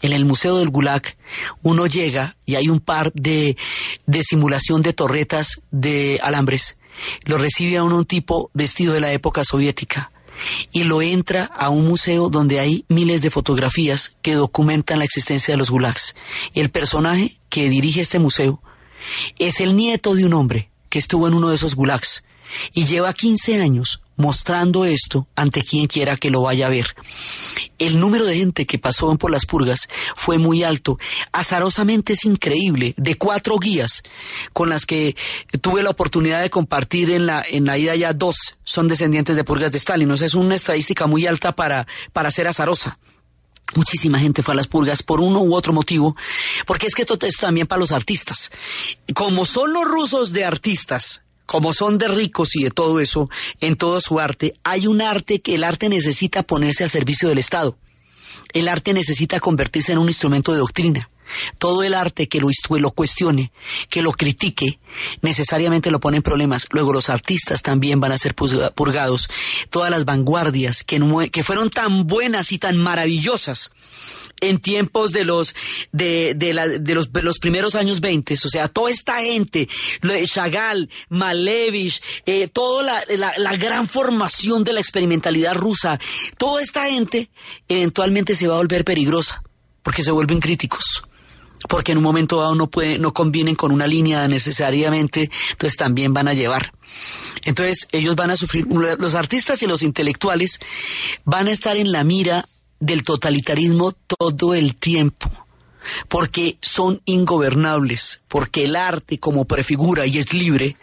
En 0.02 0.14
el 0.14 0.26
Museo 0.26 0.58
del 0.58 0.70
Gulag 0.70 1.16
uno 1.62 1.88
llega 1.88 2.36
y 2.46 2.56
hay 2.56 2.70
un 2.70 2.80
par 2.80 3.12
de, 3.14 3.58
de 4.06 4.24
simulación 4.24 4.82
de 4.82 4.94
torretas 4.94 5.62
de 5.72 6.20
alambres. 6.22 6.80
Lo 7.26 7.38
recibe 7.38 7.78
a 7.78 7.84
uno 7.84 7.98
un 7.98 8.06
tipo 8.06 8.52
vestido 8.54 8.94
de 8.94 9.00
la 9.00 9.12
época 9.12 9.44
soviética 9.44 10.12
y 10.72 10.84
lo 10.84 11.02
entra 11.02 11.46
a 11.46 11.70
un 11.70 11.88
museo 11.88 12.30
donde 12.30 12.60
hay 12.60 12.86
miles 12.90 13.22
de 13.22 13.32
fotografías 13.32 14.16
que 14.22 14.36
documentan 14.36 15.00
la 15.00 15.06
existencia 15.06 15.54
de 15.54 15.58
los 15.58 15.70
gulags. 15.70 16.16
El 16.54 16.70
personaje 16.70 17.38
que 17.50 17.70
dirige 17.70 18.02
este 18.02 18.20
museo 18.20 18.62
es 19.40 19.60
el 19.60 19.76
nieto 19.76 20.16
de 20.16 20.26
un 20.26 20.34
hombre 20.34 20.70
que 20.90 21.00
estuvo 21.00 21.28
en 21.28 21.34
uno 21.34 21.50
de 21.50 21.56
esos 21.56 21.76
gulags 21.76 22.24
y 22.74 22.86
lleva 22.86 23.14
15 23.14 23.62
años 23.62 24.01
mostrando 24.18 24.86
esto 24.86 25.28
ante 25.36 25.64
quien 25.64 25.88
quiera 25.88 26.18
que 26.18 26.30
lo 26.30 26.42
vaya 26.42 26.68
a 26.68 26.70
ver. 26.70 26.96
El 27.80 28.00
número 28.00 28.26
de 28.26 28.38
gente 28.38 28.66
que 28.66 28.78
pasó 28.78 29.16
por 29.18 29.32
las 29.32 29.46
purgas 29.46 29.90
fue 30.16 30.38
muy 30.38 30.64
alto. 30.64 31.00
Azarosamente 31.32 32.14
es 32.14 32.26
increíble. 32.26 32.94
De 32.98 33.16
cuatro 33.16 33.58
guías 33.58 34.04
con 34.54 34.70
las 34.70 34.86
que 34.86 35.16
tuve 35.62 35.84
la 35.84 35.90
oportunidad 35.90 36.42
de 36.42 36.50
compartir 36.50 37.10
en 37.10 37.26
la, 37.26 37.44
en 37.48 37.66
la 37.66 37.78
ida 37.78 37.96
ya 37.96 38.14
dos 38.14 38.58
son 38.64 38.88
descendientes 38.88 39.36
de 39.36 39.44
purgas 39.44 39.72
de 39.72 39.80
Stalin. 39.80 40.12
O 40.12 40.18
sea, 40.18 40.28
es 40.28 40.36
una 40.36 40.56
estadística 40.56 41.08
muy 41.08 41.26
alta 41.26 41.56
para, 41.56 41.88
para 42.14 42.32
ser 42.32 42.48
azarosa. 42.48 43.00
Muchísima 43.76 44.20
gente 44.20 44.44
fue 44.44 44.54
a 44.54 44.58
las 44.58 44.68
purgas 44.68 45.02
por 45.02 45.22
uno 45.22 45.40
u 45.40 45.56
otro 45.56 45.72
motivo, 45.72 46.16
porque 46.66 46.88
es 46.88 46.94
que 46.94 47.04
esto 47.04 47.18
es 47.22 47.38
también 47.38 47.68
para 47.68 47.80
los 47.80 47.94
artistas. 47.94 48.52
Como 49.14 49.46
son 49.46 49.72
los 49.72 49.86
rusos 49.86 50.34
de 50.34 50.44
artistas, 50.44 51.24
como 51.52 51.74
son 51.74 51.98
de 51.98 52.08
ricos 52.08 52.56
y 52.56 52.64
de 52.64 52.72
todo 52.72 53.02
eso, 53.02 53.30
en 53.60 53.76
todo 53.76 54.00
su 54.00 54.22
arte, 54.22 54.56
hay 54.64 54.88
un 54.88 55.02
arte 55.02 55.42
que 55.42 55.56
el 55.56 55.66
arte 55.66 55.90
necesita 55.90 56.44
ponerse 56.44 56.86
al 56.86 56.90
servicio 56.90 57.28
del 57.28 57.40
Estado. 57.40 57.78
El 58.54 58.70
arte 58.70 58.94
necesita 58.94 59.42
convertirse 59.42 59.92
en 59.92 59.98
un 59.98 60.08
instrumento 60.08 60.54
de 60.54 60.60
doctrina. 60.60 61.10
Todo 61.58 61.84
el 61.84 61.94
arte 61.94 62.28
que 62.28 62.40
lo, 62.40 62.92
cuestione, 62.92 63.52
que 63.90 64.02
lo 64.02 64.12
critique, 64.12 64.80
necesariamente 65.22 65.92
lo 65.92 66.00
pone 66.00 66.18
en 66.18 66.24
problemas. 66.24 66.68
Luego 66.72 66.94
los 66.94 67.10
artistas 67.10 67.62
también 67.62 68.00
van 68.00 68.12
a 68.12 68.18
ser 68.18 68.36
purgados. 68.36 69.30
Todas 69.70 69.92
las 69.92 70.06
vanguardias 70.06 70.84
que, 70.84 71.00
fueron 71.44 71.70
tan 71.70 72.08
buenas 72.08 72.52
y 72.52 72.60
tan 72.60 72.78
maravillosas 72.78 73.72
en 74.42 74.60
tiempos 74.60 75.12
de 75.12 75.24
los 75.24 75.56
de, 75.92 76.36
los, 76.94 77.14
de 77.14 77.22
los 77.22 77.40
primeros 77.40 77.76
años 77.76 78.02
20, 78.02 78.34
o 78.34 78.50
sea, 78.50 78.68
toda 78.68 78.92
esta 78.92 79.22
gente, 79.22 79.70
Chagall, 80.26 80.90
Malevich, 81.10 82.02
eh, 82.26 82.48
toda 82.48 83.04
la, 83.08 83.56
gran 83.56 83.88
formación 83.88 84.64
de 84.64 84.74
la 84.74 84.80
experimentalidad 84.80 85.54
rusa, 85.54 86.00
toda 86.38 86.62
esta 86.62 86.90
gente 86.90 87.30
eventualmente 87.68 88.36
se 88.36 88.48
va 88.48 88.56
a 88.56 88.58
volver 88.58 88.84
peligrosa, 88.84 89.44
porque 89.84 90.04
se 90.04 90.12
vuelven 90.12 90.40
críticos. 90.40 91.04
Porque 91.72 91.94
en 91.94 92.00
un 92.00 92.04
momento 92.04 92.42
dado 92.42 92.54
no 92.54 92.68
puede, 92.68 93.00
no 93.00 93.14
convienen 93.14 93.56
con 93.56 93.72
una 93.72 93.88
línea 93.88 94.28
necesariamente, 94.28 95.32
entonces 95.52 95.78
también 95.78 96.14
van 96.14 96.28
a 96.28 96.34
llevar. 96.34 96.74
Entonces 97.46 97.88
ellos 97.94 98.14
van 98.18 98.30
a 98.30 98.36
sufrir, 98.36 98.68
los 98.68 99.16
artistas 99.16 99.64
y 99.64 99.68
los 99.68 99.82
intelectuales 99.82 100.60
van 101.24 101.48
a 101.48 101.52
estar 101.52 101.78
en 101.78 101.94
la 101.94 102.04
mira 102.04 102.46
del 102.82 103.04
totalitarismo 103.04 103.94
todo 103.94 104.54
el 104.54 104.76
tiempo, 104.76 105.32
porque 106.10 106.58
son 106.62 107.02
ingobernables, 107.06 108.20
porque 108.28 108.66
el 108.66 108.76
arte 108.76 109.18
como 109.18 109.46
prefigura 109.46 110.06
y 110.06 110.18
es 110.18 110.34
libre, 110.34 110.76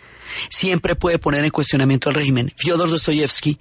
siempre 0.48 0.94
puede 0.94 1.18
poner 1.18 1.44
en 1.44 1.50
cuestionamiento 1.50 2.08
al 2.08 2.14
régimen. 2.14 2.52
Fyodor 2.56 2.90
Dostoyevsky, 2.90 3.58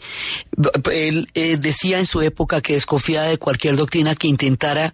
él 0.91 1.29
eh, 1.33 1.57
decía 1.57 1.99
en 1.99 2.05
su 2.05 2.21
época 2.21 2.61
que 2.61 2.73
desconfiaba 2.73 3.27
de 3.27 3.37
cualquier 3.37 3.75
doctrina 3.75 4.15
que 4.15 4.27
intentara 4.27 4.93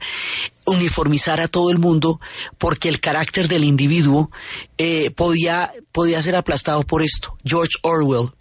uniformizar 0.65 1.39
a 1.39 1.47
todo 1.47 1.69
el 1.69 1.77
mundo 1.77 2.19
porque 2.57 2.89
el 2.89 2.99
carácter 2.99 3.47
del 3.47 3.63
individuo 3.63 4.31
eh, 4.77 5.11
podía, 5.11 5.71
podía 5.91 6.21
ser 6.21 6.35
aplastado 6.35 6.83
por 6.83 7.03
esto. 7.03 7.35
George 7.43 7.77
Orwell 7.81 8.31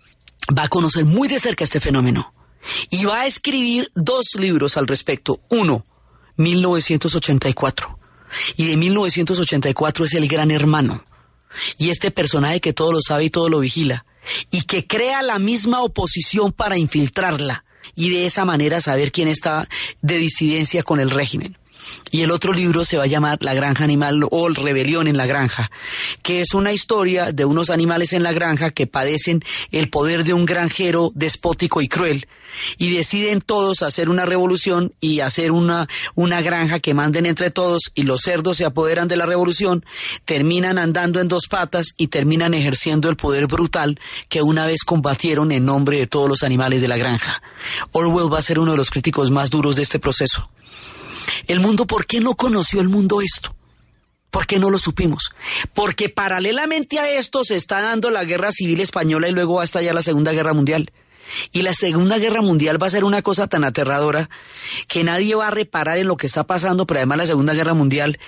va 0.57 0.64
a 0.64 0.68
conocer 0.68 1.05
muy 1.05 1.28
de 1.28 1.40
cerca 1.40 1.64
este 1.64 1.80
fenómeno 1.80 2.32
y 2.90 3.05
va 3.05 3.22
a 3.22 3.26
escribir 3.26 3.90
dos 3.95 4.26
libros 4.38 4.76
al 4.76 4.86
respecto. 4.86 5.40
Uno, 5.51 5.84
1984. 6.36 7.99
Y 8.57 8.66
de 8.66 8.76
1984 8.76 10.05
es 10.07 10.14
El 10.14 10.28
Gran 10.28 10.51
Hermano. 10.51 11.05
Y 11.79 11.91
este 11.91 12.11
personaje 12.11 12.61
que 12.61 12.73
todo 12.73 12.93
lo 12.93 13.01
sabe 13.01 13.25
y 13.25 13.31
todo 13.31 13.49
lo 13.49 13.61
vigila. 13.61 14.05
Y 14.51 14.63
que 14.63 14.87
crea 14.87 15.23
la 15.23 15.39
misma 15.39 15.83
oposición 15.83 16.53
para 16.53 16.79
infiltrarla. 16.79 17.65
Y 17.95 18.11
de 18.11 18.27
esa 18.27 18.45
manera 18.45 18.81
saber 18.81 19.13
quién 19.13 19.29
está 19.29 19.69
de 20.01 20.19
disidencia 20.19 20.83
con 20.83 21.01
el 21.01 21.11
régimen. 21.11 21.59
Y 22.11 22.22
el 22.22 22.30
otro 22.30 22.53
libro 22.53 22.85
se 22.85 22.97
va 22.97 23.05
a 23.05 23.09
llamar 23.09 23.39
La 23.41 23.55
granja 23.55 23.85
animal 23.85 24.20
o 24.30 24.49
Rebelión 24.49 25.09
en 25.09 25.16
la 25.16 25.26
granja, 25.26 25.70
que 26.22 26.41
es 26.41 26.55
una 26.55 26.72
historia 26.72 27.33
de 27.33 27.45
unos 27.45 27.70
animales 27.70 28.12
en 28.12 28.22
la 28.22 28.33
granja 28.33 28.70
que 28.70 28.87
padecen 28.87 29.43
el 29.70 29.89
poder 29.89 30.24
de 30.24 30.35
un 30.35 30.47
granjero 30.47 31.11
despótico 31.14 31.80
y 31.80 31.89
cruel 31.89 32.26
y 32.78 32.95
deciden 32.95 33.41
todos 33.41 33.83
hacer 33.83 34.09
una 34.09 34.26
revolución 34.26 34.93
y 35.01 35.20
hacer 35.20 35.53
una, 35.53 35.89
una 36.14 36.41
granja 36.41 36.80
que 36.80 36.95
manden 36.95 37.26
entre 37.26 37.51
todos 37.51 37.91
y 37.95 38.03
los 38.03 38.20
cerdos 38.20 38.57
se 38.57 38.64
apoderan 38.64 39.09
de 39.09 39.16
la 39.16 39.26
revolución, 39.26 39.85
terminan 40.24 40.78
andando 40.78 41.20
en 41.20 41.28
dos 41.28 41.47
patas 41.49 41.95
y 41.97 42.09
terminan 42.09 42.55
ejerciendo 42.55 43.09
el 43.09 43.16
poder 43.16 43.47
brutal 43.47 43.99
que 44.28 44.43
una 44.43 44.66
vez 44.66 44.83
combatieron 44.85 45.53
en 45.53 45.64
nombre 45.64 45.99
de 45.99 46.07
todos 46.07 46.28
los 46.28 46.43
animales 46.43 46.80
de 46.80 46.89
la 46.89 46.97
granja. 46.97 47.43
Orwell 47.93 48.33
va 48.33 48.39
a 48.39 48.43
ser 48.43 48.59
uno 48.59 48.72
de 48.72 48.78
los 48.78 48.91
críticos 48.91 49.30
más 49.30 49.51
duros 49.51 49.76
de 49.76 49.83
este 49.83 49.99
proceso. 49.99 50.51
El 51.47 51.61
mundo, 51.61 51.87
¿por 51.87 52.07
qué 52.07 52.20
no 52.20 52.35
conoció 52.35 52.81
el 52.81 52.89
mundo 52.89 53.20
esto? 53.20 53.55
¿Por 54.33 54.47
qué 54.47 54.59
no 54.59 54.70
lo 54.70 54.79
supimos? 54.79 55.33
Porque 55.75 56.09
paralelamente 56.09 56.99
a 56.99 57.11
esto 57.11 57.45
se 57.45 57.57
está 57.57 57.83
dando 57.83 58.11
la 58.11 58.25
guerra 58.25 58.51
civil 58.51 58.81
española 58.81 59.29
y 59.29 59.33
luego 59.33 59.57
va 59.57 59.61
a 59.61 59.64
estallar 59.64 59.95
la 59.95 60.01
Segunda 60.01 60.33
Guerra 60.33 60.55
Mundial. 60.55 60.91
Y 61.53 61.61
la 61.61 61.75
Segunda 61.75 62.18
Guerra 62.18 62.41
Mundial 62.41 62.83
va 62.83 62.87
a 62.87 62.91
ser 62.91 63.05
una 63.05 63.20
cosa 63.20 63.47
tan 63.47 63.62
aterradora 63.62 64.31
que 64.89 65.05
nadie 65.05 65.35
va 65.35 65.49
a 65.49 65.51
reparar 65.51 65.99
en 65.99 66.09
lo 66.09 66.16
que 66.16 66.27
está 66.27 66.45
pasando, 66.45 66.87
pero 66.87 66.99
además 66.99 67.18
la 67.18 67.27
Segunda 67.27 67.53
Guerra 67.53 67.75
Mundial, 67.75 68.18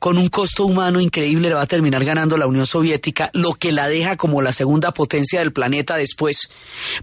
con 0.00 0.18
un 0.18 0.28
costo 0.28 0.66
humano 0.66 1.00
increíble, 1.00 1.48
le 1.48 1.54
va 1.54 1.62
a 1.62 1.66
terminar 1.66 2.04
ganando 2.04 2.36
la 2.36 2.48
Unión 2.48 2.66
Soviética, 2.66 3.30
lo 3.32 3.54
que 3.54 3.70
la 3.70 3.88
deja 3.88 4.16
como 4.16 4.42
la 4.42 4.52
segunda 4.52 4.92
potencia 4.92 5.38
del 5.38 5.52
planeta 5.52 5.96
después. 5.96 6.48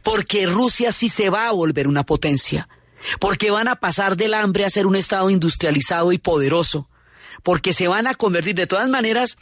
Porque 0.03 0.45
Rusia 0.45 0.91
sí 0.91 1.07
se 1.07 1.29
va 1.29 1.47
a 1.47 1.51
volver 1.51 1.87
una 1.87 2.05
potencia 2.05 2.67
porque 3.19 3.51
van 3.51 3.67
a 3.67 3.75
pasar 3.75 4.17
del 4.17 4.33
hambre 4.33 4.65
a 4.65 4.69
ser 4.69 4.85
un 4.85 4.95
Estado 4.95 5.29
industrializado 5.29 6.11
y 6.11 6.17
poderoso, 6.17 6.89
porque 7.43 7.73
se 7.73 7.87
van 7.87 8.07
a 8.07 8.15
convertir. 8.15 8.55
De 8.55 8.67
todas 8.67 8.89
maneras, 8.89 9.37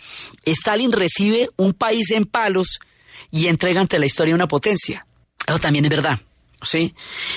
Stalin 0.46 0.92
recibe 0.92 1.50
un 1.58 1.74
país 1.74 2.12
en 2.12 2.26
palos 2.26 2.80
y 3.32 3.48
entrega 3.48 3.82
ante 3.82 4.00
la 4.00 4.06
historia 4.06 4.36
una 4.36 4.48
potencia. 4.48 5.06
Eso 5.46 5.60
también 5.60 5.86
es 5.86 5.92
verdad, 5.92 6.20
¿sí? 6.62 6.94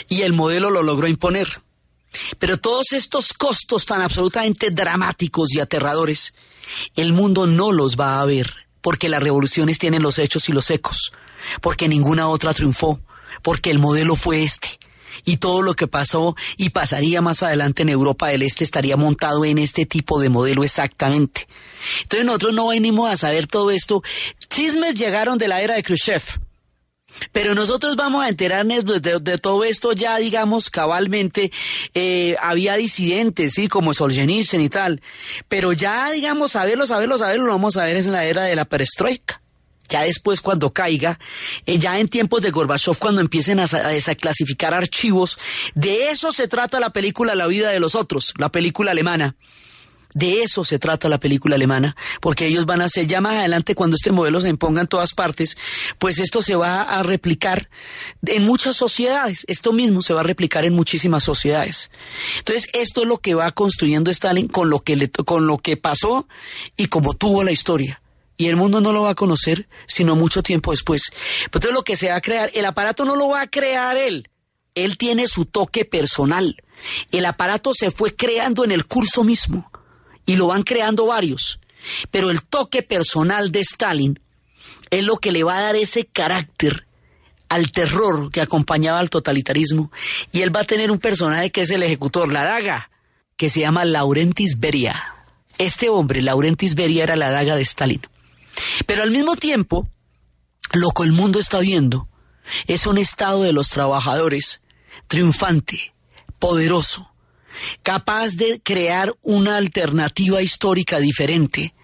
Y 0.08 0.22
el 0.22 0.32
modelo 0.32 0.70
lo 0.70 0.82
logró 0.82 1.08
imponer. 1.08 1.62
Pero 2.38 2.58
todos 2.58 2.92
estos 2.92 3.32
costos 3.32 3.86
tan 3.86 4.02
absolutamente 4.02 4.70
dramáticos 4.70 5.54
y 5.54 5.60
aterradores, 5.60 6.34
el 6.94 7.14
mundo 7.14 7.46
no 7.46 7.72
los 7.72 7.98
va 7.98 8.20
a 8.20 8.24
ver, 8.26 8.54
porque 8.82 9.08
las 9.08 9.22
revoluciones 9.22 9.78
tienen 9.78 10.02
los 10.02 10.18
hechos 10.18 10.48
y 10.50 10.52
los 10.52 10.70
ecos, 10.70 11.12
porque 11.62 11.88
ninguna 11.88 12.28
otra 12.28 12.52
triunfó, 12.52 13.00
porque 13.40 13.70
el 13.70 13.78
modelo 13.78 14.14
fue 14.14 14.42
este 14.42 14.78
y 15.24 15.38
todo 15.38 15.62
lo 15.62 15.74
que 15.74 15.86
pasó 15.86 16.36
y 16.56 16.70
pasaría 16.70 17.20
más 17.22 17.42
adelante 17.42 17.82
en 17.82 17.88
Europa 17.88 18.28
del 18.28 18.42
Este 18.42 18.64
estaría 18.64 18.96
montado 18.96 19.44
en 19.44 19.58
este 19.58 19.86
tipo 19.86 20.20
de 20.20 20.28
modelo 20.28 20.64
exactamente. 20.64 21.46
Entonces 22.02 22.26
nosotros 22.26 22.54
no 22.54 22.68
venimos 22.68 23.10
a 23.10 23.16
saber 23.16 23.46
todo 23.46 23.70
esto. 23.70 24.02
Chismes 24.48 24.94
llegaron 24.94 25.38
de 25.38 25.48
la 25.48 25.60
era 25.60 25.74
de 25.74 25.82
Khrushchev. 25.82 26.22
Pero 27.30 27.54
nosotros 27.54 27.94
vamos 27.94 28.24
a 28.24 28.30
enterarnos 28.30 28.84
de, 28.84 29.38
todo 29.38 29.64
esto 29.64 29.92
ya, 29.92 30.16
digamos, 30.16 30.70
cabalmente. 30.70 31.52
Eh, 31.92 32.36
había 32.40 32.76
disidentes, 32.76 33.52
sí, 33.52 33.68
como 33.68 33.92
Solzhenitsyn 33.92 34.62
y 34.62 34.70
tal. 34.70 35.02
Pero 35.46 35.72
ya, 35.72 36.10
digamos, 36.10 36.52
saberlo, 36.52 36.86
saberlo, 36.86 37.18
saberlo, 37.18 37.46
lo 37.46 37.52
vamos 37.52 37.76
a 37.76 37.84
ver 37.84 37.98
en 37.98 38.12
la 38.12 38.24
era 38.24 38.44
de 38.44 38.56
la 38.56 38.64
perestroika 38.64 39.41
ya 39.92 40.02
después 40.02 40.40
cuando 40.40 40.72
caiga, 40.72 41.18
eh, 41.66 41.78
ya 41.78 41.98
en 41.98 42.08
tiempos 42.08 42.40
de 42.40 42.50
Gorbachev, 42.50 42.96
cuando 42.96 43.20
empiecen 43.20 43.60
a, 43.60 43.64
a, 43.64 43.88
desaclasificar 43.88 44.72
archivos, 44.72 45.38
de 45.74 46.08
eso 46.08 46.32
se 46.32 46.48
trata 46.48 46.80
la 46.80 46.90
película 46.90 47.34
La 47.34 47.46
vida 47.46 47.70
de 47.70 47.78
los 47.78 47.94
otros, 47.94 48.32
la 48.38 48.50
película 48.50 48.92
alemana. 48.92 49.36
De 50.14 50.42
eso 50.42 50.62
se 50.62 50.78
trata 50.78 51.08
la 51.08 51.18
película 51.18 51.56
alemana, 51.56 51.96
porque 52.20 52.46
ellos 52.46 52.66
van 52.66 52.82
a 52.82 52.84
hacer, 52.84 53.06
ya 53.06 53.22
más 53.22 53.36
adelante 53.36 53.74
cuando 53.74 53.96
este 53.96 54.12
modelo 54.12 54.40
se 54.40 54.50
imponga 54.50 54.82
en 54.82 54.86
todas 54.86 55.14
partes, 55.14 55.56
pues 55.98 56.18
esto 56.18 56.42
se 56.42 56.54
va 56.54 56.82
a 56.82 57.02
replicar 57.02 57.70
en 58.26 58.44
muchas 58.44 58.76
sociedades, 58.76 59.44
esto 59.48 59.72
mismo 59.72 60.02
se 60.02 60.12
va 60.12 60.20
a 60.20 60.24
replicar 60.24 60.66
en 60.66 60.74
muchísimas 60.74 61.24
sociedades. 61.24 61.90
Entonces, 62.38 62.68
esto 62.74 63.02
es 63.02 63.08
lo 63.08 63.18
que 63.18 63.34
va 63.34 63.50
construyendo 63.52 64.10
Stalin 64.10 64.48
con 64.48 64.68
lo 64.68 64.80
que, 64.80 64.96
le, 64.96 65.10
con 65.10 65.46
lo 65.46 65.56
que 65.56 65.78
pasó 65.78 66.28
y 66.76 66.88
como 66.88 67.14
tuvo 67.14 67.42
la 67.42 67.52
historia 67.52 68.01
y 68.36 68.48
el 68.48 68.56
mundo 68.56 68.80
no 68.80 68.92
lo 68.92 69.02
va 69.02 69.10
a 69.10 69.14
conocer 69.14 69.68
sino 69.86 70.16
mucho 70.16 70.42
tiempo 70.42 70.70
después. 70.70 71.02
Entonces 71.44 71.72
lo 71.72 71.82
que 71.82 71.96
se 71.96 72.10
va 72.10 72.16
a 72.16 72.20
crear, 72.20 72.50
el 72.54 72.64
aparato 72.64 73.04
no 73.04 73.16
lo 73.16 73.28
va 73.28 73.42
a 73.42 73.46
crear 73.50 73.96
él, 73.96 74.28
él 74.74 74.96
tiene 74.96 75.26
su 75.26 75.44
toque 75.46 75.84
personal. 75.84 76.56
El 77.10 77.26
aparato 77.26 77.72
se 77.74 77.90
fue 77.90 78.16
creando 78.16 78.64
en 78.64 78.72
el 78.72 78.86
curso 78.86 79.24
mismo 79.24 79.70
y 80.26 80.36
lo 80.36 80.48
van 80.48 80.62
creando 80.62 81.06
varios, 81.06 81.60
pero 82.10 82.30
el 82.30 82.42
toque 82.42 82.82
personal 82.82 83.52
de 83.52 83.60
Stalin 83.60 84.20
es 84.90 85.04
lo 85.04 85.18
que 85.18 85.32
le 85.32 85.44
va 85.44 85.58
a 85.58 85.62
dar 85.62 85.76
ese 85.76 86.06
carácter 86.06 86.86
al 87.48 87.70
terror 87.70 88.30
que 88.30 88.40
acompañaba 88.40 88.98
al 88.98 89.10
totalitarismo 89.10 89.92
y 90.32 90.40
él 90.40 90.54
va 90.54 90.60
a 90.60 90.64
tener 90.64 90.90
un 90.90 90.98
personaje 90.98 91.50
que 91.50 91.62
es 91.62 91.70
el 91.70 91.82
ejecutor, 91.82 92.32
la 92.32 92.44
daga, 92.44 92.90
que 93.36 93.48
se 93.48 93.60
llama 93.60 93.84
Laurentis 93.84 94.58
Beria. 94.58 95.14
Este 95.58 95.88
hombre, 95.88 96.22
Laurentis 96.22 96.74
Beria, 96.74 97.04
era 97.04 97.16
la 97.16 97.30
daga 97.30 97.56
de 97.56 97.62
Stalin. 97.62 98.00
Pero 98.86 99.02
al 99.02 99.10
mismo 99.10 99.36
tiempo, 99.36 99.88
lo 100.72 100.90
que 100.90 101.02
el 101.02 101.12
mundo 101.12 101.38
está 101.38 101.60
viendo 101.60 102.08
es 102.66 102.86
un 102.86 102.98
estado 102.98 103.42
de 103.42 103.52
los 103.52 103.68
trabajadores 103.68 104.62
triunfante, 105.06 105.94
poderoso, 106.38 107.12
capaz 107.82 108.30
de 108.36 108.60
crear 108.62 109.14
una 109.22 109.56
alternativa 109.56 110.42
histórica 110.42 110.98
diferente. 110.98 111.74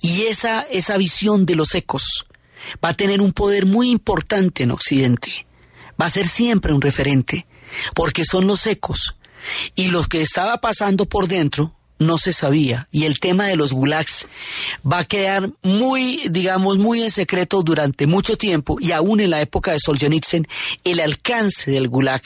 Y 0.00 0.22
esa, 0.22 0.62
esa 0.62 0.96
visión 0.96 1.46
de 1.46 1.56
los 1.56 1.74
ecos 1.74 2.26
va 2.84 2.90
a 2.90 2.96
tener 2.96 3.20
un 3.20 3.32
poder 3.32 3.66
muy 3.66 3.90
importante 3.90 4.62
en 4.62 4.70
Occidente. 4.70 5.46
Va 6.00 6.06
a 6.06 6.10
ser 6.10 6.28
siempre 6.28 6.72
un 6.72 6.80
referente, 6.80 7.46
porque 7.94 8.24
son 8.24 8.46
los 8.46 8.66
ecos. 8.66 9.16
Y 9.74 9.88
lo 9.88 10.04
que 10.04 10.20
estaba 10.20 10.60
pasando 10.60 11.06
por 11.06 11.26
dentro 11.26 11.74
no 11.98 12.18
se 12.18 12.32
sabía. 12.32 12.88
Y 12.90 13.04
el 13.04 13.20
tema 13.20 13.46
de 13.46 13.56
los 13.56 13.72
gulags 13.72 14.28
va 14.90 14.98
a 14.98 15.04
quedar 15.04 15.50
muy, 15.62 16.28
digamos, 16.30 16.78
muy 16.78 17.02
en 17.02 17.10
secreto 17.10 17.62
durante 17.62 18.06
mucho 18.06 18.36
tiempo. 18.36 18.78
Y 18.80 18.92
aún 18.92 19.20
en 19.20 19.30
la 19.30 19.40
época 19.40 19.72
de 19.72 19.80
Solzhenitsyn 19.80 20.46
el 20.84 21.00
alcance 21.00 21.70
del 21.70 21.88
gulag 21.88 22.22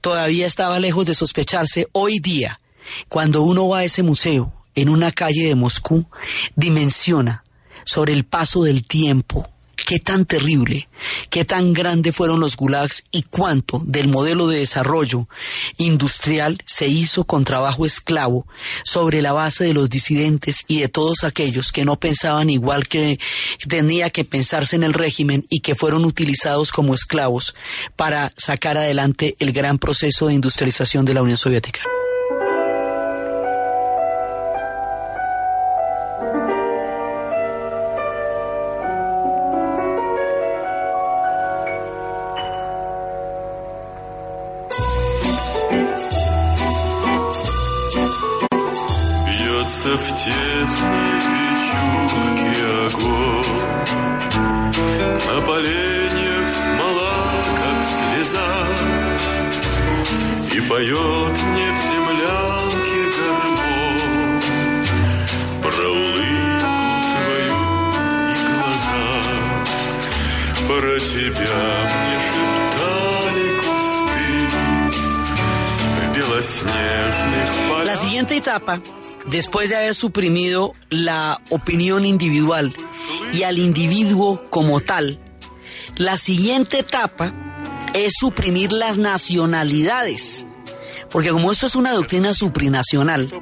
todavía 0.00 0.46
estaba 0.46 0.78
lejos 0.78 1.06
de 1.06 1.14
sospecharse. 1.14 1.88
Hoy 1.92 2.20
día, 2.20 2.60
cuando 3.08 3.42
uno 3.42 3.68
va 3.68 3.78
a 3.78 3.84
ese 3.84 4.02
museo 4.02 4.52
en 4.74 4.88
una 4.88 5.12
calle 5.12 5.48
de 5.48 5.54
Moscú, 5.54 6.06
dimensiona 6.54 7.44
sobre 7.84 8.12
el 8.12 8.24
paso 8.24 8.62
del 8.62 8.86
tiempo 8.86 9.48
qué 9.86 9.98
tan 9.98 10.26
terrible, 10.26 10.88
qué 11.30 11.44
tan 11.44 11.72
grande 11.72 12.12
fueron 12.12 12.40
los 12.40 12.56
gulags 12.56 13.04
y 13.10 13.22
cuánto 13.22 13.80
del 13.84 14.08
modelo 14.08 14.46
de 14.48 14.58
desarrollo 14.58 15.28
industrial 15.76 16.58
se 16.66 16.88
hizo 16.88 17.24
con 17.24 17.44
trabajo 17.44 17.86
esclavo 17.86 18.46
sobre 18.84 19.22
la 19.22 19.32
base 19.32 19.64
de 19.64 19.74
los 19.74 19.90
disidentes 19.90 20.64
y 20.66 20.80
de 20.80 20.88
todos 20.88 21.24
aquellos 21.24 21.72
que 21.72 21.84
no 21.84 21.96
pensaban 21.96 22.50
igual 22.50 22.88
que 22.88 23.18
tenía 23.68 24.10
que 24.10 24.24
pensarse 24.24 24.76
en 24.76 24.82
el 24.82 24.94
régimen 24.94 25.46
y 25.48 25.60
que 25.60 25.74
fueron 25.74 26.04
utilizados 26.04 26.72
como 26.72 26.94
esclavos 26.94 27.54
para 27.96 28.32
sacar 28.36 28.76
adelante 28.76 29.36
el 29.38 29.52
gran 29.52 29.78
proceso 29.78 30.26
de 30.26 30.34
industrialización 30.34 31.04
de 31.04 31.14
la 31.14 31.22
Unión 31.22 31.36
Soviética. 31.36 31.80
Тесной 49.96 51.20
печурки 51.20 52.60
огонь. 52.86 53.58
На 55.26 55.36
поленьях 55.46 56.46
смола, 56.50 57.18
как 57.56 57.78
слеза, 57.96 58.52
И 60.54 60.60
поет 60.60 61.36
мне 61.52 61.68
в 61.72 61.78
землянке 61.88 63.02
гармонь 63.16 64.02
Про 65.62 65.88
улыбку 65.88 66.76
твою 67.08 67.60
и 68.28 68.36
глаза, 68.52 69.08
Про 70.68 70.94
тебя 71.00 71.62
мне 71.94 72.18
В. 72.18 72.38
La 77.84 77.96
siguiente 77.96 78.36
etapa, 78.36 78.80
después 79.30 79.70
de 79.70 79.76
haber 79.76 79.94
suprimido 79.94 80.74
la 80.90 81.40
opinión 81.50 82.04
individual 82.04 82.74
y 83.32 83.42
al 83.42 83.58
individuo 83.58 84.48
como 84.50 84.80
tal, 84.80 85.18
la 85.96 86.16
siguiente 86.16 86.80
etapa 86.80 87.32
es 87.94 88.12
suprimir 88.18 88.72
las 88.72 88.98
nacionalidades. 88.98 90.46
Porque 91.10 91.30
como 91.30 91.50
esto 91.50 91.66
es 91.66 91.74
una 91.74 91.92
doctrina 91.92 92.34
suprinacional, 92.34 93.32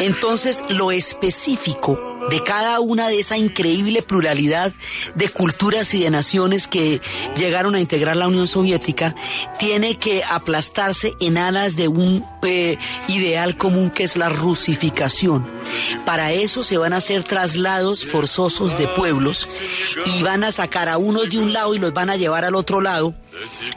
entonces 0.00 0.62
lo 0.70 0.92
específico 0.92 2.05
de 2.30 2.42
cada 2.42 2.80
una 2.80 3.08
de 3.08 3.18
esa 3.18 3.36
increíble 3.36 4.02
pluralidad 4.02 4.72
de 5.14 5.28
culturas 5.28 5.94
y 5.94 6.00
de 6.02 6.10
naciones 6.10 6.66
que 6.66 7.00
llegaron 7.36 7.74
a 7.74 7.80
integrar 7.80 8.16
la 8.16 8.28
Unión 8.28 8.46
Soviética 8.46 9.14
tiene 9.58 9.98
que 9.98 10.24
aplastarse 10.24 11.14
en 11.20 11.38
alas 11.38 11.76
de 11.76 11.88
un 11.88 12.24
eh, 12.42 12.78
ideal 13.08 13.56
común 13.56 13.90
que 13.90 14.04
es 14.04 14.16
la 14.16 14.28
rusificación. 14.28 15.46
Para 16.04 16.32
eso 16.32 16.62
se 16.62 16.78
van 16.78 16.92
a 16.92 16.98
hacer 16.98 17.22
traslados 17.22 18.04
forzosos 18.04 18.76
de 18.78 18.88
pueblos 18.88 19.48
y 20.16 20.22
van 20.22 20.44
a 20.44 20.52
sacar 20.52 20.88
a 20.88 20.98
unos 20.98 21.30
de 21.30 21.38
un 21.38 21.52
lado 21.52 21.74
y 21.74 21.78
los 21.78 21.92
van 21.92 22.10
a 22.10 22.16
llevar 22.16 22.44
al 22.44 22.54
otro 22.54 22.80
lado. 22.80 23.14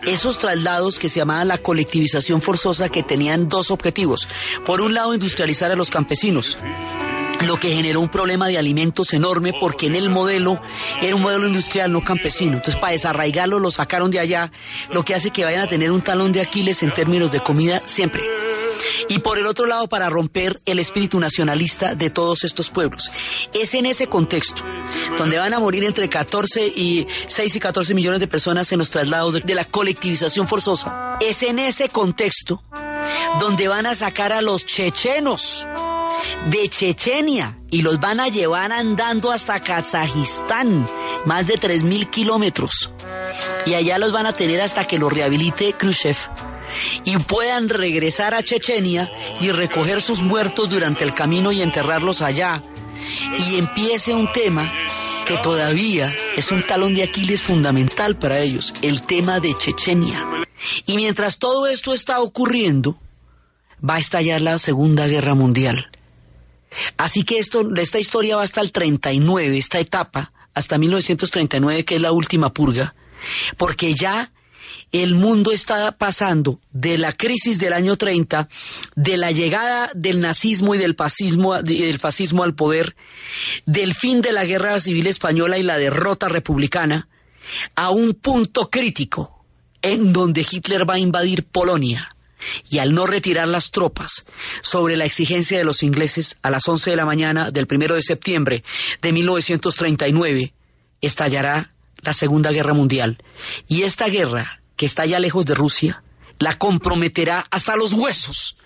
Esos 0.06 0.40
traslados 0.40 1.00
que 1.00 1.10
se 1.10 1.20
llamaban 1.20 1.50
la 1.50 1.58
colectivización 1.58 2.42
forzosa 2.42 2.90
que 2.90 3.04
tenían 3.04 3.50
dos 3.50 3.72
objetivos. 3.72 4.28
Por 4.66 4.80
un 4.82 4.94
lado, 4.94 5.14
industrializar 5.14 5.72
a 5.72 5.76
los 5.76 5.90
campesinos 5.90 6.58
lo 7.46 7.58
que 7.58 7.74
generó 7.74 8.02
un 8.02 8.10
problema 8.10 8.48
de 8.48 8.58
alimentos 8.58 9.14
enorme 9.14 9.54
porque 9.60 9.88
en 9.88 9.96
el 9.96 10.10
modelo 10.10 10.62
era 11.02 11.16
un 11.16 11.22
modelo 11.22 11.48
industrial 11.48 11.92
no 11.92 12.04
campesino. 12.04 12.54
Entonces 12.54 12.76
para 12.76 12.92
desarraigarlo 12.92 13.60
lo 13.60 13.72
sacaron 13.72 14.12
de 14.12 14.20
allá, 14.20 14.52
lo 14.92 15.04
que 15.04 15.16
hace 15.16 15.32
que 15.32 15.44
vayan 15.44 15.62
a 15.62 15.68
tener 15.68 15.92
un 15.92 16.02
talón 16.02 16.32
de 16.32 16.42
Aquiles 16.42 16.84
en 16.84 16.94
términos 16.94 17.32
de 17.32 17.40
comida 17.40 17.82
siempre. 17.86 18.24
Y 19.08 19.20
por 19.20 19.38
el 19.38 19.48
otro 19.48 19.66
lado 19.66 19.88
para 19.88 20.10
romper 20.10 20.60
el 20.66 20.80
espíritu 20.80 21.20
nacionalista 21.20 21.96
de 21.96 22.10
todos 22.10 22.44
estos 22.44 22.70
pueblos. 22.70 23.12
Es 23.54 23.74
en 23.74 23.86
ese 23.86 24.08
contexto 24.08 24.62
donde 25.18 25.38
van 25.38 25.54
a 25.54 25.60
morir 25.60 25.84
entre 25.84 26.08
14 26.08 26.68
y 26.68 27.08
6 27.28 27.56
y 27.56 27.60
14 27.60 27.94
millones 27.94 28.20
de 28.20 28.28
personas 28.28 28.72
en 28.72 28.80
los 28.80 28.92
traslados 28.92 29.34
de, 29.34 29.56
la 29.56 29.66
colectivización 29.66 30.48
forzosa. 30.48 31.18
Es 31.20 31.44
en 31.44 31.60
ese 31.60 31.90
contexto 31.90 32.64
donde 33.40 33.68
van 33.68 33.86
a 33.86 33.96
sacar 33.96 34.32
a 34.32 34.42
los 34.42 34.66
chechenos 34.66 35.66
de 36.50 36.70
Chechenia 36.70 37.58
y 37.70 37.82
los 37.82 38.00
van 38.00 38.20
a 38.20 38.28
llevar 38.28 38.72
andando 38.72 39.32
hasta 39.32 39.60
Kazajistán, 39.60 40.88
más 41.26 41.48
de 41.48 41.56
3.000 41.56 42.10
kilómetros. 42.10 42.92
Y 43.66 43.74
allá 43.74 43.98
los 43.98 44.12
van 44.12 44.26
a 44.26 44.34
tener 44.34 44.62
hasta 44.62 44.88
que 44.88 44.98
los 44.98 45.12
rehabilite 45.12 45.74
Khrushchev 45.74 46.18
y 47.04 47.18
puedan 47.18 47.70
regresar 47.70 48.34
a 48.34 48.44
Chechenia 48.44 49.12
y 49.42 49.52
recoger 49.52 50.02
sus 50.02 50.22
muertos 50.22 50.70
durante 50.70 51.04
el 51.04 51.14
camino 51.14 51.52
y 51.52 51.62
enterrarlos 51.62 52.22
allá. 52.22 52.64
Y 53.40 53.58
empiece 53.58 54.14
un 54.14 54.32
tema 54.32 54.72
que 55.26 55.38
todavía 55.38 56.14
es 56.36 56.52
un 56.52 56.64
talón 56.64 56.96
de 56.96 57.04
Aquiles 57.04 57.42
fundamental 57.42 58.18
para 58.18 58.40
ellos, 58.40 58.74
el 58.82 59.02
tema 59.04 59.40
de 59.40 59.56
Chechenia. 59.56 60.26
Y 60.86 60.98
mientras 60.98 61.40
todo 61.40 61.68
esto 61.68 61.94
está 61.94 62.20
ocurriendo, 62.20 63.00
va 63.88 63.96
a 63.96 64.00
estallar 64.00 64.42
la 64.42 64.60
Segunda 64.60 65.08
Guerra 65.08 65.36
Mundial. 65.36 65.90
Así 66.98 67.24
que 67.24 67.38
esto, 67.38 67.68
esta 67.76 68.00
historia 68.00 68.38
va 68.38 68.44
hasta 68.44 68.62
el 68.62 68.72
39, 68.72 69.58
esta 69.58 69.80
etapa, 69.80 70.32
hasta 70.54 70.78
1939, 70.78 71.86
que 71.86 71.96
es 71.96 72.02
la 72.02 72.12
última 72.12 72.54
purga, 72.54 72.96
porque 73.58 73.94
ya 73.94 74.32
el 74.92 75.14
mundo 75.16 75.52
está 75.52 75.92
pasando 75.92 76.60
de 76.72 76.98
la 76.98 77.14
crisis 77.14 77.60
del 77.60 77.74
año 77.74 77.96
30, 77.96 78.50
de 78.96 79.18
la 79.18 79.32
llegada 79.32 79.92
del 79.94 80.20
nazismo 80.20 80.74
y 80.74 80.80
del 80.80 80.96
fascismo, 80.96 81.58
y 81.60 81.86
del 81.86 82.00
fascismo 82.00 82.44
al 82.44 82.56
poder, 82.56 82.96
del 83.66 83.94
fin 83.94 84.22
de 84.22 84.32
la 84.32 84.46
guerra 84.46 84.80
civil 84.80 85.08
española 85.08 85.58
y 85.58 85.64
la 85.64 85.78
derrota 85.78 86.28
republicana, 86.28 87.08
a 87.76 87.90
un 87.92 88.14
punto 88.14 88.70
crítico 88.70 89.46
en 89.82 90.12
donde 90.12 90.46
Hitler 90.50 90.90
va 90.90 90.96
a 90.96 91.00
invadir 91.00 91.46
Polonia 91.46 92.16
y 92.70 92.80
al 92.80 92.94
no 92.94 93.06
retirar 93.06 93.48
las 93.48 93.72
tropas 93.72 94.26
sobre 94.62 94.98
la 94.98 95.06
exigencia 95.06 95.58
de 95.58 95.64
los 95.64 95.84
ingleses 95.84 96.38
a 96.42 96.50
las 96.50 96.68
11 96.68 96.92
de 96.92 96.96
la 96.96 97.06
mañana 97.06 97.52
del 97.52 97.68
primero 97.68 97.96
de 97.96 98.02
septiembre 98.02 98.64
de 99.02 99.12
1939, 99.12 100.54
estallará 101.02 101.74
la 102.02 102.14
Segunda 102.14 102.52
Guerra 102.52 102.74
Mundial. 102.74 103.22
Y 103.68 103.84
esta 103.84 104.08
guerra, 104.08 104.62
que 104.76 104.86
está 104.86 105.06
ya 105.06 105.20
lejos 105.20 105.46
de 105.46 105.56
Rusia, 105.56 106.04
la 106.40 106.58
comprometerá 106.58 107.46
hasta 107.52 107.76
los 107.76 107.94
huesos. 107.94 108.58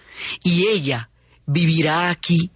Y 0.43 0.67
ella 0.67 1.09
vivirá 1.45 2.09
aquí 2.09 2.51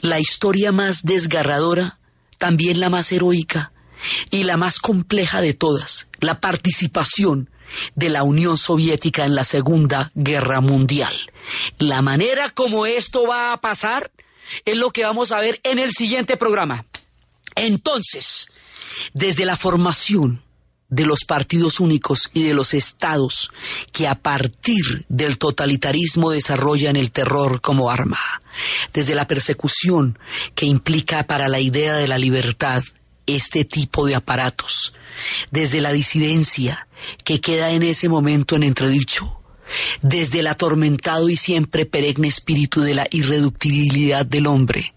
la 0.00 0.18
historia 0.18 0.72
más 0.72 1.04
desgarradora, 1.04 1.98
también 2.38 2.80
la 2.80 2.90
más 2.90 3.12
heroica 3.12 3.72
y 4.30 4.42
la 4.42 4.56
más 4.56 4.80
compleja 4.80 5.40
de 5.40 5.54
todas, 5.54 6.08
la 6.20 6.40
participación 6.40 7.50
de 7.94 8.08
la 8.08 8.22
Unión 8.22 8.58
Soviética 8.58 9.24
en 9.24 9.34
la 9.34 9.44
Segunda 9.44 10.10
Guerra 10.14 10.60
Mundial. 10.60 11.14
La 11.78 12.02
manera 12.02 12.50
como 12.50 12.86
esto 12.86 13.26
va 13.26 13.52
a 13.52 13.60
pasar 13.60 14.10
es 14.64 14.76
lo 14.76 14.90
que 14.90 15.04
vamos 15.04 15.32
a 15.32 15.40
ver 15.40 15.60
en 15.62 15.78
el 15.78 15.92
siguiente 15.92 16.36
programa. 16.36 16.84
Entonces, 17.54 18.50
desde 19.12 19.44
la 19.44 19.56
formación 19.56 20.42
de 20.88 21.06
los 21.06 21.24
partidos 21.24 21.80
únicos 21.80 22.30
y 22.34 22.42
de 22.42 22.54
los 22.54 22.74
estados 22.74 23.50
que 23.92 24.08
a 24.08 24.16
partir 24.16 25.06
del 25.08 25.38
totalitarismo 25.38 26.30
desarrollan 26.30 26.96
el 26.96 27.12
terror 27.12 27.60
como 27.60 27.90
arma, 27.90 28.18
desde 28.92 29.14
la 29.14 29.28
persecución 29.28 30.18
que 30.54 30.66
implica 30.66 31.24
para 31.24 31.48
la 31.48 31.60
idea 31.60 31.94
de 31.94 32.08
la 32.08 32.18
libertad 32.18 32.82
este 33.34 33.64
tipo 33.64 34.06
de 34.06 34.14
aparatos, 34.14 34.94
desde 35.50 35.80
la 35.80 35.92
disidencia 35.92 36.86
que 37.24 37.40
queda 37.40 37.70
en 37.70 37.82
ese 37.82 38.08
momento 38.08 38.56
en 38.56 38.62
entredicho, 38.62 39.40
desde 40.02 40.40
el 40.40 40.48
atormentado 40.48 41.28
y 41.28 41.36
siempre 41.36 41.86
perenne 41.86 42.28
espíritu 42.28 42.82
de 42.82 42.94
la 42.94 43.06
irreductibilidad 43.10 44.26
del 44.26 44.46
hombre, 44.46 44.94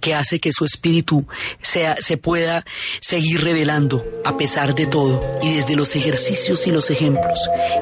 que 0.00 0.14
hace 0.14 0.40
que 0.40 0.52
su 0.52 0.64
espíritu 0.64 1.26
sea, 1.62 1.96
se 1.96 2.16
pueda 2.16 2.64
seguir 3.00 3.42
revelando 3.42 4.04
a 4.24 4.36
pesar 4.36 4.74
de 4.74 4.86
todo, 4.86 5.22
y 5.42 5.56
desde 5.56 5.76
los 5.76 5.94
ejercicios 5.96 6.66
y 6.66 6.70
los 6.70 6.90
ejemplos 6.90 7.38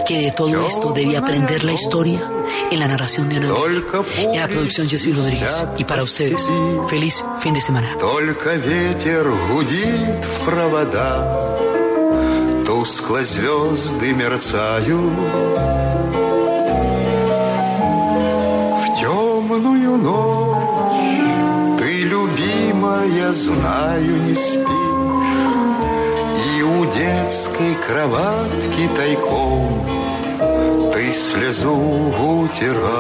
que 0.06 0.22
de 0.22 0.30
todo 0.30 0.66
esto 0.66 0.92
debe 0.92 1.16
aprender 1.16 1.64
la 1.64 1.72
historia 1.72 2.30
en 2.70 2.80
la 2.80 2.88
narración 2.88 3.28
de 3.28 3.36
Ana, 3.36 3.48
en 4.16 4.40
la 4.40 4.48
producción 4.48 4.88
Jessy 4.88 5.12
Rodríguez. 5.12 5.52
Y 5.78 5.84
para 5.84 6.02
ustedes, 6.02 6.42
feliz 6.88 7.24
fin 7.40 7.54
de 7.54 7.60
semana. 7.60 7.96
Только 7.98 8.54
ветер 8.54 9.28
гудит 9.50 10.24
в 10.24 10.44
провода, 10.44 11.56
Тускло 12.66 13.22
звезды 13.22 14.12
мерцают. 14.12 15.12
В 18.82 19.00
темную 19.00 19.96
ночь 19.96 20.29
ты, 20.29 20.29
Любимая, 23.01 23.33
знаю, 23.33 24.23
не 24.23 24.35
спишь, 24.35 24.65
И 26.57 26.63
у 26.63 26.85
детской 26.85 27.75
кроватки 27.87 28.89
тайком 28.95 29.85
Ты 30.93 31.13
слезу 31.13 31.75
утираешь. 31.75 32.91